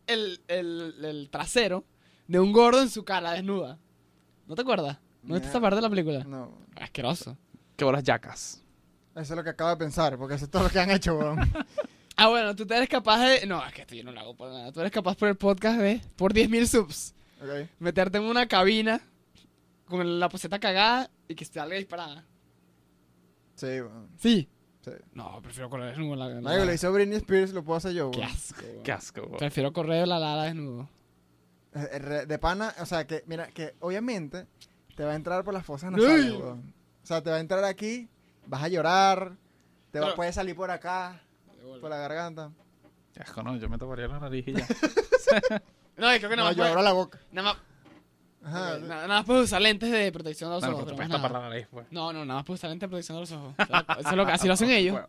el, 0.07 0.41
el, 0.47 0.95
el 1.05 1.29
trasero 1.29 1.83
de 2.27 2.39
un 2.39 2.51
gordo 2.53 2.81
en 2.81 2.89
su 2.89 3.03
cara 3.03 3.31
desnuda. 3.33 3.77
¿No 4.47 4.55
te 4.55 4.61
acuerdas? 4.61 4.97
¿No 5.23 5.33
viste 5.35 5.49
esa 5.49 5.59
parte 5.59 5.75
de 5.77 5.81
la 5.81 5.89
película? 5.89 6.23
No. 6.23 6.51
Asqueroso. 6.79 7.37
Que 7.75 7.83
bolas 7.83 8.03
yacas. 8.03 8.61
Eso 9.15 9.33
es 9.33 9.37
lo 9.37 9.43
que 9.43 9.49
acabo 9.51 9.69
de 9.71 9.77
pensar, 9.77 10.17
porque 10.17 10.35
eso 10.35 10.45
es 10.45 10.51
todo 10.51 10.63
lo 10.63 10.69
que 10.69 10.79
han 10.79 10.91
hecho, 10.91 11.17
weón. 11.17 11.39
Ah, 12.17 12.29
bueno, 12.29 12.55
tú 12.55 12.65
te 12.65 12.77
eres 12.77 12.87
capaz 12.87 13.19
de... 13.27 13.45
No, 13.45 13.61
es 13.65 13.73
que 13.73 13.81
esto 13.81 13.93
yo 13.93 14.01
no 14.05 14.13
lo 14.13 14.21
hago 14.21 14.35
por 14.37 14.49
nada. 14.49 14.71
Tú 14.71 14.79
eres 14.79 14.91
capaz 14.93 15.17
por 15.17 15.27
el 15.27 15.35
podcast 15.35 15.77
de... 15.81 15.99
Por 16.15 16.33
10.000 16.33 16.65
subs. 16.65 17.13
Ok. 17.41 17.67
Meterte 17.79 18.19
en 18.19 18.23
una 18.23 18.47
cabina 18.47 19.01
con 19.83 20.17
la 20.17 20.29
poseta 20.29 20.57
cagada 20.57 21.09
y 21.27 21.35
que 21.35 21.43
salga 21.43 21.75
disparada. 21.75 22.23
Sí, 23.55 23.65
weón. 23.81 24.07
Sí. 24.17 24.47
Sí. 24.81 24.91
No, 25.13 25.41
prefiero 25.41 25.69
correr 25.69 25.89
desnudo. 25.89 26.13
en 26.13 26.19
La, 26.19 26.31
en 26.31 26.43
la- 26.59 26.65
lo 26.65 26.73
hizo 26.73 26.89
Britney 26.93 27.17
Spears, 27.17 27.51
lo 27.51 27.65
puedo 27.65 27.77
hacer 27.77 27.91
yo, 27.91 28.11
Qué 28.11 28.19
weón. 28.19 28.31
asco. 28.31 28.61
weón. 28.65 28.83
Qué 28.83 28.91
asco, 28.93 29.21
weón. 29.21 29.37
Prefiero 29.37 29.73
correr 29.73 30.07
la 30.07 30.17
lala 30.17 30.43
desnudo. 30.45 30.89
Eh, 31.73 31.87
eh, 31.91 32.25
De 32.27 32.39
pana, 32.39 32.73
o 32.79 32.85
sea, 32.85 33.05
que, 33.05 33.23
mira, 33.27 33.47
que 33.47 33.75
obviamente 33.81 34.47
te 34.95 35.03
va 35.03 35.11
a 35.11 35.15
entrar 35.15 35.43
por 35.43 35.53
las 35.53 35.65
fosas 35.65 35.91
nasales, 35.91 36.31
weón. 36.31 36.73
O 37.03 37.05
sea, 37.05 37.21
te 37.21 37.29
va 37.29 37.35
a 37.35 37.39
entrar 37.41 37.65
aquí, 37.65 38.07
vas 38.47 38.63
a 38.63 38.67
llorar, 38.67 39.33
te 39.91 39.99
va, 39.99 40.07
Pero- 40.07 40.15
puede 40.15 40.33
salir 40.33 40.55
por 40.55 40.71
acá, 40.71 41.21
por 41.81 41.89
la 41.89 41.97
garganta. 41.97 42.51
Qué 43.13 43.21
asco, 43.21 43.41
no, 43.43 43.55
yo 43.57 43.69
me 43.69 43.77
taparía 43.77 44.07
la 44.07 44.19
nariz 44.19 44.45
y 44.47 44.53
ya. 44.53 44.67
No, 45.97 46.07
creo 46.07 46.29
que 46.29 46.35
nada 46.35 46.35
No, 46.35 46.43
más, 46.43 46.51
yo 46.51 46.57
puedes, 46.57 46.71
abro 46.71 46.81
la 46.83 46.91
boca. 46.91 47.19
nada, 47.31 47.53
más, 47.53 47.57
Ajá. 48.43 48.59
nada, 48.79 48.79
nada 48.79 49.07
más 49.07 49.25
puedes 49.25 49.45
usar 49.45 49.61
lentes 49.61 49.89
de 49.89 50.11
protección 50.11 50.49
de 50.49 50.55
los 50.55 50.61
Bueno, 50.61 50.75
ojos. 50.75 50.85
pero 50.87 50.97
te 50.97 51.07
pero 51.07 51.19
puedes 51.21 51.31
la 51.33 51.39
nariz, 51.49 51.67
pues. 51.71 51.87
No, 51.91 52.11
no, 52.11 52.25
nada 52.25 52.39
más 52.39 52.45
puedes 52.45 52.59
usar 52.59 52.69
lentes 52.71 52.81
de 52.87 52.89
protección 52.89 53.15
de 53.15 53.21
los 53.21 53.31
ojos. 53.31 53.53
O 53.57 53.65
sea, 53.65 53.85
Eso 53.99 54.09
es 54.09 54.15
lo 54.15 54.25
que, 54.25 54.31
así 54.33 54.47
lo 54.47 54.53
hacen 54.55 54.69
ellos. 54.71 54.99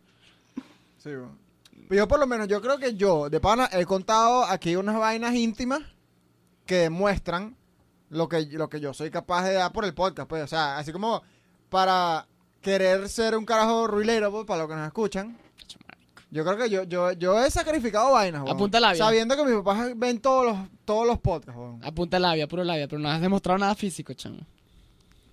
Sí. 0.99 1.09
Pero 1.09 1.95
yo 2.01 2.07
por 2.07 2.19
lo 2.19 2.25
menos, 2.27 2.47
yo 2.47 2.61
creo 2.61 2.77
que 2.77 2.95
yo, 2.95 3.29
de 3.29 3.39
pana, 3.41 3.67
he 3.73 3.85
contado 3.85 4.45
aquí 4.45 4.77
unas 4.77 4.97
vainas 4.97 5.35
íntimas 5.35 5.81
que 6.65 6.75
demuestran 6.75 7.57
lo 8.09 8.29
que, 8.29 8.45
lo 8.45 8.69
que 8.69 8.79
yo 8.79 8.93
soy 8.93 9.11
capaz 9.11 9.43
de 9.43 9.53
dar 9.55 9.73
por 9.73 9.83
el 9.83 9.93
podcast, 9.93 10.29
pues. 10.29 10.41
O 10.43 10.47
sea, 10.47 10.77
así 10.77 10.93
como 10.93 11.21
para 11.69 12.25
querer 12.61 13.07
ser 13.09 13.35
un 13.37 13.45
carajo 13.45 13.87
ruilero, 13.87 14.31
pues, 14.31 14.45
para 14.45 14.61
los 14.63 14.69
que 14.69 14.75
nos 14.75 14.87
escuchan. 14.87 15.37
Yo 16.29 16.43
creo 16.43 16.57
que 16.57 16.69
yo, 16.69 16.83
yo, 16.83 17.13
yo 17.13 17.41
he 17.43 17.49
sacrificado 17.49 18.11
vainas, 18.11 18.41
weón. 18.43 18.53
Apunta 18.55 18.79
labia. 18.81 18.97
Sabiendo 18.97 19.35
que 19.37 19.43
mis 19.45 19.55
papás 19.63 19.91
ven 19.95 20.19
todos 20.19 20.45
los, 20.45 20.57
todos 20.83 21.07
los 21.07 21.19
podcasts, 21.19 21.57
weón. 21.57 21.79
Apunta 21.83 22.19
labia, 22.19 22.47
puro 22.47 22.63
labia, 22.65 22.87
pero 22.87 22.99
no 22.99 23.09
has 23.09 23.21
demostrado 23.21 23.57
nada 23.59 23.75
físico, 23.75 24.13
chamo. 24.13 24.39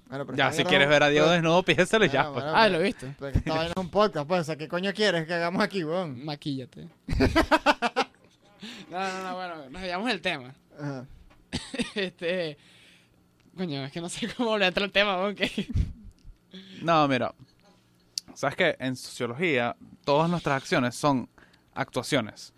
Bueno, 0.09 0.27
pero 0.27 0.39
Ya, 0.39 0.53
si 0.53 0.63
quieres 0.65 0.89
ver 0.89 1.03
a 1.03 1.09
Diego 1.09 1.27
pero- 1.27 1.35
desnudo, 1.35 1.65
y 1.67 2.09
ya, 2.11 2.21
Ah, 2.21 2.25
pues. 2.33 2.45
bueno, 2.45 2.53
Ah, 2.57 2.69
lo 2.69 2.79
he 2.79 2.83
visto. 2.85 3.07
pero 3.19 3.33
que 3.33 3.39
esta 3.39 3.51
vaina 3.55 3.71
es 3.71 3.77
un 3.77 3.89
podcast, 3.91 4.29
pues. 4.29 4.41
O 4.43 4.45
sea, 4.45 4.57
¿qué 4.57 4.69
coño 4.69 4.93
quieres 4.93 5.27
que 5.27 5.35
hagamos 5.35 5.61
aquí, 5.63 5.83
weón? 5.83 6.25
Maquíllate. 6.25 6.87
no, 8.91 8.99
no, 9.01 9.23
no, 9.25 9.35
bueno, 9.35 9.55
nos 9.71 9.83
llevamos 9.83 10.11
el 10.11 10.21
tema. 10.21 10.55
Ajá. 10.79 11.07
Este. 11.95 12.57
Coño, 13.57 13.85
es 13.85 13.93
que 13.93 14.01
no 14.01 14.09
sé 14.09 14.29
cómo 14.37 14.55
entrar 14.59 14.85
al 14.85 14.93
tema, 14.93 15.17
weón, 15.17 15.35
que- 15.35 15.67
No, 16.83 17.07
mira. 17.09 17.35
Sabes 18.35 18.57
que 18.57 18.77
en 18.79 18.97
sociología 18.97 19.77
todas 20.05 20.29
nuestras 20.29 20.57
acciones 20.57 20.95
son 20.95 21.29
actuaciones. 21.75 22.53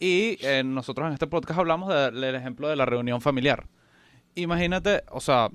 Y 0.00 0.36
eh, 0.44 0.62
nosotros 0.64 1.06
en 1.06 1.12
este 1.14 1.26
podcast 1.28 1.60
hablamos 1.60 1.88
de- 1.88 2.10
del 2.10 2.34
ejemplo 2.34 2.68
de 2.68 2.76
la 2.76 2.84
reunión 2.86 3.20
familiar. 3.20 3.66
Imagínate, 4.34 5.04
o 5.10 5.20
sea, 5.20 5.48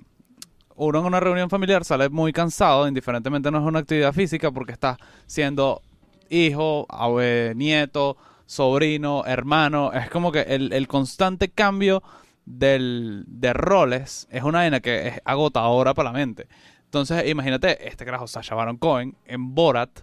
uno 0.76 1.00
en 1.00 1.06
una 1.06 1.20
reunión 1.20 1.50
familiar 1.50 1.84
sale 1.84 2.10
muy 2.10 2.32
cansado, 2.32 2.88
indiferentemente 2.88 3.52
no 3.52 3.58
es 3.58 3.66
una 3.66 3.80
actividad 3.80 4.14
física, 4.14 4.52
porque 4.52 4.72
está 4.72 4.98
siendo 5.26 5.82
hijo, 6.30 6.86
abue- 6.88 7.54
nieto, 7.56 8.16
sobrino, 8.46 9.26
hermano. 9.26 9.92
Es 9.92 10.10
como 10.10 10.32
que 10.32 10.42
el, 10.42 10.72
el 10.72 10.88
constante 10.88 11.50
cambio 11.50 12.02
del, 12.46 13.26
de 13.28 13.52
roles 13.54 14.28
es 14.32 14.44
una 14.44 14.60
vaina 14.60 14.80
que 14.80 15.08
es 15.10 15.22
agotadora 15.26 15.94
para 15.94 16.12
la 16.12 16.18
mente. 16.18 16.48
Entonces, 16.88 17.28
imagínate, 17.28 17.88
este 17.88 18.06
carajo, 18.06 18.28
Sasha 18.28 18.56
Baron 18.56 18.78
Cohen, 18.78 19.16
en 19.26 19.54
Borat, 19.54 20.00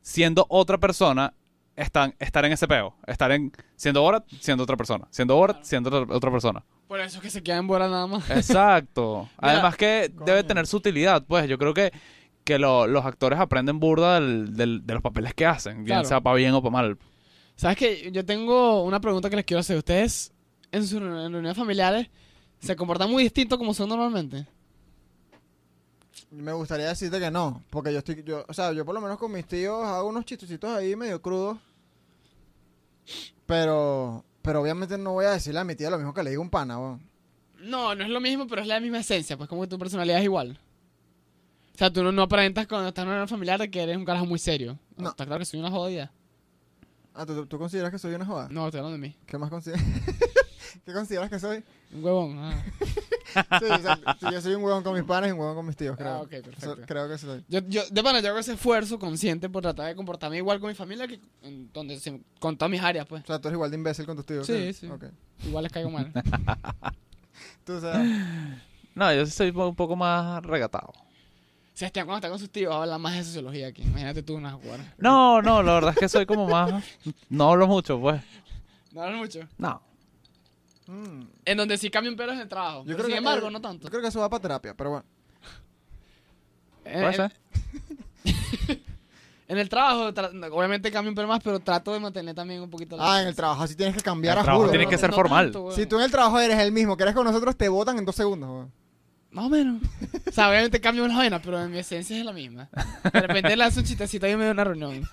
siendo 0.00 0.46
otra 0.48 0.78
persona, 0.78 1.34
están, 1.76 2.14
estar 2.18 2.44
en 2.44 2.52
ese 2.52 2.66
peo. 2.66 2.96
Estar 3.06 3.30
en, 3.32 3.52
siendo 3.76 4.02
Borat, 4.02 4.24
siendo 4.40 4.62
otra 4.64 4.76
persona. 4.76 5.06
Siendo 5.10 5.36
Borat, 5.36 5.62
siendo 5.64 5.90
otra, 5.96 6.14
otra 6.16 6.30
persona. 6.30 6.64
Por 6.86 7.00
eso 7.00 7.18
es 7.18 7.22
que 7.22 7.30
se 7.30 7.42
queda 7.42 7.58
en 7.58 7.66
Bora 7.66 7.88
nada 7.88 8.06
más. 8.06 8.28
Exacto. 8.30 9.28
Además 9.38 9.76
que 9.76 10.10
debe 10.24 10.42
tener 10.44 10.66
su 10.66 10.76
utilidad, 10.78 11.24
pues. 11.26 11.48
Yo 11.48 11.58
creo 11.58 11.74
que, 11.74 11.92
que 12.44 12.58
lo- 12.58 12.86
los 12.86 13.04
actores 13.04 13.38
aprenden 13.38 13.78
burda 13.80 14.14
del- 14.20 14.56
del- 14.56 14.86
de 14.86 14.94
los 14.94 15.02
papeles 15.02 15.34
que 15.34 15.44
hacen, 15.44 15.78
bien 15.84 15.86
Claro. 15.98 16.08
sea 16.08 16.20
para 16.20 16.36
bien 16.36 16.54
o 16.54 16.62
para 16.62 16.72
mal. 16.72 16.98
¿Sabes 17.56 17.76
qué? 17.76 18.10
Yo 18.12 18.24
tengo 18.24 18.84
una 18.84 19.00
pregunta 19.00 19.28
que 19.28 19.36
les 19.36 19.44
quiero 19.44 19.60
hacer. 19.60 19.76
¿Ustedes 19.76 20.32
en 20.70 20.86
sus 20.86 21.00
reuniones 21.02 21.56
familiares 21.56 22.08
se 22.60 22.74
comportan 22.76 23.10
muy 23.10 23.24
distinto 23.24 23.58
como 23.58 23.74
son 23.74 23.88
normalmente? 23.88 24.46
Me 26.30 26.52
gustaría 26.52 26.88
decirte 26.88 27.18
que 27.18 27.30
no, 27.30 27.62
porque 27.70 27.92
yo 27.92 27.98
estoy, 28.00 28.22
yo, 28.22 28.44
o 28.46 28.52
sea, 28.52 28.72
yo 28.72 28.84
por 28.84 28.94
lo 28.94 29.00
menos 29.00 29.18
con 29.18 29.32
mis 29.32 29.46
tíos 29.46 29.82
hago 29.84 30.08
unos 30.08 30.26
chistecitos 30.26 30.70
ahí 30.70 30.94
medio 30.94 31.22
crudos, 31.22 31.56
pero, 33.46 34.24
pero 34.42 34.60
obviamente 34.60 34.98
no 34.98 35.12
voy 35.14 35.24
a 35.24 35.30
decirle 35.30 35.60
a 35.60 35.64
mi 35.64 35.74
tía 35.74 35.88
lo 35.88 35.96
mismo 35.96 36.12
que 36.12 36.22
le 36.22 36.30
digo 36.30 36.42
a 36.42 36.44
un 36.44 36.50
pana, 36.50 36.78
weón. 36.78 37.08
No, 37.60 37.94
no 37.94 38.04
es 38.04 38.10
lo 38.10 38.20
mismo, 38.20 38.46
pero 38.46 38.62
es 38.62 38.68
la 38.68 38.78
misma 38.78 39.00
esencia. 39.00 39.36
Pues 39.36 39.48
como 39.48 39.62
que 39.62 39.68
tu 39.68 39.78
personalidad 39.78 40.18
es 40.18 40.24
igual. 40.24 40.60
O 41.74 41.78
sea, 41.78 41.92
tú 41.92 42.02
no, 42.02 42.12
no 42.12 42.22
aparentas 42.22 42.66
cuando 42.66 42.88
estás 42.88 43.04
en 43.04 43.10
una 43.10 43.26
familiar 43.26 43.58
de 43.58 43.70
que 43.70 43.82
eres 43.82 43.96
un 43.96 44.04
carajo 44.04 44.26
muy 44.26 44.38
serio. 44.38 44.78
No. 44.96 45.10
Está 45.10 45.24
claro 45.24 45.40
que 45.40 45.44
soy 45.44 45.60
una 45.60 45.70
jodida. 45.70 46.12
Ah, 47.14 47.26
¿tú, 47.26 47.46
tú 47.46 47.58
consideras 47.58 47.90
que 47.90 47.98
soy 47.98 48.14
una 48.14 48.26
joda? 48.26 48.48
No, 48.50 48.66
estoy 48.66 48.78
hablando 48.78 49.00
de 49.00 49.08
mí. 49.08 49.16
¿Qué 49.26 49.38
más 49.38 49.50
consideras? 49.50 49.82
¿Qué 50.84 50.92
consideras 50.92 51.30
que 51.30 51.40
soy? 51.40 51.64
Un 51.92 52.04
huevón. 52.04 52.38
ah. 52.38 52.64
Sí, 53.34 53.64
o 53.70 53.78
sea, 53.78 53.96
sí, 54.20 54.26
yo 54.32 54.40
soy 54.40 54.54
un 54.54 54.62
huevón 54.64 54.82
con 54.82 54.94
mis 54.94 55.02
panas 55.04 55.28
y 55.28 55.32
un 55.32 55.38
huevón 55.40 55.56
con 55.56 55.66
mis 55.66 55.76
tíos, 55.76 55.96
creo. 55.96 56.08
Ah, 56.14 56.20
ok, 56.22 56.30
perfecto. 56.30 56.78
Creo 56.86 57.08
que 57.08 57.18
soy. 57.18 57.44
Yo, 57.48 57.60
yo, 57.68 57.82
de 57.90 58.02
pana, 58.02 58.20
yo 58.20 58.28
hago 58.30 58.38
ese 58.38 58.54
esfuerzo 58.54 58.98
consciente 58.98 59.48
por 59.48 59.62
tratar 59.62 59.86
de 59.86 59.94
comportarme 59.94 60.38
igual 60.38 60.60
con 60.60 60.68
mi 60.68 60.74
familia 60.74 61.06
que 61.06 61.20
en 61.42 61.70
donde 61.72 61.98
se- 62.00 62.20
con 62.40 62.56
todas 62.56 62.70
mis 62.70 62.80
áreas, 62.82 63.06
pues. 63.06 63.22
O 63.24 63.26
sea, 63.26 63.38
tú 63.38 63.48
eres 63.48 63.56
igual 63.56 63.70
de 63.70 63.76
imbécil 63.76 64.06
con 64.06 64.16
tus 64.16 64.26
tíos. 64.26 64.46
Sí, 64.46 64.72
sí. 64.72 64.88
Igual 65.44 65.64
les 65.64 65.72
caigo 65.72 65.90
mal. 65.90 66.10
Tú, 67.64 67.80
sea, 67.80 68.02
No, 68.94 69.12
yo 69.14 69.26
sí 69.26 69.32
soy 69.32 69.50
un 69.50 69.74
poco 69.74 69.94
más 69.94 70.42
regatado. 70.44 70.92
Sebastián, 71.74 72.06
cuando 72.06 72.16
está 72.18 72.28
con 72.28 72.38
sus 72.40 72.50
tíos, 72.50 72.74
habla 72.74 72.98
más 72.98 73.14
de 73.14 73.22
sociología 73.22 73.68
aquí. 73.68 73.82
Imagínate 73.82 74.22
tú 74.24 74.34
una 74.34 74.52
jugar. 74.52 74.80
No, 74.98 75.40
no, 75.42 75.62
la 75.62 75.74
verdad 75.74 75.90
es 75.92 75.98
que 75.98 76.08
soy 76.08 76.26
como 76.26 76.48
más... 76.48 76.82
No 77.28 77.50
hablo 77.52 77.68
mucho, 77.68 78.00
pues. 78.00 78.20
No 78.90 79.02
hablan 79.02 79.18
mucho. 79.20 79.40
No. 79.58 79.80
Mm, 80.88 81.20
En 81.44 81.56
donde 81.56 81.78
sí 81.78 81.88
cambia 81.90 82.10
un 82.10 82.16
pelo 82.16 82.32
es 82.32 82.36
en 82.36 82.42
el 82.42 82.48
trabajo. 82.48 82.78
Yo 82.80 82.84
Pero 82.86 82.96
creo 82.96 83.06
sin 83.06 83.12
que- 83.14 83.18
embargo, 83.18 83.50
no 83.50 83.60
tanto. 83.60 83.84
yo 83.84 83.90
creo 83.90 84.02
que 84.02 84.08
eso 84.08 84.18
va 84.20 84.28
para 84.28 84.42
terapia, 84.42 84.74
pero 84.74 84.90
bueno. 84.90 85.04
Eh, 86.84 86.92
Puede 86.92 87.06
en, 87.06 87.14
ser. 87.14 87.32
en 89.48 89.58
el 89.58 89.68
trabajo, 89.68 90.12
tra- 90.12 90.50
obviamente 90.52 90.90
cambia 90.90 91.10
un 91.10 91.14
pelo 91.14 91.28
más, 91.28 91.40
pero 91.42 91.60
trato 91.60 91.92
de 91.92 92.00
mantener 92.00 92.34
también 92.34 92.60
un 92.62 92.70
poquito 92.70 92.96
la- 92.96 93.14
Ah, 93.14 93.22
en 93.22 93.28
el 93.28 93.34
trabajo 93.36 93.62
así 93.62 93.74
tienes 93.74 93.94
que 93.94 94.02
cambiar 94.02 94.34
El 94.36 94.40
a 94.40 94.44
trabajo 94.44 94.62
juro. 94.64 94.70
tiene 94.70 94.84
¿no? 94.84 94.90
que 94.90 94.98
ser 94.98 95.12
formal. 95.12 95.52
Si 95.74 95.86
tú 95.86 95.96
en 95.98 96.04
el 96.04 96.10
trabajo 96.10 96.38
eres 96.40 96.58
el 96.58 96.72
mismo 96.72 96.96
que 96.96 97.02
eres 97.04 97.14
con 97.14 97.24
nosotros, 97.26 97.56
te 97.56 97.68
votan 97.68 97.98
en 97.98 98.04
dos 98.04 98.14
segundos, 98.16 98.48
weón. 98.48 98.72
Más 99.30 99.44
o 99.44 99.48
menos. 99.50 99.82
o 100.26 100.32
sea, 100.32 100.48
obviamente 100.48 100.80
cambia 100.80 101.02
una 101.04 101.16
vaina, 101.18 101.40
pero 101.42 101.62
en 101.62 101.70
mi 101.70 101.78
esencia 101.78 102.16
es 102.18 102.24
la 102.24 102.32
misma. 102.32 102.70
De 103.12 103.20
repente 103.20 103.54
le 103.54 103.64
hace 103.64 103.80
un 103.80 103.84
chistecito 103.86 104.26
y 104.26 104.34
me 104.36 104.46
da 104.46 104.52
una 104.52 104.64
reunión. 104.64 105.02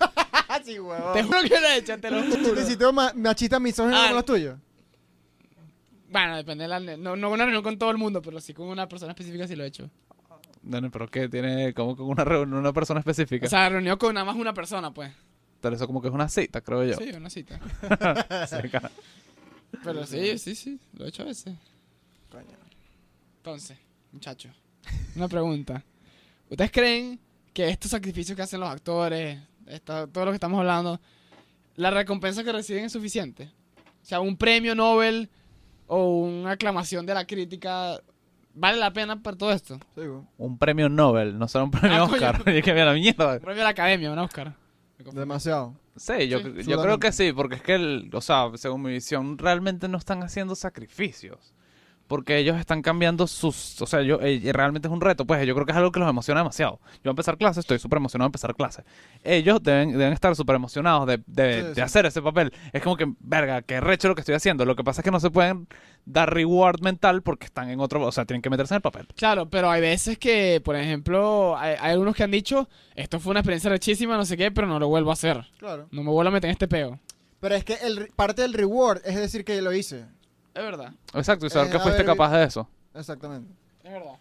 Sí, 0.64 0.80
huevón. 0.80 1.12
Te 1.12 1.22
juro 1.22 1.42
que 1.42 1.60
lo 1.60 1.66
he 1.68 1.76
hecho, 1.76 2.00
te 2.00 2.10
lo 2.10 2.22
juro. 2.24 2.34
Chistecito 2.42 2.92
ma- 2.92 3.12
machista 3.14 3.60
misógino 3.60 3.96
Ah, 3.96 4.04
como 4.04 4.14
los 4.16 4.24
tuyos. 4.24 4.58
Bueno, 6.16 6.36
depende 6.36 6.62
de 6.64 6.68
la... 6.68 6.80
No, 6.96 7.14
no 7.14 7.30
una 7.30 7.44
reunión 7.44 7.62
con 7.62 7.76
todo 7.78 7.90
el 7.90 7.98
mundo, 7.98 8.22
pero 8.22 8.40
sí 8.40 8.54
con 8.54 8.68
una 8.68 8.88
persona 8.88 9.12
específica 9.12 9.46
sí 9.46 9.54
lo 9.54 9.64
he 9.64 9.66
hecho. 9.66 9.90
No, 10.62 10.80
no, 10.80 10.90
pero 10.90 11.08
¿qué? 11.08 11.28
Tiene 11.28 11.74
como 11.74 11.94
con 11.94 12.08
una, 12.08 12.24
reunión, 12.24 12.58
una 12.58 12.72
persona 12.72 13.00
específica. 13.00 13.44
O 13.46 13.50
sea, 13.50 13.68
reunión 13.68 13.98
con 13.98 14.14
nada 14.14 14.24
más 14.24 14.34
una 14.36 14.54
persona, 14.54 14.92
pues. 14.94 15.12
Pero 15.60 15.76
eso 15.76 15.86
como 15.86 16.00
que 16.00 16.08
es 16.08 16.14
una 16.14 16.28
cita, 16.28 16.62
creo 16.62 16.84
yo. 16.84 16.94
Sí, 16.96 17.10
una 17.14 17.28
cita. 17.28 17.60
Pero 19.84 20.06
sí, 20.06 20.38
sí, 20.38 20.54
sí, 20.54 20.80
lo 20.94 21.04
he 21.04 21.08
hecho 21.08 21.22
a 21.22 21.26
veces. 21.26 21.54
Coño. 22.30 22.56
Entonces, 23.38 23.76
muchachos, 24.12 24.52
una 25.14 25.28
pregunta. 25.28 25.84
¿Ustedes 26.48 26.70
creen 26.70 27.20
que 27.52 27.68
estos 27.68 27.90
sacrificios 27.90 28.34
que 28.36 28.42
hacen 28.42 28.60
los 28.60 28.68
actores, 28.70 29.38
esto- 29.66 30.08
todo 30.08 30.24
lo 30.24 30.30
que 30.30 30.36
estamos 30.36 30.58
hablando, 30.58 31.00
la 31.76 31.90
recompensa 31.90 32.42
que 32.42 32.52
reciben 32.52 32.84
es 32.86 32.92
suficiente? 32.92 33.50
O 34.02 34.04
sea, 34.06 34.20
un 34.20 34.36
premio 34.36 34.74
Nobel 34.74 35.28
o 35.86 36.20
una 36.20 36.52
aclamación 36.52 37.06
de 37.06 37.14
la 37.14 37.26
crítica 37.26 38.00
¿Vale 38.58 38.78
la 38.78 38.90
pena 38.90 39.22
para 39.22 39.36
todo 39.36 39.52
esto? 39.52 39.78
Sí. 39.94 40.00
Un 40.38 40.56
premio 40.56 40.88
Nobel, 40.88 41.38
no 41.38 41.46
será 41.46 41.64
un 41.64 41.70
premio 41.70 41.98
Ah. 41.98 42.04
Oscar. 42.04 42.42
Que 42.64 42.72
la 42.74 42.94
mierda. 42.94 43.38
Premio 43.38 43.56
de 43.58 43.62
la 43.64 43.68
academia, 43.68 44.10
un 44.10 44.18
Oscar. 44.18 44.54
Demasiado. 45.12 45.74
Sí, 45.94 46.26
yo, 46.28 46.38
Sí, 46.40 46.62
yo 46.66 46.80
creo 46.80 46.98
que 46.98 47.12
sí, 47.12 47.32
porque 47.34 47.56
es 47.56 47.62
que, 47.62 47.74
el- 47.74 48.10
o 48.14 48.20
sea, 48.22 48.50
según 48.54 48.80
mi 48.82 48.92
visión, 48.92 49.36
realmente 49.36 49.88
no 49.88 49.98
están 49.98 50.22
haciendo 50.22 50.54
sacrificios. 50.54 51.52
Porque 52.06 52.38
ellos 52.38 52.56
están 52.58 52.82
cambiando 52.82 53.26
sus... 53.26 53.82
O 53.82 53.86
sea, 53.86 54.00
yo 54.02 54.20
eh, 54.22 54.40
realmente 54.52 54.86
es 54.86 54.92
un 54.94 55.00
reto, 55.00 55.24
pues 55.26 55.44
yo 55.44 55.54
creo 55.54 55.66
que 55.66 55.72
es 55.72 55.76
algo 55.78 55.90
que 55.90 55.98
los 55.98 56.08
emociona 56.08 56.40
demasiado. 56.40 56.78
Yo 56.96 57.00
voy 57.04 57.08
a 57.08 57.10
empezar 57.10 57.36
clases, 57.36 57.58
estoy 57.64 57.80
súper 57.80 57.96
emocionado 57.96 58.26
de 58.26 58.28
empezar 58.28 58.54
clases. 58.54 58.84
Ellos 59.24 59.60
deben, 59.62 59.90
deben 59.90 60.12
estar 60.12 60.36
súper 60.36 60.54
emocionados 60.56 61.06
de, 61.08 61.18
de- 61.26 61.62
Sí, 61.62 61.68
de 61.68 61.74
sí. 61.74 61.80
hacer 61.80 62.06
ese 62.06 62.22
papel. 62.22 62.52
Es 62.72 62.80
como 62.82 62.96
que, 62.96 63.12
verga, 63.18 63.62
qué 63.62 63.80
recho 63.80 64.06
lo 64.06 64.14
que 64.14 64.20
estoy 64.20 64.36
haciendo. 64.36 64.64
Lo 64.64 64.76
que 64.76 64.84
pasa 64.84 65.00
es 65.00 65.04
que 65.04 65.10
no 65.10 65.18
se 65.18 65.30
pueden 65.30 65.66
dar 66.04 66.32
reward 66.32 66.80
mental 66.80 67.22
porque 67.22 67.46
están 67.46 67.70
en 67.70 67.80
otro... 67.80 68.00
O 68.06 68.12
sea, 68.12 68.24
tienen 68.24 68.40
que 68.42 68.50
meterse 68.50 68.74
en 68.74 68.76
el 68.76 68.82
papel. 68.82 69.08
Claro, 69.16 69.50
pero 69.50 69.68
hay 69.68 69.80
veces 69.80 70.16
que, 70.16 70.60
por 70.64 70.76
ejemplo, 70.76 71.56
hay, 71.58 71.74
hay 71.80 71.92
algunos 71.92 72.14
que 72.14 72.22
han 72.22 72.30
dicho, 72.30 72.68
esto 72.94 73.18
fue 73.18 73.32
una 73.32 73.40
experiencia 73.40 73.68
rechísima, 73.68 74.16
no 74.16 74.24
sé 74.24 74.36
qué, 74.36 74.52
pero 74.52 74.68
no 74.68 74.78
lo 74.78 74.86
vuelvo 74.86 75.10
a 75.10 75.14
hacer. 75.14 75.44
Claro. 75.58 75.88
No 75.90 76.04
me 76.04 76.10
vuelvo 76.10 76.28
a 76.28 76.32
meter 76.32 76.48
en 76.48 76.52
este 76.52 76.68
peo. 76.68 77.00
Pero 77.40 77.54
es 77.56 77.64
que 77.64 77.74
el, 77.82 78.08
parte 78.14 78.42
del 78.42 78.54
reward 78.54 79.00
es 79.04 79.16
decir 79.16 79.44
que 79.44 79.60
lo 79.60 79.72
hice. 79.72 80.04
Es 80.56 80.62
verdad, 80.62 80.92
Exacto, 81.14 81.46
y 81.46 81.50
saber 81.50 81.68
Eh, 81.68 81.72
que 81.72 81.78
fuiste 81.80 81.98
ver, 81.98 82.06
capaz 82.06 82.32
de 82.36 82.44
eso. 82.44 82.68
Exactamente. 82.94 83.52
es 83.84 83.92
verdad. 83.92 84.14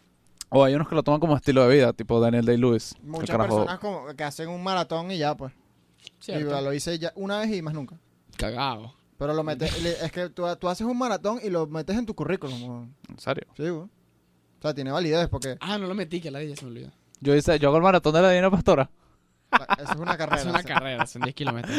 O 0.49 0.63
hay 0.63 0.75
unos 0.75 0.87
que 0.87 0.95
lo 0.95 1.01
toman 1.03 1.19
como 1.19 1.35
estilo 1.35 1.67
de 1.67 1.75
vida, 1.75 1.93
tipo 1.93 2.19
Daniel 2.19 2.45
Day-Lewis. 2.45 2.95
Muchas 3.01 3.29
carajo- 3.35 3.57
personas 3.59 3.79
como 3.79 4.07
que 4.15 4.23
hacen 4.23 4.49
un 4.49 4.63
maratón 4.63 5.11
y 5.11 5.17
ya, 5.17 5.35
pues. 5.35 5.53
Y 6.03 6.11
Cierto. 6.19 6.61
lo 6.61 6.73
hice 6.73 6.99
ya 6.99 7.11
una 7.15 7.39
vez 7.39 7.51
y 7.51 7.61
más 7.61 7.73
nunca. 7.73 7.97
Cagado. 8.37 8.93
Pero 9.17 9.33
lo 9.33 9.43
metes, 9.43 9.73
es 9.83 10.11
que 10.11 10.29
tú, 10.29 10.43
tú 10.57 10.67
haces 10.67 10.85
un 10.85 10.97
maratón 10.97 11.39
y 11.41 11.49
lo 11.49 11.67
metes 11.67 11.97
en 11.97 12.05
tu 12.05 12.13
currículum. 12.13 12.91
En 13.09 13.17
serio. 13.19 13.45
Sí, 13.55 13.63
weón. 13.63 13.89
O 14.59 14.61
sea, 14.61 14.73
tiene 14.73 14.91
validez 14.91 15.29
porque 15.29 15.57
Ah, 15.61 15.77
no 15.77 15.87
lo 15.87 15.95
metí, 15.95 16.19
que 16.21 16.29
la 16.31 16.39
de 16.39 16.45
ella 16.47 16.55
se 16.55 16.65
me 16.65 16.71
olvidó. 16.71 16.91
Yo 17.21 17.33
hice, 17.35 17.57
yo 17.59 17.69
hago 17.69 17.77
el 17.77 17.83
maratón 17.83 18.13
de 18.13 18.21
la 18.21 18.29
Divina 18.29 18.51
Pastora. 18.51 18.89
la- 19.51 19.75
eso 19.81 19.93
es 19.93 19.99
una 19.99 20.17
carrera. 20.17 20.41
Es 20.41 20.45
una 20.47 20.59
o 20.59 20.61
sea. 20.63 20.75
carrera, 20.75 21.05
son 21.07 21.21
10 21.23 21.33
kilómetros. 21.35 21.75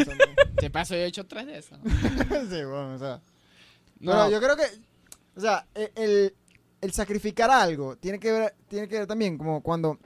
De 0.61 0.71
paso, 0.71 0.95
yo 0.95 1.01
he 1.01 1.07
hecho 1.07 1.27
tres 1.27 1.47
de 1.47 1.59
esas. 1.59 1.79
¿no? 1.79 1.91
sí, 2.51 2.65
bueno, 2.65 2.95
o 2.95 2.99
sea. 2.99 3.21
No, 4.01 4.13
Pero 4.13 4.31
yo 4.31 4.41
creo 4.41 4.57
que, 4.57 4.65
o 5.37 5.41
sea, 5.41 5.67
e- 5.75 5.93
el, 5.95 6.35
el 6.81 6.93
sacrificar 6.93 7.51
algo 7.51 7.97
tiene 7.97 8.19
que 8.19 8.31
ver, 8.33 8.55
tiene 8.69 8.89
que 8.89 8.99
ver 8.99 9.07
también 9.07 9.39
como 9.39 9.63
cuando, 9.63 9.91
o 9.93 9.99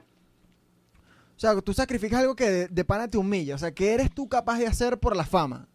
sea, 1.36 1.61
tú 1.61 1.72
sacrificas 1.72 2.20
algo 2.20 2.34
que 2.36 2.51
de, 2.51 2.68
de 2.68 2.84
pana 2.84 3.09
te 3.09 3.18
humilla, 3.18 3.55
o 3.55 3.59
sea, 3.59 3.72
que 3.72 3.93
eres 3.95 4.12
tú 4.12 4.28
capaz 4.28 4.59
de 4.59 4.66
hacer 4.66 4.99
por 4.99 5.16
la 5.16 5.24
fama. 5.24 5.68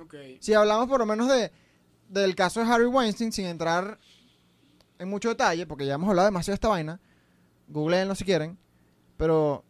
Ok. 0.00 0.14
Si 0.40 0.54
hablamos 0.54 0.88
por 0.88 0.98
lo 0.98 1.06
menos 1.06 1.28
de 1.28 1.52
del 2.08 2.34
caso 2.34 2.60
de 2.60 2.66
Harry 2.70 2.84
Weinstein, 2.86 3.32
sin 3.32 3.46
entrar 3.46 3.98
en 4.98 5.08
mucho 5.08 5.30
detalle, 5.30 5.66
porque 5.66 5.86
ya 5.86 5.94
hemos 5.94 6.08
hablado 6.10 6.26
demasiado 6.26 6.52
de 6.52 6.56
esta 6.56 6.68
vaina, 6.68 7.00
googleenlo 7.68 8.14
si 8.14 8.24
quieren, 8.24 8.58
pero 9.16 9.64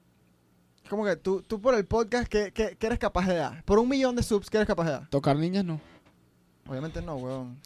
es 0.82 0.90
como 0.90 1.04
que 1.04 1.14
tú, 1.16 1.42
tú 1.42 1.60
por 1.60 1.74
el 1.74 1.86
podcast, 1.86 2.26
¿qué, 2.28 2.52
qué, 2.52 2.76
qué 2.78 2.86
eres 2.86 2.98
capaz 2.98 3.26
de 3.28 3.36
dar? 3.36 3.64
Por 3.64 3.78
un 3.78 3.88
millón 3.88 4.16
de 4.16 4.22
subs, 4.24 4.50
¿qué 4.50 4.56
eres 4.58 4.66
capaz 4.66 4.84
de 4.86 4.90
dar? 4.92 5.08
Tocar 5.10 5.36
niñas 5.36 5.64
no. 5.64 5.80
Obviamente 6.66 7.02
no, 7.02 7.16
weón. 7.16 7.58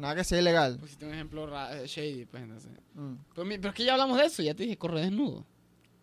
Nada 0.00 0.14
que 0.16 0.24
sea 0.24 0.40
ilegal. 0.40 0.76
Pusiste 0.78 1.06
un 1.06 1.14
ejemplo 1.14 1.48
eh, 1.72 1.84
shady, 1.86 2.24
pues 2.26 2.42
entonces. 2.42 2.70
Mm. 2.94 3.14
Pero, 3.34 3.68
es 3.68 3.74
que 3.74 3.84
ya 3.84 3.92
hablamos 3.92 4.18
de 4.18 4.24
eso, 4.26 4.42
ya 4.42 4.54
te 4.54 4.64
dije, 4.64 4.76
corre 4.76 5.00
desnudo. 5.02 5.44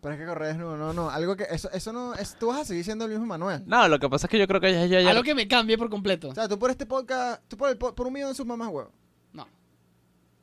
Pero 0.00 0.14
es 0.14 0.20
que 0.20 0.26
correr 0.26 0.48
desnudo, 0.48 0.76
no, 0.76 0.92
no, 0.92 1.10
algo 1.10 1.36
que, 1.36 1.44
eso, 1.50 1.70
eso 1.72 1.92
no, 1.92 2.14
es, 2.14 2.36
tú 2.36 2.48
vas 2.48 2.62
a 2.62 2.64
seguir 2.64 2.82
siendo 2.84 3.04
el 3.04 3.10
mismo 3.12 3.26
Manuel. 3.26 3.62
No, 3.66 3.86
lo 3.88 3.98
que 4.00 4.08
pasa 4.08 4.26
es 4.26 4.30
que 4.30 4.38
yo 4.38 4.48
creo 4.48 4.60
que 4.60 4.72
ya, 4.72 4.86
ya, 4.86 5.00
ya- 5.00 5.10
Algo 5.10 5.22
que 5.22 5.34
me 5.34 5.46
cambie 5.46 5.78
por 5.78 5.88
completo. 5.90 6.30
O 6.30 6.34
sea, 6.34 6.48
tú 6.48 6.58
por 6.58 6.70
este 6.70 6.86
podcast, 6.86 7.40
tú 7.48 7.56
por, 7.56 7.68
el, 7.70 7.76
po- 7.78 7.94
por 7.94 8.06
un 8.08 8.12
millón 8.14 8.30
de 8.30 8.34
sus 8.34 8.46
mamás, 8.46 8.68
huevo. 8.68 8.90
No. 9.32 9.46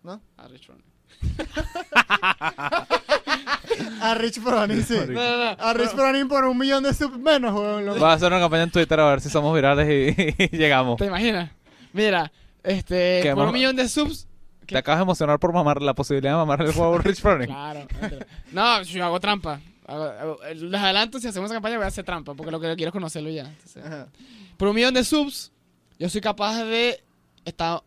¿No? 0.03 0.21
A 0.37 0.47
Rich. 0.47 0.69
A 4.01 4.15
Rich 4.15 4.39
Froning, 4.39 4.83
sí. 4.83 4.95
No, 5.07 5.13
no, 5.13 5.37
no. 5.37 5.55
A 5.59 5.73
Rich 5.73 5.89
Froning 5.91 6.27
por 6.27 6.43
un 6.45 6.57
millón 6.57 6.83
de 6.83 6.93
subs 6.93 7.17
menos, 7.19 7.53
huevón. 7.53 7.85
lo- 7.85 7.93
Voy 7.95 8.03
a 8.03 8.13
hacer 8.13 8.27
una 8.31 8.39
campaña 8.39 8.63
en 8.63 8.71
Twitter 8.71 8.99
a 8.99 9.09
ver 9.09 9.21
si 9.21 9.29
somos 9.29 9.53
virales 9.53 9.87
y, 9.89 10.35
y 10.51 10.57
llegamos. 10.57 10.97
¿Te 10.97 11.05
imaginas? 11.05 11.51
Mira, 11.93 12.31
este, 12.63 13.19
¿Qué 13.23 13.33
por 13.35 13.47
un 13.47 13.53
millón 13.53 13.75
de 13.75 13.87
subs. 13.87 14.27
Te 14.65 14.77
acabas 14.77 14.99
de 14.99 15.03
emocionar 15.03 15.39
por 15.39 15.51
mamar 15.51 15.81
la 15.81 15.95
posibilidad 15.95 16.33
de 16.33 16.37
mamar 16.37 16.61
el 16.61 16.71
juego 16.73 16.97
Rich 16.99 17.21
Froning. 17.21 17.47
Claro. 17.47 17.87
No, 18.51 18.81
yo 18.83 19.03
hago 19.05 19.19
trampa. 19.19 19.59
Hago- 19.87 20.03
hago- 20.05 20.39
les 20.53 20.79
adelanto, 20.79 21.19
si 21.19 21.27
hacemos 21.27 21.47
esa 21.49 21.55
campaña 21.55 21.77
voy 21.77 21.85
a 21.85 21.87
hacer 21.87 22.05
trampa, 22.05 22.35
porque 22.35 22.51
lo 22.51 22.59
que 22.59 22.75
quiero 22.75 22.89
es 22.89 22.93
conocerlo 22.93 23.29
ya. 23.31 23.45
Entonces, 23.49 23.83
Ajá. 23.83 24.07
por 24.57 24.67
un 24.67 24.75
millón 24.75 24.93
de 24.93 25.03
subs, 25.03 25.51
yo 25.97 26.07
soy 26.09 26.21
capaz 26.21 26.63
de 26.65 27.03
estar... 27.45 27.81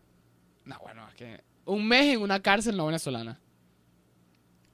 No, 0.65 0.77
bueno, 0.83 1.07
es 1.07 1.15
que... 1.15 1.41
Un 1.65 1.87
mes 1.87 2.13
en 2.13 2.21
una 2.21 2.41
cárcel 2.41 2.75
no 2.75 2.85
venezolana. 2.87 3.39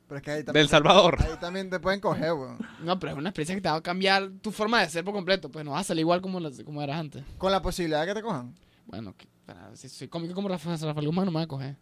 Pero 0.07 0.17
es 0.17 0.23
que 0.23 0.31
ahí 0.31 0.43
también, 0.43 0.63
Del 0.63 0.69
Salvador. 0.69 1.17
ahí 1.21 1.37
también 1.39 1.69
te 1.69 1.79
pueden 1.79 1.99
coger, 1.99 2.31
huevón. 2.33 2.57
No, 2.81 2.97
pero 2.97 3.11
es 3.11 3.17
una 3.19 3.29
experiencia 3.29 3.53
que 3.53 3.61
te 3.61 3.69
va 3.69 3.75
a 3.75 3.81
cambiar 3.81 4.29
tu 4.41 4.51
forma 4.51 4.81
de 4.81 4.89
ser 4.89 5.03
por 5.05 5.13
completo. 5.13 5.49
Pues 5.49 5.63
no 5.63 5.71
vas 5.71 5.81
a 5.81 5.83
salir 5.89 6.01
igual 6.01 6.21
como, 6.21 6.39
las- 6.39 6.63
como 6.63 6.81
eras 6.81 6.99
antes. 6.99 7.23
Con 7.37 7.51
la 7.51 7.61
posibilidad 7.61 8.01
de 8.01 8.07
que 8.07 8.13
te 8.15 8.21
cojan. 8.23 8.55
Bueno, 8.89 9.15
que- 9.15 9.27
para- 9.45 9.75
si 9.75 9.87
soy 9.87 10.07
cómico 10.07 10.33
como 10.33 10.49
Rafael, 10.49 10.79
Rafael 10.79 11.05
Guzmán 11.05 11.25
no 11.25 11.31
me 11.31 11.37
va 11.37 11.43
a 11.43 11.47
coger. 11.47 11.75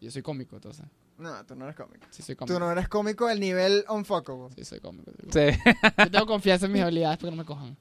Yo 0.00 0.10
soy 0.10 0.22
cómico, 0.22 0.56
entonces. 0.56 0.84
No, 1.16 1.44
tú 1.46 1.54
no 1.56 1.64
eres 1.64 1.76
cómico. 1.76 2.06
Sí, 2.10 2.22
soy 2.22 2.34
cómico. 2.36 2.54
Tú 2.54 2.60
no 2.60 2.70
eres 2.70 2.88
cómico 2.88 3.26
del 3.26 3.40
nivel 3.40 3.84
unfuckable. 3.88 4.54
Sí, 4.56 4.64
soy 4.64 4.80
cómico. 4.80 5.10
soy 5.12 5.30
cómico. 5.30 5.62
Sí. 5.64 5.72
Yo 5.98 6.10
tengo 6.10 6.26
confianza 6.26 6.66
en 6.66 6.72
mis 6.72 6.82
habilidades 6.82 7.18
porque 7.18 7.30
no 7.30 7.36
me 7.36 7.44
cojan. 7.44 7.76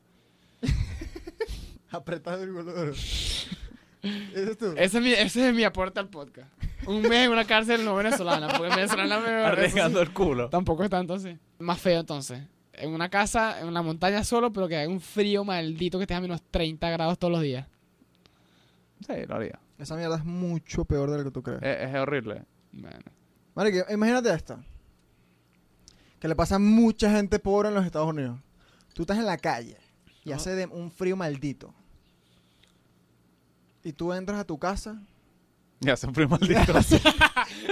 Apretado 1.92 2.44
el 2.44 2.50
culo 2.50 2.64
duro. 2.64 2.92
¿Ese 2.92 4.52
es 4.52 4.58
tú? 4.58 4.74
Ese 4.78 4.98
es, 4.98 5.04
mi, 5.04 5.12
ese 5.14 5.50
es 5.50 5.56
mi 5.56 5.64
aporte 5.64 6.00
al 6.00 6.10
podcast. 6.10 6.52
Un 6.86 7.02
mes 7.02 7.26
en 7.26 7.32
una 7.32 7.46
cárcel 7.46 7.84
no 7.84 7.96
venezolana, 7.96 8.48
porque 8.50 8.70
venezolana 8.76 9.20
me 9.20 9.30
Arriesgando 9.30 10.02
el 10.02 10.14
culo. 10.14 10.50
Tampoco 10.50 10.84
es 10.84 10.90
tanto 10.90 11.14
así. 11.16 11.38
Más 11.60 11.80
feo 11.80 12.00
entonces. 12.00 12.42
En 12.74 12.92
una 12.92 13.10
casa, 13.10 13.60
en 13.60 13.68
una 13.68 13.82
montaña 13.82 14.24
solo, 14.24 14.54
pero 14.54 14.68
que 14.68 14.78
hay 14.78 14.88
un 14.88 15.02
frío 15.02 15.44
maldito 15.44 15.98
que 15.98 16.04
esté 16.04 16.14
a 16.14 16.22
menos 16.22 16.42
30 16.52 16.90
grados 16.92 17.18
todos 17.18 17.32
los 17.32 17.42
días. 17.42 17.66
Sí, 19.06 19.14
lo 19.28 19.36
haría. 19.36 19.60
Esa 19.78 19.96
mierda 19.96 20.18
es 20.18 20.26
mucho 20.26 20.86
peor 20.86 21.12
de 21.12 21.18
lo 21.20 21.24
que 21.26 21.32
tú 21.32 21.44
crees. 21.44 21.62
Es, 21.62 21.90
es 21.90 21.96
horrible. 21.96 22.44
Marico, 23.56 23.92
imagínate 23.92 24.32
esto. 24.34 24.60
Que 26.20 26.28
le 26.28 26.36
pasa 26.36 26.56
a 26.56 26.60
mucha 26.60 27.12
gente 27.12 27.38
pobre 27.40 27.70
en 27.70 27.76
los 27.76 27.86
Estados 27.86 28.10
Unidos. 28.10 28.40
Tú 28.94 29.04
estás 29.04 29.18
en 29.20 29.26
la 29.26 29.38
calle 29.38 29.78
y 30.26 30.32
Ajá. 30.32 30.38
hace 30.42 30.56
de 30.56 30.66
un 30.66 30.90
frío 30.92 31.16
maldito. 31.16 31.74
Y 33.84 33.94
tú 33.94 34.12
entras 34.14 34.40
a 34.40 34.44
tu 34.44 34.58
casa 34.58 35.00
Ya, 35.80 35.96
se 35.96 36.12
fue 36.12 36.28
maldito. 36.28 36.74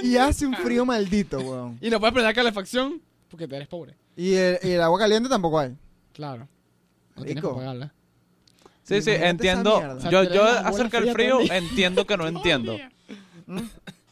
y 0.04 0.18
hace 0.18 0.46
un 0.46 0.54
frío 0.56 0.86
maldito, 0.86 1.40
weón. 1.40 1.78
Y 1.82 1.90
no 1.90 2.00
puedes 2.00 2.14
prender 2.14 2.36
calefacción 2.36 3.02
porque 3.30 3.48
te 3.48 3.56
eres 3.56 3.68
pobre. 3.68 3.96
Y 4.16 4.36
el, 4.36 4.60
y 4.64 4.70
el 4.72 4.82
agua 4.82 5.00
caliente 5.00 5.28
tampoco 5.28 5.60
hay. 5.60 5.76
Claro. 6.14 6.48
No 7.16 7.24
tienes 7.24 7.42
que 7.42 7.48
Rico. 7.50 7.58
pagarla. 7.58 7.94
Sí, 8.86 9.02
sí, 9.02 9.12
entiendo. 9.12 10.00
Yo, 10.10 10.24
yo 10.24 10.44
acerca 10.46 11.02
del 11.02 11.12
frío 11.12 11.40
entiendo 11.52 12.06
que 12.06 12.16
no 12.18 12.28
entiendo. 12.28 12.78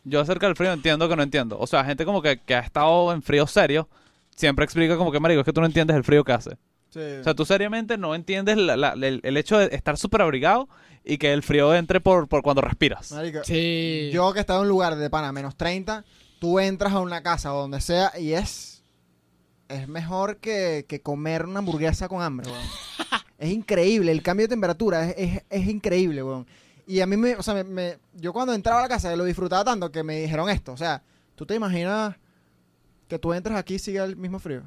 Yo 0.04 0.20
acerca 0.20 0.48
del 0.48 0.56
frío 0.56 0.74
entiendo 0.74 1.08
que 1.08 1.16
no 1.16 1.24
entiendo. 1.24 1.58
O 1.60 1.68
sea, 1.68 1.86
gente 1.86 2.04
como 2.06 2.22
que, 2.22 2.40
que 2.42 2.56
ha 2.56 2.60
estado 2.60 3.14
en 3.14 3.22
frío 3.22 3.48
serio, 3.48 3.88
siempre 4.36 4.66
explica 4.66 4.98
como 4.98 5.12
que, 5.12 5.20
marico, 5.20 5.42
es 5.42 5.46
que 5.46 5.54
tú 5.54 5.62
no 5.62 5.68
entiendes 5.68 5.96
el 5.96 6.04
frío 6.04 6.24
que 6.24 6.34
hace. 6.34 6.58
Sí. 6.90 7.00
O 7.22 7.24
sea, 7.24 7.34
tú 7.34 7.46
seriamente 7.46 7.98
no 7.98 8.14
entiendes 8.14 8.58
la- 8.58 8.76
la- 8.78 8.94
el, 8.94 9.20
el 9.24 9.38
hecho 9.38 9.58
de 9.58 9.74
estar 9.76 9.98
súper 9.98 10.22
abrigado 10.22 10.68
y 11.06 11.18
que 11.18 11.34
el 11.34 11.42
frío 11.44 11.74
entre 11.74 12.02
por, 12.02 12.28
por 12.28 12.42
cuando 12.44 12.62
respiras. 12.62 13.12
Marico, 13.12 13.44
Sí. 13.44 14.10
Yo 14.14 14.32
que 14.34 14.40
he 14.40 14.42
estado 14.42 14.60
en 14.60 14.64
un 14.64 14.70
lugar 14.70 14.96
de 14.96 15.10
pana 15.10 15.32
menos 15.32 15.56
30, 15.56 16.04
tú 16.40 16.60
entras 16.60 16.94
a 16.94 17.00
una 17.00 17.24
casa 17.24 17.54
o 17.54 17.62
donde 17.62 17.80
sea 17.82 18.12
y 18.20 18.34
es. 18.34 18.84
Es 19.70 19.88
mejor 19.88 20.38
que, 20.38 20.86
que 20.88 21.02
comer 21.02 21.46
una 21.46 21.60
hamburguesa 21.60 22.08
con 22.10 22.22
hambre, 22.22 22.52
weón. 22.52 22.62
es 23.44 23.52
increíble, 23.52 24.12
el 24.12 24.22
cambio 24.22 24.46
de 24.46 24.50
temperatura 24.50 25.10
es, 25.10 25.16
es, 25.18 25.44
es 25.50 25.68
increíble, 25.68 26.24
weón. 26.24 26.46
Y 26.88 27.00
a 27.00 27.06
mí 27.06 27.16
me. 27.18 27.36
O 27.36 27.44
sea, 27.44 27.54
me, 27.54 27.64
me- 27.64 27.98
yo 28.14 28.34
cuando 28.34 28.54
entraba 28.54 28.80
a 28.80 28.84
la 28.84 28.90
casa 28.90 29.16
lo 29.16 29.24
disfrutaba 29.26 29.64
tanto 29.64 29.92
que 29.92 30.04
me 30.04 30.20
dijeron 30.22 30.50
esto. 30.50 30.74
O 30.74 30.78
sea, 30.78 31.02
¿tú 31.36 31.46
te 31.46 31.56
imaginas 31.56 32.16
que 33.08 33.18
tú 33.20 33.34
entras 33.34 33.58
aquí 33.58 33.76
y 33.76 33.80
sigue 33.80 34.00
el 34.00 34.16
mismo 34.18 34.40
frío? 34.40 34.64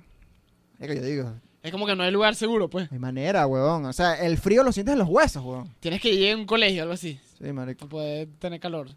Es 0.79 0.89
que 0.89 0.97
yo 0.97 1.03
digo, 1.03 1.33
Es 1.63 1.73
como 1.73 1.87
que 1.87 1.95
no 1.97 2.03
hay 2.03 2.11
lugar 2.11 2.35
seguro, 2.35 2.69
pues. 2.71 2.91
hay 2.91 2.99
manera, 2.99 3.47
weón. 3.47 3.85
O 3.87 3.93
sea, 3.93 4.15
el 4.15 4.39
frío 4.39 4.63
lo 4.63 4.73
sientes 4.73 4.93
en 4.95 4.99
los 4.99 5.09
huesos, 5.09 5.45
weón. 5.45 5.75
Tienes 5.81 6.01
que 6.01 6.11
ir 6.13 6.33
a 6.33 6.37
un 6.37 6.47
colegio 6.47 6.83
algo 6.83 6.95
así. 6.95 7.21
Sí, 7.39 7.53
marico. 7.53 7.85
No 7.85 7.89
puedes 7.91 8.29
tener 8.39 8.61
calor. 8.61 8.89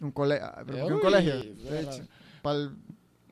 Un, 0.00 0.12
cole 0.12 0.38
ah, 0.40 0.62
¿pero 0.64 0.78
por 0.78 0.86
qué 0.86 0.92
un 0.92 0.92
Uy, 0.94 1.00
colegio. 1.02 1.34
de 1.42 1.70
verdad. 1.70 2.02
Para 2.42 2.58
el, 2.58 2.70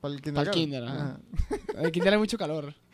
para 0.00 0.14
el 0.42 0.50
kinder, 0.50 0.82
ajá. 0.84 0.94
Ajá. 0.94 1.80
El 1.82 1.92
kinder 1.92 2.12
hay 2.14 2.18
mucho 2.18 2.36
calor. 2.38 2.74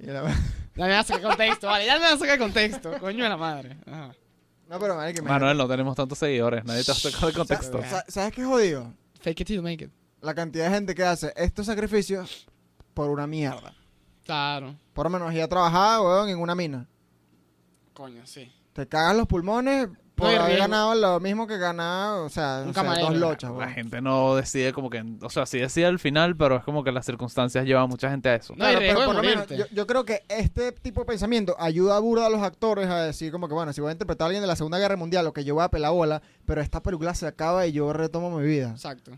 Y 0.00 0.06
la- 0.06 0.34
Ya 0.74 0.86
me 0.86 0.92
vas 0.92 1.10
a 1.10 1.14
sacar 1.14 1.28
contexto, 1.28 1.66
vale. 1.66 1.86
Ya 1.86 1.94
me 1.96 2.00
vas 2.04 2.12
a 2.14 2.18
sacar 2.18 2.38
contexto. 2.38 2.98
Coño 2.98 3.24
de 3.24 3.28
la 3.30 3.36
madre. 3.36 3.76
Ajá. 3.86 4.14
No, 4.68 4.78
pero 4.78 4.94
marico, 4.96 5.18
imagínate. 5.20 5.40
Manuel, 5.44 5.56
no 5.58 5.68
tenemos 5.68 5.94
tantos 5.96 6.18
seguidores, 6.18 6.64
nadie 6.64 6.82
te 6.82 6.92
ha 6.92 6.94
sacado 6.94 7.28
el 7.28 7.34
contexto. 7.34 7.82
Sa- 7.82 7.88
sa- 7.90 8.04
¿Sabes 8.08 8.32
qué 8.32 8.40
es 8.40 8.46
jodido? 8.46 8.92
Fake 9.20 9.40
it 9.40 9.46
till 9.46 9.56
you 9.56 9.62
make 9.62 9.84
it. 9.84 9.90
La 10.22 10.34
cantidad 10.34 10.64
de 10.68 10.74
gente 10.74 10.94
que 10.94 11.04
hace 11.04 11.32
estos 11.36 11.66
sacrificios 11.66 12.46
por 12.94 13.10
una 13.10 13.26
mierda. 13.26 13.74
Claro. 14.24 14.76
Por 14.94 15.04
lo 15.06 15.10
menos 15.10 15.34
ir 15.34 15.42
a 15.42 15.48
trabajar, 15.48 16.00
weón, 16.00 16.28
en 16.30 16.38
una 16.38 16.54
mina. 16.54 16.88
Coño, 17.92 18.24
sí. 18.26 18.50
Te 18.72 18.86
cagas 18.88 19.16
los 19.16 19.26
pulmones 19.26 19.88
por 20.22 20.32
No, 20.34 20.40
haber 20.42 20.58
ganado 20.58 20.94
lo 20.94 21.20
mismo 21.20 21.46
que 21.46 21.58
ganar, 21.58 22.20
o 22.20 22.28
sea, 22.28 22.64
sé, 22.66 22.72
camarero. 22.72 23.08
dos 23.08 23.16
lochas. 23.16 23.50
La 23.50 23.56
weón. 23.56 23.70
gente 23.70 24.00
no 24.00 24.36
decide 24.36 24.72
como 24.72 24.88
que, 24.88 25.04
o 25.20 25.28
sea, 25.30 25.44
sí 25.46 25.58
decide 25.58 25.86
al 25.86 25.98
final, 25.98 26.36
pero 26.36 26.56
es 26.56 26.64
como 26.64 26.82
que 26.84 26.92
las 26.92 27.04
circunstancias 27.04 27.64
llevan 27.64 27.84
a 27.84 27.86
mucha 27.86 28.10
gente 28.10 28.28
a 28.28 28.34
eso. 28.36 28.54
No, 28.54 28.58
Claro, 28.64 28.78
pero 28.80 29.04
por 29.04 29.14
lo 29.16 29.22
menos, 29.22 29.46
yo 29.72 29.86
creo 29.86 30.04
que 30.04 30.22
este 30.28 30.72
tipo 30.72 31.00
de 31.00 31.06
pensamiento 31.06 31.56
ayuda 31.58 31.96
a 31.96 32.00
burda 32.00 32.26
a 32.26 32.30
los 32.30 32.42
actores 32.42 32.88
a 32.88 33.02
decir 33.02 33.30
como 33.32 33.48
que, 33.48 33.54
bueno, 33.54 33.72
si 33.72 33.80
voy 33.80 33.90
a 33.90 33.92
interpretar 33.92 34.24
a 34.24 34.26
alguien 34.26 34.42
de 34.42 34.46
la 34.48 34.56
Segunda 34.56 34.78
Guerra 34.78 34.96
Mundial, 34.96 35.24
lo 35.24 35.32
que 35.32 35.44
yo 35.44 35.54
voy 35.54 35.64
a 35.64 35.68
pelar 35.68 35.92
bola, 35.92 36.22
pero 36.46 36.60
esta 36.60 36.80
película 36.82 37.14
se 37.14 37.26
acaba 37.26 37.66
y 37.66 37.72
yo 37.72 37.92
retomo 37.92 38.30
mi 38.38 38.46
vida. 38.46 38.70
Exacto. 38.70 39.12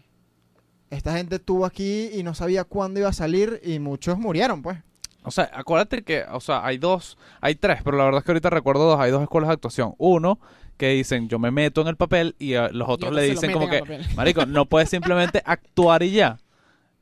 Esta 0.90 1.16
gente 1.16 1.36
estuvo 1.36 1.66
aquí 1.66 2.10
y 2.12 2.22
no 2.22 2.34
sabía 2.34 2.64
cuándo 2.64 3.00
iba 3.00 3.08
a 3.08 3.12
salir 3.12 3.60
y 3.64 3.78
muchos 3.78 4.18
murieron, 4.18 4.62
pues. 4.62 4.78
O 5.26 5.30
sea, 5.30 5.50
acuérdate 5.54 6.04
que, 6.04 6.22
o 6.30 6.38
sea, 6.38 6.64
hay 6.64 6.76
dos, 6.76 7.16
hay 7.40 7.54
tres, 7.54 7.80
pero 7.82 7.96
la 7.96 8.04
verdad 8.04 8.18
es 8.18 8.24
que 8.24 8.30
ahorita 8.32 8.50
recuerdo 8.50 8.84
dos, 8.84 9.00
hay 9.00 9.10
dos 9.10 9.22
escuelas 9.22 9.48
de 9.48 9.54
actuación. 9.54 9.94
Uno, 9.96 10.38
que 10.76 10.88
dicen, 10.90 11.28
yo 11.28 11.38
me 11.38 11.50
meto 11.50 11.80
en 11.80 11.88
el 11.88 11.96
papel, 11.96 12.34
y 12.38 12.54
eh, 12.54 12.68
los 12.72 12.88
otros 12.88 13.12
le 13.12 13.22
dicen 13.34 13.52
como 13.52 13.66
que, 13.70 13.78
marico, 14.16 14.46
no 14.46 14.64
puedes 14.68 14.90
simplemente 14.90 15.42
actuar 15.44 16.02
y 16.02 16.10
ya. 16.12 16.38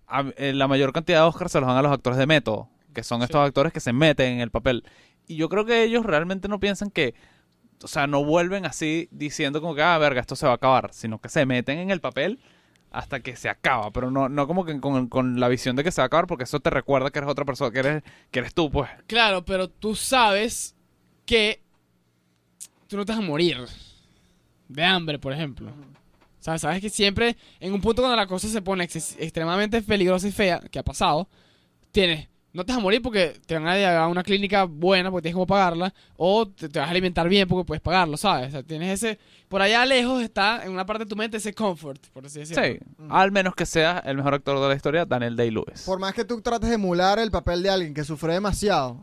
A- 0.07 0.25
eh, 0.37 0.53
la 0.53 0.69
mayor 0.69 0.93
cantidad 0.93 1.21
de 1.23 1.27
Oscars 1.27 1.53
se 1.53 1.61
los 1.61 1.69
dan 1.69 1.77
a 1.79 1.83
los 1.83 1.93
actores 1.93 2.19
de 2.19 2.27
método, 2.27 2.69
que 2.95 3.03
son 3.03 3.23
estos 3.23 3.47
actores 3.47 3.73
que 3.73 3.81
se 3.81 3.93
meten 3.93 4.35
en 4.35 4.41
el 4.41 4.51
papel. 4.51 4.85
Y 5.27 5.37
yo 5.37 5.49
creo 5.49 5.65
que 5.65 5.83
ellos 5.85 6.05
realmente 6.05 6.49
no 6.49 6.61
piensan 6.61 6.91
que, 6.91 7.15
o 7.83 7.89
sea, 7.89 8.07
no 8.07 8.25
vuelven 8.25 8.67
así 8.67 9.09
diciendo 9.11 9.61
como 9.61 9.75
que, 9.75 9.83
ah, 9.83 9.97
verga, 9.99 10.21
esto 10.21 10.37
se 10.37 10.47
va 10.47 10.53
a 10.53 10.57
acabar, 10.57 10.91
sino 10.93 11.19
que 11.21 11.29
se 11.29 11.47
meten 11.47 11.79
en 11.79 11.91
el 11.91 12.01
papel 12.01 12.39
hasta 12.91 13.21
que 13.21 13.37
se 13.37 13.49
acaba, 13.49 13.91
pero 13.91 14.11
no, 14.11 14.29
no 14.29 14.47
como 14.47 14.67
que 14.67 14.79
con, 14.79 15.07
con 15.09 15.41
la 15.41 15.49
visión 15.49 15.77
de 15.77 15.83
que 15.85 15.91
se 15.91 16.03
va 16.03 16.05
a 16.05 16.07
acabar, 16.09 16.27
porque 16.27 16.45
eso 16.45 16.61
te 16.61 16.69
recuerda 16.69 17.11
que 17.11 17.21
eres 17.21 17.31
otra 17.31 17.47
persona, 17.47 17.71
que 17.71 17.79
eres, 17.79 18.03
que 18.31 18.41
eres 18.41 18.53
tú, 18.53 18.71
pues. 18.71 18.91
Claro, 19.07 19.47
pero 19.47 19.71
tú 19.71 19.95
sabes 19.95 20.77
que 21.25 21.63
tú 22.93 22.99
no 22.99 23.07
te 23.07 23.13
vas 23.13 23.23
a 23.23 23.25
morir 23.25 23.57
de 24.69 24.85
hambre, 24.85 25.19
por 25.19 25.33
ejemplo. 25.33 25.71
O 25.71 26.43
sea, 26.45 26.59
sabes 26.59 26.83
que 26.83 26.91
siempre, 26.91 27.39
en 27.59 27.73
un 27.73 27.81
punto 27.81 28.03
cuando 28.03 28.17
la 28.17 28.27
cosa 28.27 28.49
se 28.49 28.61
pone 28.61 28.85
extremadamente 28.85 29.81
peligrosa 29.81 30.29
y 30.29 30.31
fea, 30.33 30.61
que 30.71 30.79
ha 30.79 30.83
pasado, 30.83 31.27
tienes, 31.91 32.29
no 32.53 32.67
te 32.67 32.73
vas 32.73 32.81
a 32.81 32.83
morir 32.83 33.01
porque 33.01 33.41
te 33.47 33.55
van 33.55 33.67
a 33.67 33.77
llevar 33.77 33.97
a 33.97 34.09
una 34.09 34.23
clínica 34.23 34.65
buena 34.65 35.11
porque 35.11 35.23
tienes 35.23 35.37
como 35.37 35.47
pagarla, 35.47 35.95
o 36.19 36.47
te, 36.47 36.69
te 36.69 36.81
vas 36.81 36.89
a 36.89 36.91
alimentar 36.91 37.31
bien 37.31 37.49
porque 37.49 37.65
puedes 37.65 37.81
pagarlo, 37.81 38.19
¿sabes? 38.19 38.49
O 38.49 38.51
sea, 38.51 38.63
tienes 38.63 39.03
ese, 39.03 39.19
por 39.49 39.63
allá 39.63 39.87
lejos 39.87 40.23
está 40.23 40.63
en 40.63 40.73
una 40.73 40.85
parte 40.85 41.05
de 41.05 41.09
tu 41.09 41.17
mente 41.17 41.39
ese 41.39 41.55
comfort, 41.55 42.09
por 42.09 42.27
así 42.27 42.41
decirlo. 42.41 42.63
Sí, 42.63 42.79
al 43.09 43.33
menos 43.33 43.55
que 43.55 43.65
sea 43.65 44.03
el 44.05 44.19
mejor 44.19 44.35
actor 44.35 44.61
de 44.61 44.69
la 44.69 44.75
historia, 44.75 45.07
Daniel 45.07 45.35
Day-Lewis. 45.35 45.85
Por 45.87 45.99
más 45.99 46.13
que 46.13 46.27
tú 46.27 46.43
trates 46.43 46.69
de 46.69 46.75
emular 46.75 47.19
el 47.19 47.31
papel 47.31 47.63
de 47.63 47.71
alguien 47.71 47.95
que 47.95 48.05
sufre 48.05 48.35
demasiado, 48.35 49.03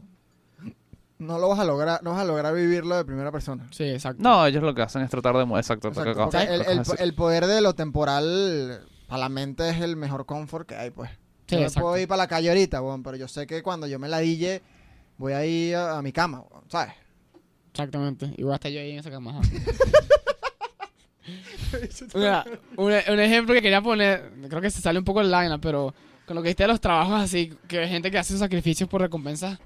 no 1.20 1.38
lo 1.38 1.49
vas 1.49 1.59
a 1.59 1.65
lograr, 1.65 2.01
no 2.01 2.11
vas 2.11 2.22
a 2.22 2.26
lograr 2.26 2.55
vivirlo 2.55 2.95
de 2.95 3.05
primera 3.05 3.32
persona. 3.32 3.67
Sí, 3.72 3.84
exacto. 3.84 4.24
No, 4.24 4.45
ellos 4.45 4.63
lo 4.63 4.74
que 4.74 4.82
hacen 4.82 5.01
es 5.01 5.09
tratar 5.09 5.36
de... 5.36 5.43
Exacto, 5.43 5.89
Exacto, 5.89 6.95
el, 6.97 7.13
poder 7.13 7.45
de 7.45 7.61
lo 7.61 7.76
temporal 7.76 8.88
para 9.07 9.20
la 9.20 9.30
mente 9.30 9.70
es 9.70 9.82
el 9.82 9.95
mejor 9.97 10.26
confort 10.26 10.67
que 10.67 10.76
hay, 10.76 10.89
pues. 10.91 11.11
Sí, 11.47 11.55
yo 11.55 11.59
me 11.59 11.63
exacto. 11.65 11.82
puedo 11.82 11.97
ir 12.01 12.07
para 12.07 12.24
la 12.24 12.28
calle 12.28 12.49
ahorita, 12.49 12.82
weón, 12.82 13.03
pero 13.03 13.17
yo 13.17 13.28
sé 13.28 13.45
que 13.45 13.61
cuando 13.61 13.86
yo 13.86 13.99
me 13.99 14.07
la 14.07 14.20
dille, 14.20 14.61
voy 15.17 15.34
a 15.34 15.45
ir 15.45 15.76
a, 15.76 15.97
a 15.97 16.01
mi 16.01 16.13
cama, 16.13 16.43
¿sabes? 16.70 16.93
Exactamente. 17.72 18.34
Igual 18.38 18.55
hasta 18.55 18.70
yo 18.70 18.80
ahí 18.80 18.91
en 18.91 18.99
esa 18.99 19.11
cama. 19.11 19.41
Mira, 22.15 22.45
un, 22.78 22.91
un 22.91 23.20
ejemplo 23.20 23.53
que 23.53 23.61
quería 23.61 23.82
poner, 23.82 24.32
creo 24.47 24.61
que 24.61 24.72
se 24.72 24.82
sale 24.82 24.99
un 24.99 25.05
poco 25.05 25.22
el 25.22 25.30
line, 25.30 25.59
pero 25.59 25.93
con 26.26 26.36
lo 26.36 26.41
que 26.41 26.47
dijiste 26.47 26.63
de 26.63 26.70
los 26.70 26.80
trabajos 26.82 27.20
así, 27.20 27.53
que 27.67 27.80
hay 27.80 27.89
gente 27.89 28.09
que 28.09 28.17
hace 28.17 28.38
sacrificios 28.38 28.88
por 28.88 29.01
recompensas 29.01 29.59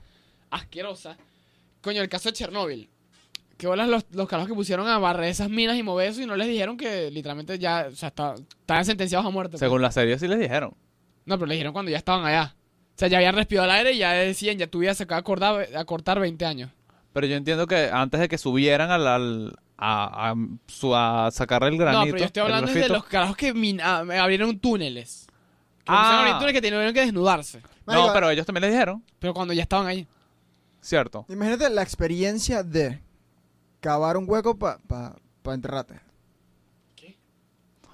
asquerosas. 0.49 1.17
Coño, 1.83 2.01
el 2.01 2.09
caso 2.09 2.29
de 2.29 2.33
Chernóbil. 2.33 2.89
Que 3.57 3.67
bolas 3.67 3.87
los, 3.87 4.05
los 4.11 4.27
carajos 4.27 4.49
que 4.49 4.55
pusieron 4.55 4.87
a 4.87 4.97
barrer 4.97 5.25
esas 5.29 5.49
minas 5.49 5.77
y 5.77 5.83
mover 5.83 6.09
eso 6.09 6.21
y 6.21 6.25
no 6.25 6.35
les 6.35 6.47
dijeron 6.47 6.75
que 6.75 7.11
literalmente 7.11 7.59
ya, 7.59 7.87
o 7.91 7.95
sea, 7.95 8.09
está- 8.09 8.33
estaban 8.33 8.83
sentenciados 8.85 9.25
a 9.25 9.29
muerte. 9.29 9.51
pues. 9.51 9.59
Según 9.59 9.81
la 9.81 9.91
serie 9.91 10.17
sí 10.17 10.27
les 10.27 10.39
dijeron. 10.39 10.73
No, 11.25 11.35
pero 11.37 11.45
le 11.45 11.53
dijeron 11.53 11.71
cuando 11.73 11.91
ya 11.91 11.97
estaban 11.97 12.25
allá. 12.25 12.55
O 12.55 12.95
sea, 12.97 13.07
ya 13.07 13.17
habían 13.17 13.35
respirado 13.35 13.65
el 13.69 13.75
aire 13.75 13.91
y 13.93 13.99
ya 13.99 14.11
decían, 14.13 14.57
ya 14.57 14.67
tu 14.67 14.79
vida 14.79 14.93
se 14.95 15.03
acaba 15.03 15.17
de 15.21 15.23
acordar- 15.25 15.75
a 15.77 15.85
cortar 15.85 16.19
20 16.19 16.45
años. 16.45 16.71
Pero 17.13 17.27
yo 17.27 17.35
entiendo 17.35 17.67
que 17.67 17.89
antes 17.93 18.19
de 18.19 18.27
que 18.27 18.37
subieran 18.39 18.89
al, 18.91 19.05
al- 19.07 19.55
a, 19.77 20.31
a, 20.31 20.35
su- 20.67 20.95
a 20.95 21.29
sacar 21.31 21.63
el 21.63 21.77
granito... 21.77 21.99
No, 21.99 22.05
pero 22.05 22.17
yo 22.17 22.25
estoy 22.25 22.43
hablando 22.43 22.71
de 22.71 22.89
los 22.89 23.05
carajos 23.05 23.35
que 23.37 23.53
min- 23.53 23.81
me 24.05 24.17
abrieron 24.17 24.57
túneles. 24.59 25.27
Que 25.79 25.83
Ah. 25.87 26.23
ahí 26.25 26.33
túneles 26.33 26.53
que 26.53 26.61
tuvieron 26.69 26.93
que 26.93 27.01
desnudarse. 27.01 27.61
Marico, 27.85 28.07
No, 28.07 28.13
pero 28.13 28.29
ellos 28.29 28.45
también 28.45 28.61
les 28.63 28.71
dijeron, 28.71 29.03
Pero 29.19 29.33
cuando 29.33 29.53
ya 29.53 29.61
estaban 29.63 29.85
ahí. 29.87 30.07
¿Cierto? 30.83 31.25
Imagínate 31.29 31.69
la 31.69 31.81
experiencia 31.81 32.61
de 32.63 33.01
cavar 33.79 34.17
un 34.17 34.29
hueco 34.29 34.55
para 34.57 34.77
pa, 34.79 35.15
pa 35.41 35.53
enterrarte. 35.53 35.99
¿Qué? 36.95 37.17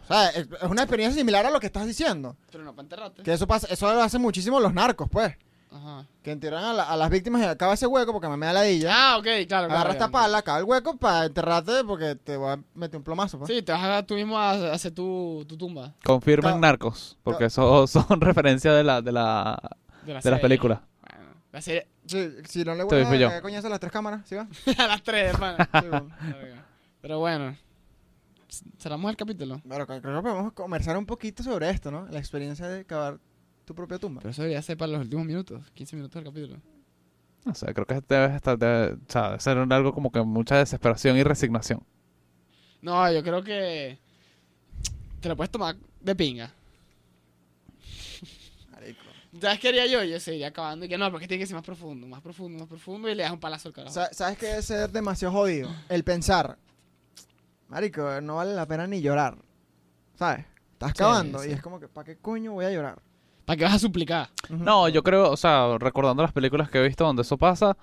O 0.04 0.08
sea, 0.08 0.30
es, 0.30 0.48
es 0.62 0.70
una 0.70 0.82
experiencia 0.84 1.20
similar 1.20 1.46
a 1.46 1.52
lo 1.52 1.60
que 1.60 1.68
estás 1.68 1.86
diciendo. 1.86 2.36
Pero 2.52 2.64
no 2.64 2.72
para 2.74 2.84
enterrarte. 2.84 3.24
Que 3.24 3.34
eso 3.34 3.48
pasa, 3.48 3.68
eso 3.70 3.92
lo 3.94 4.02
hacen 4.02 4.22
muchísimo 4.22 4.60
los 4.60 4.74
narcos, 4.74 5.08
pues. 5.10 5.36
Ajá. 5.72 6.04
Que 6.24 6.32
entierran 6.32 6.64
a, 6.64 6.74
la- 6.74 6.84
a 6.90 6.98
las 6.98 7.12
víctimas 7.12 7.42
y 7.42 7.46
acaba 7.46 7.76
ese 7.76 7.86
hueco 7.86 8.12
porque 8.12 8.28
me 8.28 8.46
da 8.48 8.54
la 8.54 8.64
dilla. 8.64 8.92
Ah, 8.92 9.18
ok, 9.18 9.26
claro. 9.48 9.66
Agarra 9.66 9.70
claro, 9.82 9.92
esta 9.92 10.10
pala, 10.10 10.40
acaba 10.40 10.58
el 10.58 10.64
hueco 10.64 10.98
para 10.98 11.26
enterrarte 11.26 11.84
porque 11.86 12.16
te 12.16 12.38
voy 12.38 12.54
a 12.54 12.60
meter 12.74 12.98
un 12.98 13.04
plomazo, 13.04 13.38
pues. 13.38 13.52
Sí, 13.52 13.62
te 13.62 13.72
vas 13.72 13.84
a 13.84 14.04
tú 14.04 14.16
mismo 14.16 14.36
a 14.40 14.50
a 14.52 14.74
hacer 14.74 14.92
tu, 14.94 15.46
tu 15.48 15.56
tumba 15.58 15.94
Confirmen 16.04 16.54
Ca- 16.54 16.60
Narcos, 16.60 17.18
porque 17.22 17.46
eso 17.46 17.86
son 17.88 18.20
referencias 18.20 18.76
de 18.76 18.84
la, 18.84 19.04
de 19.04 19.12
la, 19.12 19.60
de, 20.08 20.14
la 20.16 20.20
de 20.22 20.32
las 20.32 20.40
películas. 20.40 20.80
Serie 21.60 21.88
Sí, 22.06 22.30
si 22.48 22.64
no 22.64 22.76
le 22.76 22.84
voy 22.84 23.24
a 23.24 23.42
coñazo 23.42 23.68
a 23.68 23.70
las 23.72 23.80
tres 23.80 23.92
cámaras, 23.92 24.22
¿sí 24.28 24.36
va? 24.36 24.48
a 24.78 24.88
las 24.88 25.04
3, 25.04 25.34
hermano. 25.34 25.58
Sí, 25.82 25.88
bueno. 25.90 26.16
Pero 27.02 27.20
bueno. 27.20 27.58
Cerramos 28.80 29.12
el 29.12 29.18
capítulo. 29.18 29.62
Bueno, 29.64 29.86
creo 29.86 30.02
que 30.02 30.08
podemos 30.08 30.54
conversar 30.54 30.98
un 30.98 31.06
poquito 31.06 31.44
sobre 31.44 31.70
esto, 31.70 31.92
¿no? 31.92 32.08
La 32.10 32.20
experiencia 32.20 32.68
de 32.68 32.84
cavar 32.86 33.20
tu 33.66 33.76
propia 33.76 34.00
tumba. 34.00 34.22
Pero 34.22 34.32
eso 34.32 34.42
debería 34.42 34.62
ser 34.62 34.76
para 34.78 34.92
los 34.94 35.02
últimos 35.02 35.26
minutos. 35.26 35.70
15 35.76 35.96
minutos 35.96 36.16
del 36.16 36.32
capítulo. 36.34 36.60
O 37.46 37.54
sea, 37.54 37.74
creo 37.74 37.86
que 37.86 38.02
debe, 38.08 38.36
estar, 38.36 38.58
debe, 38.58 38.94
o 38.94 38.98
sea, 39.08 39.28
debe 39.30 39.40
ser 39.40 39.58
un- 39.60 39.72
algo 39.72 39.94
como 39.94 40.12
que 40.12 40.22
mucha 40.22 40.58
desesperación 40.58 41.16
y 41.18 41.24
resignación. 41.24 41.84
No, 42.82 43.12
yo 43.12 43.24
creo 43.24 43.44
que. 43.44 44.00
Te 45.22 45.30
lo 45.30 45.36
puedes 45.36 45.52
tomar 45.52 45.76
de 46.02 46.16
pinga. 46.16 46.52
¿Sabes 49.42 49.60
qué 49.60 49.70
haría 49.70 49.86
yo? 49.86 50.04
Yo 50.04 50.20
seguiría 50.20 50.48
acabando 50.48 50.86
y 50.86 50.90
que 50.90 50.98
no, 50.98 51.10
porque 51.12 51.28
tiene 51.28 51.42
que 51.42 51.48
ser 51.48 51.56
más 51.56 51.66
profundo, 51.66 52.08
más 52.08 52.22
profundo, 52.22 52.60
más 52.60 52.68
profundo 52.68 53.10
y 53.10 53.16
le 53.16 53.24
das 53.24 53.32
un 53.32 53.40
palazo 53.40 53.70
al 53.70 53.74
carajo. 53.74 53.94
Sa- 53.94 54.14
¿Sabes 54.14 54.38
qué 54.38 54.48
debe 54.48 54.62
ser 54.62 54.92
demasiado 54.92 55.34
jodido? 55.34 55.70
El 55.90 56.04
pensar, 56.04 56.58
marico, 57.68 58.22
no 58.22 58.36
vale 58.38 58.54
la 58.54 58.66
pena 58.66 58.88
ni 58.88 59.02
llorar. 59.02 59.38
¿Sabes? 60.18 60.46
Estás 60.74 60.92
Sí, 60.92 60.98
cavando 60.98 61.40
sí. 61.44 61.50
y 61.50 61.54
es 61.54 61.62
como 61.62 61.80
que, 61.80 61.88
¿para 61.88 62.06
qué 62.06 62.18
coño 62.18 62.54
voy 62.54 62.66
a 62.66 62.72
llorar? 62.72 63.02
¿Para 63.46 63.58
qué 63.58 63.64
vas 63.64 63.74
a 63.76 63.80
suplicar? 63.80 64.30
Ujú. 64.50 64.64
No, 64.64 64.88
yo 64.90 65.02
creo, 65.04 65.30
o 65.32 65.38
sea, 65.38 65.78
recordando 65.80 66.22
las 66.24 66.32
películas 66.34 66.70
que 66.70 66.80
he 66.80 66.84
visto 66.88 67.04
donde 67.06 67.22
eso 67.24 67.38
pasa, 67.38 67.76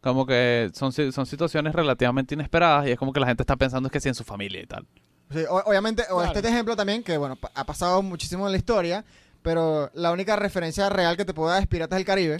como 0.00 0.26
que 0.26 0.70
son, 0.74 0.92
si- 0.92 1.12
son 1.12 1.24
situaciones 1.26 1.74
relativamente 1.74 2.34
inesperadas 2.34 2.86
y 2.86 2.90
es 2.90 2.98
como 2.98 3.12
que 3.12 3.20
la 3.20 3.26
gente 3.26 3.42
está 3.42 3.56
pensando 3.56 3.86
es 3.88 3.92
que 3.92 4.00
sí 4.00 4.08
en 4.08 4.14
su 4.14 4.24
familia 4.24 4.60
y 4.62 4.66
tal. 4.66 4.86
Sí, 5.30 5.40
o- 5.48 5.62
obviamente, 5.66 6.02
o 6.10 6.18
Claro. 6.18 6.32
este 6.36 6.48
ejemplo 6.48 6.76
también, 6.76 7.02
que 7.02 7.16
bueno, 7.16 7.36
pa- 7.36 7.50
ha 7.54 7.64
pasado 7.64 8.02
muchísimo 8.02 8.46
en 8.46 8.52
la 8.52 8.58
historia, 8.58 9.04
pero 9.44 9.90
la 9.92 10.10
única 10.10 10.36
referencia 10.36 10.88
real 10.88 11.18
que 11.18 11.26
te 11.26 11.34
puedo 11.34 11.50
dar 11.50 11.60
es 11.60 11.68
Piratas 11.68 11.98
del 11.98 12.06
Caribe. 12.06 12.38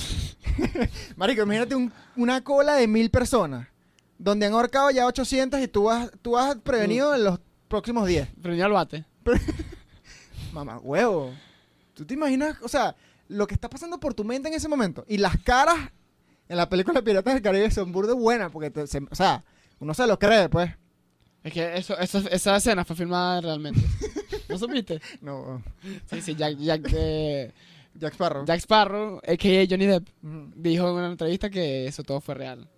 Marico, 1.16 1.42
imagínate 1.42 1.74
un- 1.74 1.92
una 2.16 2.42
cola 2.42 2.76
de 2.76 2.88
mil 2.88 3.10
personas, 3.10 3.68
donde 4.18 4.46
han 4.46 4.54
ahorcado 4.54 4.90
ya 4.90 5.04
800 5.06 5.60
y 5.60 5.68
tú 5.68 5.90
has, 5.90 6.10
tú 6.22 6.38
has 6.38 6.56
prevenido 6.56 7.14
en 7.14 7.24
los 7.24 7.40
próximos 7.68 8.06
10. 8.08 8.26
Prendió 8.42 8.64
al 8.64 8.72
bate. 8.72 9.04
Mamá, 10.52 10.78
huevo. 10.78 11.32
¿Tú 11.92 12.04
te 12.06 12.14
imaginas, 12.14 12.56
o 12.62 12.68
sea, 12.68 12.96
lo 13.28 13.46
que 13.46 13.54
está 13.54 13.68
pasando 13.68 14.00
por 14.00 14.14
tu 14.14 14.24
mente 14.24 14.48
en 14.48 14.54
ese 14.54 14.68
momento? 14.68 15.04
Y 15.06 15.18
las 15.18 15.36
caras 15.38 15.76
en 16.48 16.56
la 16.56 16.68
película 16.70 17.02
Piratas 17.02 17.34
del 17.34 17.42
Caribe 17.42 17.70
son 17.70 17.92
burde 17.92 18.14
buenas, 18.14 18.50
porque, 18.50 18.70
te- 18.70 18.86
se- 18.86 19.06
o 19.10 19.14
sea, 19.14 19.44
uno 19.78 19.92
se 19.92 20.06
lo 20.06 20.18
cree, 20.18 20.48
pues. 20.48 20.70
Es 21.42 21.52
que 21.52 21.76
eso, 21.76 21.98
eso, 21.98 22.18
esa 22.30 22.56
escena 22.56 22.84
fue 22.86 22.96
filmada 22.96 23.40
realmente. 23.42 23.80
¿No 24.48 24.58
supiste? 24.58 25.00
No, 25.20 25.62
Sí, 26.10 26.20
sí, 26.22 26.34
Jack, 26.34 26.56
Jack, 26.58 26.88
eh, 26.92 27.52
Jack 27.94 28.12
Sparrow. 28.14 28.44
Jack 28.44 28.58
Sparrow, 28.60 29.18
a.k.a. 29.26 29.66
Johnny 29.68 29.86
Depp, 29.86 30.08
Ujú, 30.22 30.52
dijo 30.56 30.88
en 30.88 30.94
una 30.96 31.06
entrevista 31.06 31.48
que 31.50 31.86
eso 31.86 32.02
todo 32.02 32.20
fue 32.20 32.34
real. 32.34 32.68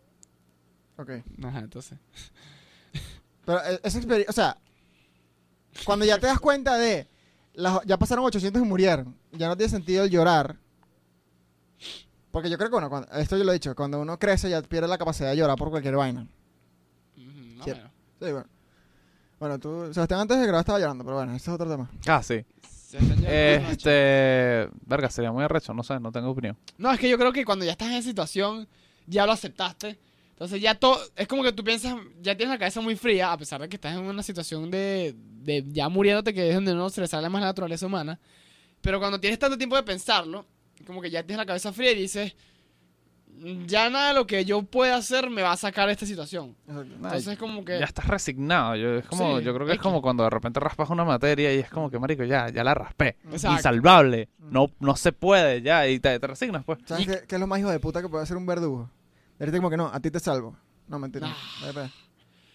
Ok. 0.98 1.10
Ajá, 1.44 1.58
entonces. 1.60 1.98
Pero 3.44 3.58
eh, 3.64 3.80
esa 3.82 3.98
experiencia, 3.98 4.30
o 4.30 4.32
sea, 4.32 4.56
cuando 5.84 6.04
ya 6.04 6.18
te 6.18 6.26
das 6.26 6.40
cuenta 6.40 6.76
de, 6.78 7.06
las- 7.54 7.84
ya 7.84 7.98
pasaron 7.98 8.24
800 8.24 8.62
y 8.62 8.64
murieron, 8.64 9.14
ya 9.32 9.48
no 9.48 9.56
tiene 9.56 9.70
sentido 9.70 10.04
el 10.04 10.10
llorar. 10.10 10.56
Porque 12.30 12.50
yo 12.50 12.58
creo 12.58 12.68
que, 12.68 12.74
bueno, 12.74 12.90
cuando- 12.90 13.10
esto 13.12 13.36
yo 13.36 13.44
lo 13.44 13.50
he 13.52 13.54
dicho, 13.54 13.74
cuando 13.74 14.00
uno 14.00 14.18
crece 14.18 14.50
ya 14.50 14.60
pierde 14.62 14.88
la 14.88 14.98
capacidad 14.98 15.30
de 15.30 15.36
llorar 15.36 15.56
por 15.56 15.70
cualquier 15.70 15.96
vaina. 15.96 16.26
No, 17.16 17.64
Sí. 17.64 17.72
bueno. 18.20 18.46
Bueno. 19.38 19.58
Tú, 19.58 19.92
Sebastián, 19.92 20.20
antes 20.20 20.38
de 20.38 20.44
grabar 20.44 20.60
estaba 20.60 20.78
llorando, 20.78 21.04
pero 21.04 21.16
bueno, 21.16 21.34
ese 21.34 21.50
es 21.50 21.54
otro 21.54 21.68
tema. 21.68 21.90
Ah, 22.06 22.22
sí. 22.22 22.44
Este, 22.92 24.68
verga, 24.86 25.10
sería 25.10 25.32
muy 25.32 25.44
arrecho, 25.44 25.74
no 25.74 25.82
sé, 25.82 25.98
no 26.00 26.12
tengo 26.12 26.30
opinión. 26.30 26.56
No, 26.78 26.92
es 26.92 26.98
que 26.98 27.08
yo 27.08 27.18
creo 27.18 27.32
que 27.32 27.44
cuando 27.44 27.64
ya 27.64 27.72
estás 27.72 27.88
en 27.88 27.94
esa 27.94 28.08
situación, 28.08 28.68
ya 29.06 29.26
lo 29.26 29.32
aceptaste. 29.32 29.98
Entonces 30.30 30.60
ya 30.60 30.74
todo, 30.74 30.98
es 31.16 31.26
como 31.26 31.42
que 31.42 31.52
tú 31.52 31.64
piensas, 31.64 31.94
ya 32.20 32.36
tienes 32.36 32.54
la 32.54 32.58
cabeza 32.58 32.80
muy 32.80 32.94
fría, 32.94 33.32
a 33.32 33.38
pesar 33.38 33.60
de 33.60 33.68
que 33.68 33.76
estás 33.76 33.94
en 33.94 34.00
una 34.00 34.22
situación 34.22 34.70
de, 34.70 35.14
de 35.16 35.64
ya 35.68 35.88
muriéndote, 35.88 36.34
que 36.34 36.48
es 36.50 36.54
donde 36.54 36.74
no 36.74 36.90
se 36.90 37.00
le 37.00 37.06
sale 37.06 37.28
más 37.28 37.40
la 37.40 37.48
naturaleza 37.48 37.86
humana. 37.86 38.20
Pero 38.82 38.98
cuando 39.00 39.18
tienes 39.18 39.38
tanto 39.38 39.56
tiempo 39.56 39.76
de 39.76 39.82
pensarlo, 39.82 40.46
como 40.86 41.00
que 41.00 41.10
ya 41.10 41.22
tienes 41.22 41.38
la 41.38 41.46
cabeza 41.46 41.72
fría 41.72 41.92
y 41.92 42.02
dices, 42.02 42.34
ya 43.66 43.90
nada 43.90 44.08
de 44.08 44.14
lo 44.14 44.26
que 44.26 44.44
yo 44.44 44.62
pueda 44.62 44.96
hacer 44.96 45.30
me 45.30 45.42
va 45.42 45.52
a 45.52 45.56
sacar 45.56 45.86
de 45.86 45.92
esta 45.92 46.06
situación. 46.06 46.56
Entonces 46.68 47.26
es 47.28 47.38
como 47.38 47.64
que... 47.64 47.78
Ya 47.78 47.84
estás 47.84 48.06
resignado. 48.06 48.76
Yo, 48.76 48.94
es 48.96 49.06
como, 49.06 49.38
Sí, 49.38 49.44
yo 49.44 49.54
creo 49.54 49.66
que 49.66 49.74
es 49.74 49.78
como 49.78 50.00
cuando 50.02 50.24
de 50.24 50.30
repente 50.30 50.60
raspas 50.60 50.90
una 50.90 51.04
materia 51.04 51.54
y 51.54 51.58
es 51.58 51.70
como 51.70 51.90
que, 51.90 51.98
marico, 51.98 52.24
ya, 52.24 52.48
ya 52.48 52.64
la 52.64 52.74
raspé. 52.74 53.16
Exacto. 53.30 53.56
Insalvable. 53.56 54.28
No, 54.38 54.70
no 54.80 54.96
se 54.96 55.12
puede 55.12 55.62
ya. 55.62 55.86
Y 55.86 56.00
te, 56.00 56.18
te 56.18 56.26
resignas, 56.26 56.64
pues. 56.64 56.78
¿Sabes 56.86 57.06
qué, 57.06 57.20
qué 57.26 57.34
es 57.36 57.40
lo 57.40 57.46
más 57.46 57.58
hijo 57.58 57.70
de 57.70 57.80
puta 57.80 58.02
que 58.02 58.08
puede 58.08 58.24
hacer 58.24 58.36
un 58.36 58.46
verdugo? 58.46 58.90
Decirte 59.38 59.58
como 59.58 59.70
que 59.70 59.76
no, 59.76 59.86
a 59.86 60.00
ti 60.00 60.10
te 60.10 60.20
salvo. 60.20 60.56
No, 60.88 60.98
mentira. 60.98 61.28
Nah. 61.28 61.88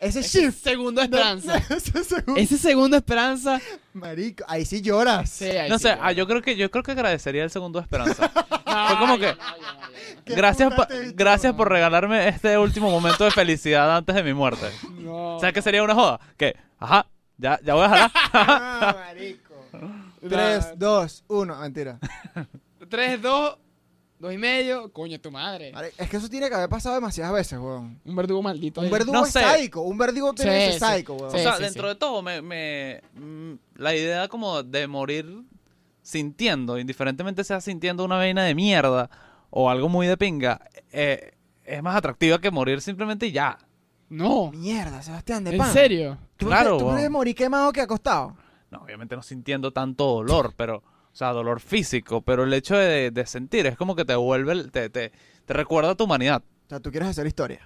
Ese 0.02 0.20
Ese 0.22 0.40
shift. 0.46 0.64
segundo 0.64 1.00
esperanza. 1.02 1.58
Ese 1.70 2.04
segundo. 2.04 2.42
Ese 2.42 2.58
segundo 2.58 2.98
esperanza. 2.98 3.62
Marico, 3.94 4.44
ahí 4.48 4.66
sí 4.66 4.82
lloras. 4.82 5.30
Sí, 5.30 5.46
ahí 5.46 5.70
No 5.70 5.78
sí, 5.78 5.84
sé, 5.84 5.98
ah, 6.02 6.12
yo 6.12 6.28
creo 6.28 6.42
que 6.42 6.56
yo 6.56 6.70
creo 6.72 6.84
que 6.84 6.92
agradecería 6.92 7.44
el 7.44 7.52
segundo 7.52 7.80
esperanza. 7.80 8.32
No, 8.72 8.88
Fue 8.88 8.98
como 9.00 9.20
que- 9.20 9.36
no, 9.36 9.58
no, 9.58 10.36
gracias 10.36 10.70
dicho, 10.70 10.88
gracias 11.14 11.54
por 11.56 11.70
regalarme 11.70 12.30
este 12.30 12.58
último 12.58 12.90
momento 12.90 13.26
de 13.26 13.32
felicidad 13.32 13.98
antes 13.98 14.16
de 14.16 14.24
mi 14.24 14.34
muerte. 14.34 14.66
no. 14.92 15.38
¿Sabes 15.42 15.54
qué 15.54 15.62
sería 15.62 15.84
una 15.84 15.94
joda? 15.94 16.22
Que, 16.38 16.56
ajá, 16.80 17.06
ya, 17.38 17.60
ya 17.64 17.74
voy 17.74 17.84
a 17.86 17.90
jalar. 17.90 18.12
Ah, 18.34 18.96
marico. 19.10 19.54
No, 19.74 20.30
3, 20.30 20.80
2, 20.80 21.24
1. 21.28 21.56
Mentira. 21.60 22.00
3, 22.90 23.22
2, 23.22 23.58
2 24.22 24.34
y 24.34 24.38
medio. 24.38 24.94
Coño, 24.94 25.20
tu 25.20 25.32
madre. 25.32 25.74
Es 25.98 26.10
que 26.10 26.18
eso 26.18 26.30
tiene 26.30 26.48
que 26.48 26.56
haber 26.56 26.70
pasado 26.70 26.96
demasiadas 26.96 27.34
veces, 27.34 27.60
weón. 27.60 28.00
Un 28.06 28.16
verdugo 28.16 28.42
maldito. 28.42 28.80
Un 28.82 28.86
ahí. 28.86 28.92
verdugo 28.92 29.18
No 29.18 29.26
es 29.26 29.32
sé. 29.34 29.42
sádico. 29.42 29.82
Un 29.82 29.98
verdugo 29.98 30.34
tiene 30.34 30.52
Sí, 30.52 30.58
que 30.58 30.64
ser 30.66 30.74
sí. 30.74 30.80
sádico, 30.80 31.14
weón. 31.16 31.28
o 31.28 31.32
Sí, 31.32 31.40
sea, 31.40 31.58
sí, 31.58 31.64
dentro 31.64 31.84
sí. 31.84 31.88
de 31.90 31.96
todo, 31.96 32.22
me, 32.22 32.42
me- 32.42 33.02
mm, 33.16 33.54
la 33.76 33.96
idea 33.96 34.28
como 34.28 34.62
de 34.64 34.88
morir 34.88 35.44
sintiendo, 36.02 36.78
indiferentemente 36.80 37.44
sea 37.44 37.62
sintiendo 37.62 38.04
una 38.06 38.16
vaina 38.18 38.44
de 38.44 38.56
mierda 38.56 39.10
o 39.50 39.70
algo 39.70 39.90
muy 39.90 40.08
de 40.08 40.18
pinga, 40.18 40.62
eh, 40.92 41.32
es 41.64 41.84
más 41.84 41.96
atractiva 41.96 42.40
que 42.40 42.52
morir 42.52 42.82
simplemente 42.82 43.28
y 43.28 43.32
ya. 43.32 43.58
No. 44.10 44.52
Mierda, 44.52 45.02
Sebastián, 45.02 45.44
de 45.44 45.52
¿En 45.52 45.58
pan. 45.58 45.72
serio? 45.74 46.18
¿Tú, 46.38 46.48
Claro, 46.48 46.72
¿Tú 46.72 46.84
weón. 46.86 46.90
prefieres 46.90 47.12
morir 47.12 47.36
quemado 47.36 47.72
que 47.72 47.82
acostado? 47.82 48.36
No, 48.70 48.80
obviamente 48.80 49.16
no 49.16 49.24
sintiendo 49.24 49.72
tanto 49.72 50.06
dolor, 50.06 50.54
pero, 50.56 50.84
o 51.12 51.16
sea, 51.16 51.32
dolor 51.34 51.60
físico, 51.60 52.22
pero 52.22 52.44
el 52.44 52.54
hecho 52.54 52.76
de, 52.78 53.12
de 53.12 53.26
sentir 53.26 53.66
es 53.68 53.76
como 53.78 53.96
que 53.96 54.06
te 54.06 54.16
vuelve, 54.16 54.54
el- 54.54 54.72
te, 54.72 54.90
te, 54.90 55.12
te 55.46 55.54
recuerda 55.54 55.92
a 55.92 55.96
tu 55.96 56.06
humanidad. 56.06 56.42
O 56.66 56.70
sea, 56.70 56.80
tú 56.80 56.90
quieres 56.92 57.10
hacer 57.10 57.28
historia. 57.28 57.60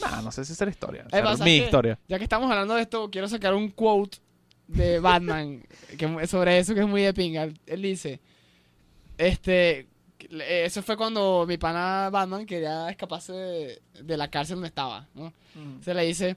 Nah, 0.00 0.20
no 0.22 0.30
sé 0.32 0.44
si 0.44 0.52
es 0.52 0.60
la 0.60 0.68
historia, 0.70 1.04
Eh, 1.12 1.22
pasa 1.22 1.44
mi 1.44 1.58
que- 1.58 1.64
historia. 1.64 1.98
Ya 2.08 2.18
que 2.18 2.24
estamos 2.24 2.50
hablando 2.50 2.74
de 2.74 2.82
esto, 2.82 3.08
quiero 3.10 3.28
sacar 3.28 3.54
un 3.54 3.68
quote 3.70 4.18
de 4.66 4.98
Batman 5.00 5.62
que, 5.96 6.26
sobre 6.26 6.58
eso 6.58 6.74
que 6.74 6.80
es 6.80 6.86
muy 6.86 7.02
de 7.02 7.14
pinga. 7.14 7.48
Él 7.66 7.82
dice, 7.82 8.20
este, 9.16 9.88
eso 10.30 10.82
fue 10.82 10.96
cuando 10.96 11.44
mi 11.46 11.58
pana 11.58 12.10
Batman 12.10 12.46
quería 12.46 12.88
escaparse 12.90 13.32
de, 13.32 13.82
de 14.02 14.16
la 14.16 14.28
cárcel 14.28 14.56
donde 14.56 14.68
estaba, 14.68 15.08
¿no? 15.14 15.32
Se 15.82 15.94
le 15.94 16.04
dice 16.04 16.36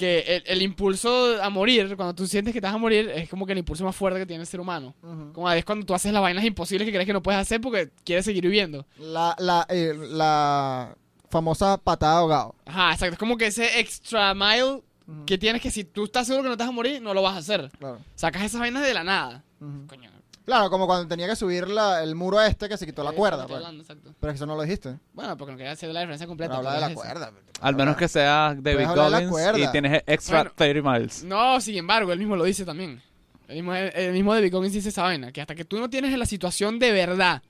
que 0.00 0.20
el, 0.20 0.42
el 0.46 0.62
impulso 0.62 1.42
a 1.42 1.50
morir, 1.50 1.94
cuando 1.94 2.14
tú 2.14 2.26
sientes 2.26 2.54
que 2.54 2.60
te 2.62 2.66
vas 2.66 2.74
a 2.74 2.78
morir, 2.78 3.10
es 3.10 3.28
como 3.28 3.44
que 3.44 3.52
el 3.52 3.58
impulso 3.58 3.84
más 3.84 3.94
fuerte 3.94 4.18
que 4.18 4.24
tiene 4.24 4.40
el 4.40 4.46
ser 4.46 4.58
humano. 4.58 4.94
Ujú. 5.02 5.34
Como 5.34 5.50
es 5.50 5.62
cuando 5.62 5.84
tú 5.84 5.92
haces 5.92 6.10
las 6.10 6.22
vainas 6.22 6.42
imposibles 6.42 6.86
que 6.86 6.92
crees 6.92 7.04
que 7.06 7.12
no 7.12 7.22
puedes 7.22 7.38
hacer 7.38 7.60
porque 7.60 7.90
quieres 8.02 8.24
seguir 8.24 8.42
viviendo. 8.44 8.86
La, 8.98 9.36
la, 9.38 9.66
eh, 9.68 9.92
la 9.94 10.96
famosa 11.28 11.76
patada 11.76 12.14
de 12.14 12.18
ahogado. 12.20 12.54
Ajá, 12.64 12.92
exacto. 12.94 13.12
Es 13.12 13.18
como 13.18 13.36
que 13.36 13.48
ese 13.48 13.78
extra 13.78 14.32
mile 14.32 14.80
Ujú. 15.06 15.26
que 15.26 15.36
tienes 15.36 15.60
que 15.60 15.70
si 15.70 15.84
tú 15.84 16.04
estás 16.04 16.26
seguro 16.26 16.44
que 16.44 16.48
no 16.48 16.56
te 16.56 16.62
vas 16.62 16.70
a 16.70 16.72
morir, 16.72 17.02
no 17.02 17.12
lo 17.12 17.20
vas 17.20 17.34
a 17.34 17.38
hacer. 17.40 17.70
Claro. 17.78 17.98
Sacas 18.14 18.42
esas 18.44 18.58
vainas 18.58 18.82
de 18.82 18.94
la 18.94 19.04
nada. 19.04 19.44
Ujú. 19.60 19.86
Coño. 19.86 20.10
Claro, 20.44 20.70
como 20.70 20.86
cuando 20.86 21.06
tenía 21.06 21.28
que 21.28 21.36
subir 21.36 21.68
la- 21.68 22.02
el 22.02 22.14
muro 22.14 22.40
este 22.40 22.68
que 22.68 22.76
se 22.76 22.86
quitó 22.86 23.04
la 23.04 23.12
cuerda. 23.12 23.42
estoy 23.42 23.48
pues. 23.54 23.64
hablando, 23.66 23.82
exacto. 23.82 24.14
Pero 24.18 24.32
eso 24.32 24.46
no 24.46 24.56
lo 24.56 24.62
dijiste. 24.62 24.98
Bueno, 25.12 25.36
porque 25.36 25.52
no 25.52 25.58
quería 25.58 25.72
hacer 25.72 25.90
la 25.90 26.00
diferencia 26.00 26.26
completa. 26.26 26.56
Pero 26.56 26.68
habla 26.68 26.74
de 26.74 26.80
la 26.80 26.86
eso. 26.86 26.94
cuerda. 26.94 27.32
Al 27.60 27.76
menos 27.76 27.96
que 27.96 28.08
sea 28.08 28.56
David 28.58 28.86
Goggins 28.88 29.58
y 29.58 29.70
tienes 29.70 30.02
extra 30.06 30.38
Bueno. 30.38 30.52
30 30.56 30.92
miles. 30.92 31.24
No, 31.24 31.60
sin 31.60 31.76
embargo, 31.76 32.12
él 32.12 32.18
mismo 32.18 32.36
lo 32.36 32.44
dice 32.44 32.64
también. 32.64 33.00
El 33.48 33.56
mismo, 33.56 33.74
el 33.74 34.12
mismo 34.12 34.34
David 34.34 34.52
Goggins 34.52 34.72
dice 34.74 34.88
esa 34.88 35.02
vaina, 35.02 35.30
que 35.32 35.40
hasta 35.40 35.54
que 35.54 35.64
tú 35.64 35.78
no 35.78 35.90
tienes 35.90 36.16
la 36.18 36.24
situación 36.26 36.78
de 36.78 36.92
verdad, 36.92 37.42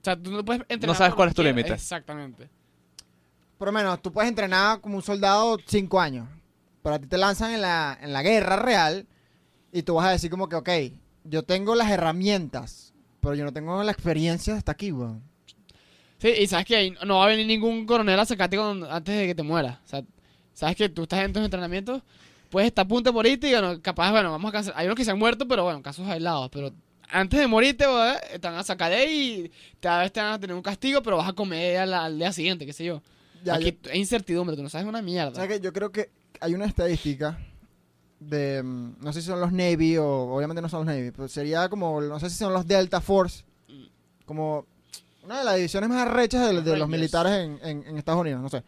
sea, 0.04 0.16
tú 0.16 0.30
no 0.30 0.44
puedes 0.44 0.62
entrenar. 0.68 0.96
sabes 0.96 1.10
por 1.10 1.16
cuál 1.16 1.28
es 1.28 1.34
tu 1.34 1.42
límite. 1.42 1.72
Exactamente. 1.72 2.48
Por 3.58 3.68
lo 3.68 3.72
menos, 3.72 4.00
tú 4.02 4.12
puedes 4.12 4.28
entrenar 4.28 4.80
como 4.80 4.96
un 4.96 5.02
soldado 5.02 5.58
cinco 5.66 6.00
años. 6.00 6.28
Pero 6.82 6.96
a 6.96 6.98
ti 6.98 7.06
te 7.06 7.18
lanzan 7.18 7.52
en 7.52 7.60
la, 7.60 7.96
en 8.00 8.12
la 8.12 8.22
guerra 8.22 8.56
real. 8.56 9.06
Y 9.72 9.82
tú 9.82 9.94
vas 9.94 10.06
a 10.06 10.10
decir 10.10 10.30
como 10.30 10.48
que, 10.48 10.56
ok, 10.56 10.68
yo 11.24 11.42
tengo 11.42 11.74
las 11.74 11.90
herramientas. 11.90 12.92
Pero 13.20 13.34
yo 13.34 13.44
no 13.44 13.52
tengo 13.52 13.82
la 13.82 13.92
experiencia 13.92 14.54
hasta 14.56 14.72
aquí, 14.72 14.90
weón. 14.92 15.22
Sí, 16.18 16.28
y 16.28 16.46
sabes 16.46 16.66
que 16.66 16.76
ahí 16.76 16.94
no 17.04 17.18
va 17.18 17.24
a 17.24 17.28
venir 17.28 17.46
ningún 17.46 17.84
coronel 17.86 18.18
a 18.18 18.24
sacarte 18.24 18.56
con- 18.56 18.84
antes 18.84 19.16
de 19.16 19.26
que 19.26 19.34
te 19.34 19.42
mueras. 19.42 19.78
O 19.84 19.88
sea, 19.88 20.02
sabes 20.52 20.76
que 20.76 20.88
tú 20.88 21.02
estás 21.02 21.20
en 21.24 21.32
tus 21.32 21.42
entrenamientos, 21.42 22.02
puedes 22.50 22.68
estar 22.68 22.84
a 22.84 22.88
punto 22.88 23.10
de 23.10 23.14
morirte 23.14 23.48
y 23.48 23.52
bueno, 23.52 23.80
capaz, 23.82 24.10
bueno, 24.12 24.30
vamos 24.30 24.48
a 24.48 24.52
cancelar. 24.52 24.78
Hay 24.80 24.86
unos 24.86 24.96
que 24.96 25.04
se 25.04 25.10
han 25.10 25.18
muerto, 25.18 25.46
pero 25.48 25.64
bueno, 25.64 25.82
casos 25.82 26.06
aislados. 26.08 26.48
Pero 26.52 26.72
antes 27.08 27.38
de 27.40 27.46
morirte, 27.46 27.86
weón, 27.86 28.16
te 28.32 28.38
van 28.38 28.54
a 28.56 28.62
sacar 28.64 28.90
de 28.90 28.96
ahí 28.96 29.44
y 29.46 29.48
te, 29.80 29.88
te 30.10 30.20
van 30.20 30.32
a 30.34 30.38
tener 30.40 30.54
un 30.54 30.62
castigo, 30.62 31.02
pero 31.02 31.16
vas 31.16 31.28
a 31.28 31.32
comer 31.32 31.78
al, 31.78 31.94
al 31.94 32.18
día 32.18 32.32
siguiente, 32.32 32.66
qué 32.66 32.72
sé 32.72 32.84
yo. 32.84 33.02
Ya, 33.44 33.54
Aquí 33.54 33.76
yo- 33.82 33.90
es 33.90 33.96
incertidumbre, 33.96 34.54
tú 34.56 34.62
no 34.62 34.68
sabes 34.68 34.86
una 34.86 35.02
mierda. 35.02 35.34
¿Sabes 35.34 35.58
qué? 35.58 35.60
Yo 35.64 35.72
creo 35.72 35.90
que 35.90 36.10
hay 36.40 36.54
una 36.54 36.66
estadística 36.66 37.36
de. 38.28 38.62
mm, 38.62 38.96
No 39.00 39.12
sé 39.12 39.20
si 39.20 39.26
son 39.28 39.40
los 39.40 39.52
Navy 39.52 39.96
o. 39.98 40.06
Obviamente 40.34 40.60
no 40.62 40.68
son 40.68 40.80
los 40.80 40.94
Navy. 40.94 41.10
Pero 41.10 41.28
sería 41.28 41.68
como. 41.68 42.00
No 42.00 42.18
sé 42.20 42.30
si 42.30 42.36
son 42.36 42.52
los 42.52 42.66
Delta 42.66 43.00
Force. 43.00 43.44
Como. 44.26 44.66
Una 45.24 45.38
de 45.38 45.44
las 45.44 45.56
divisiones 45.56 45.88
más 45.88 46.06
arrechas 46.06 46.48
de, 46.50 46.62
de 46.62 46.76
los 46.76 46.88
militares 46.88 47.32
en, 47.32 47.58
en- 47.62 47.86
en 47.86 47.96
Estados 47.98 48.20
Unidos. 48.20 48.42
No 48.42 48.48
sé. 48.48 48.64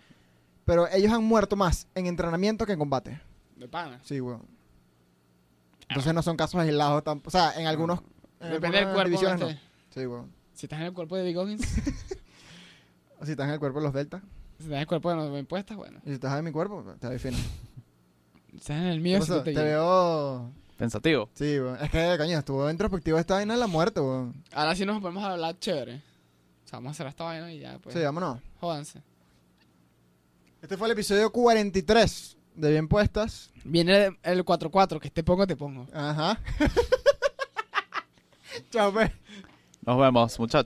Pero 0.65 0.87
ellos 0.89 1.13
han 1.13 1.25
muerto 1.25 1.57
más 1.57 1.87
en 1.95 2.07
entrenamiento 2.07 2.65
que 2.65 2.73
en 2.73 2.79
combate. 2.79 3.21
De 3.57 3.67
pana. 3.69 4.01
Sí, 4.05 4.21
weón. 4.21 4.43
Entonces 5.89 6.15
no 6.15 6.23
son 6.23 6.37
casos 6.37 6.61
aislados 6.61 7.03
tampoco. 7.05 7.29
O 7.29 7.31
sea, 7.31 7.53
en 7.61 7.67
algunos. 7.67 8.01
en 8.41 8.51
Depende 8.53 8.79
del 8.79 8.87
cuerpo. 8.89 9.05
divisiones 9.05 9.41
no. 9.41 9.49
Sí, 9.91 10.07
weón. 10.07 10.31
Si 10.55 10.67
estás 10.67 10.79
en 10.81 10.87
el 10.87 10.93
cuerpo 10.93 11.17
de 11.17 11.23
David 11.23 11.37
Goggins, 11.37 11.67
si 11.67 11.81
Si 13.27 13.31
estás 13.33 13.47
en 13.49 13.55
el 13.55 13.59
cuerpo 13.59 13.81
de 13.81 13.85
los 13.87 13.93
Delta. 13.93 14.23
estás 14.59 14.73
en 14.73 14.79
el 14.79 14.87
cuerpo 14.87 15.11
de 15.11 15.17
los 15.17 15.39
impuestos, 15.39 15.77
bueno. 15.77 15.99
Y 16.05 16.09
si 16.09 16.13
estás 16.15 16.39
en 16.39 16.45
mi 16.45 16.53
cuerpo, 16.53 16.85
te 17.01 17.09
veo 17.09 17.19
fino. 17.19 17.37
Si 17.37 17.74
estás 18.57 18.77
en 18.77 18.87
el 18.87 18.97
¿Qué 18.99 19.03
mío, 19.03 19.19
pasó? 19.21 19.43
te 19.43 19.53
veo. 19.53 20.51
Pensativo. 20.77 21.29
Sí, 21.35 21.59
weón. 21.59 21.79
Es 21.81 21.91
que, 21.91 22.15
coño, 22.19 22.39
estuvo 22.39 22.71
introspectivo 22.71 23.19
esta 23.19 23.35
vaina 23.35 23.55
de 23.55 23.61
la 23.61 23.67
muerte, 23.67 24.01
weón. 24.01 24.35
Ahora 24.53 24.75
sí 24.75 24.85
nos 24.85 25.01
podemos 25.01 25.25
hablar 25.25 25.59
chévere. 25.59 25.97
O 25.97 26.69
sea, 26.69 26.79
vamos 26.79 26.89
a 26.89 26.91
hacer 26.93 27.07
esta 27.07 27.25
vaina 27.25 27.53
y 27.53 27.61
ya, 27.61 27.79
pues. 27.79 27.95
Sí, 27.95 28.03
vámonos. 28.03 28.41
Jódanse. 28.61 29.03
Este 30.63 30.77
fue 30.77 30.89
el 30.89 30.93
episodio 30.93 31.31
43 31.31 32.37
de 32.57 32.71
Bien 32.71 32.89
Puestas. 32.89 33.51
Viene 33.65 34.19
el 34.23 34.45
4-4, 34.45 34.99
que 34.99 35.11
te 35.11 35.23
pongo, 35.23 35.47
te 35.47 35.57
pongo. 35.57 35.87
Ajá. 35.93 36.41
Chao, 38.71 38.93
pues. 38.93 39.11
Nos 39.83 39.99
vemos, 39.99 40.39
muchachos. 40.39 40.63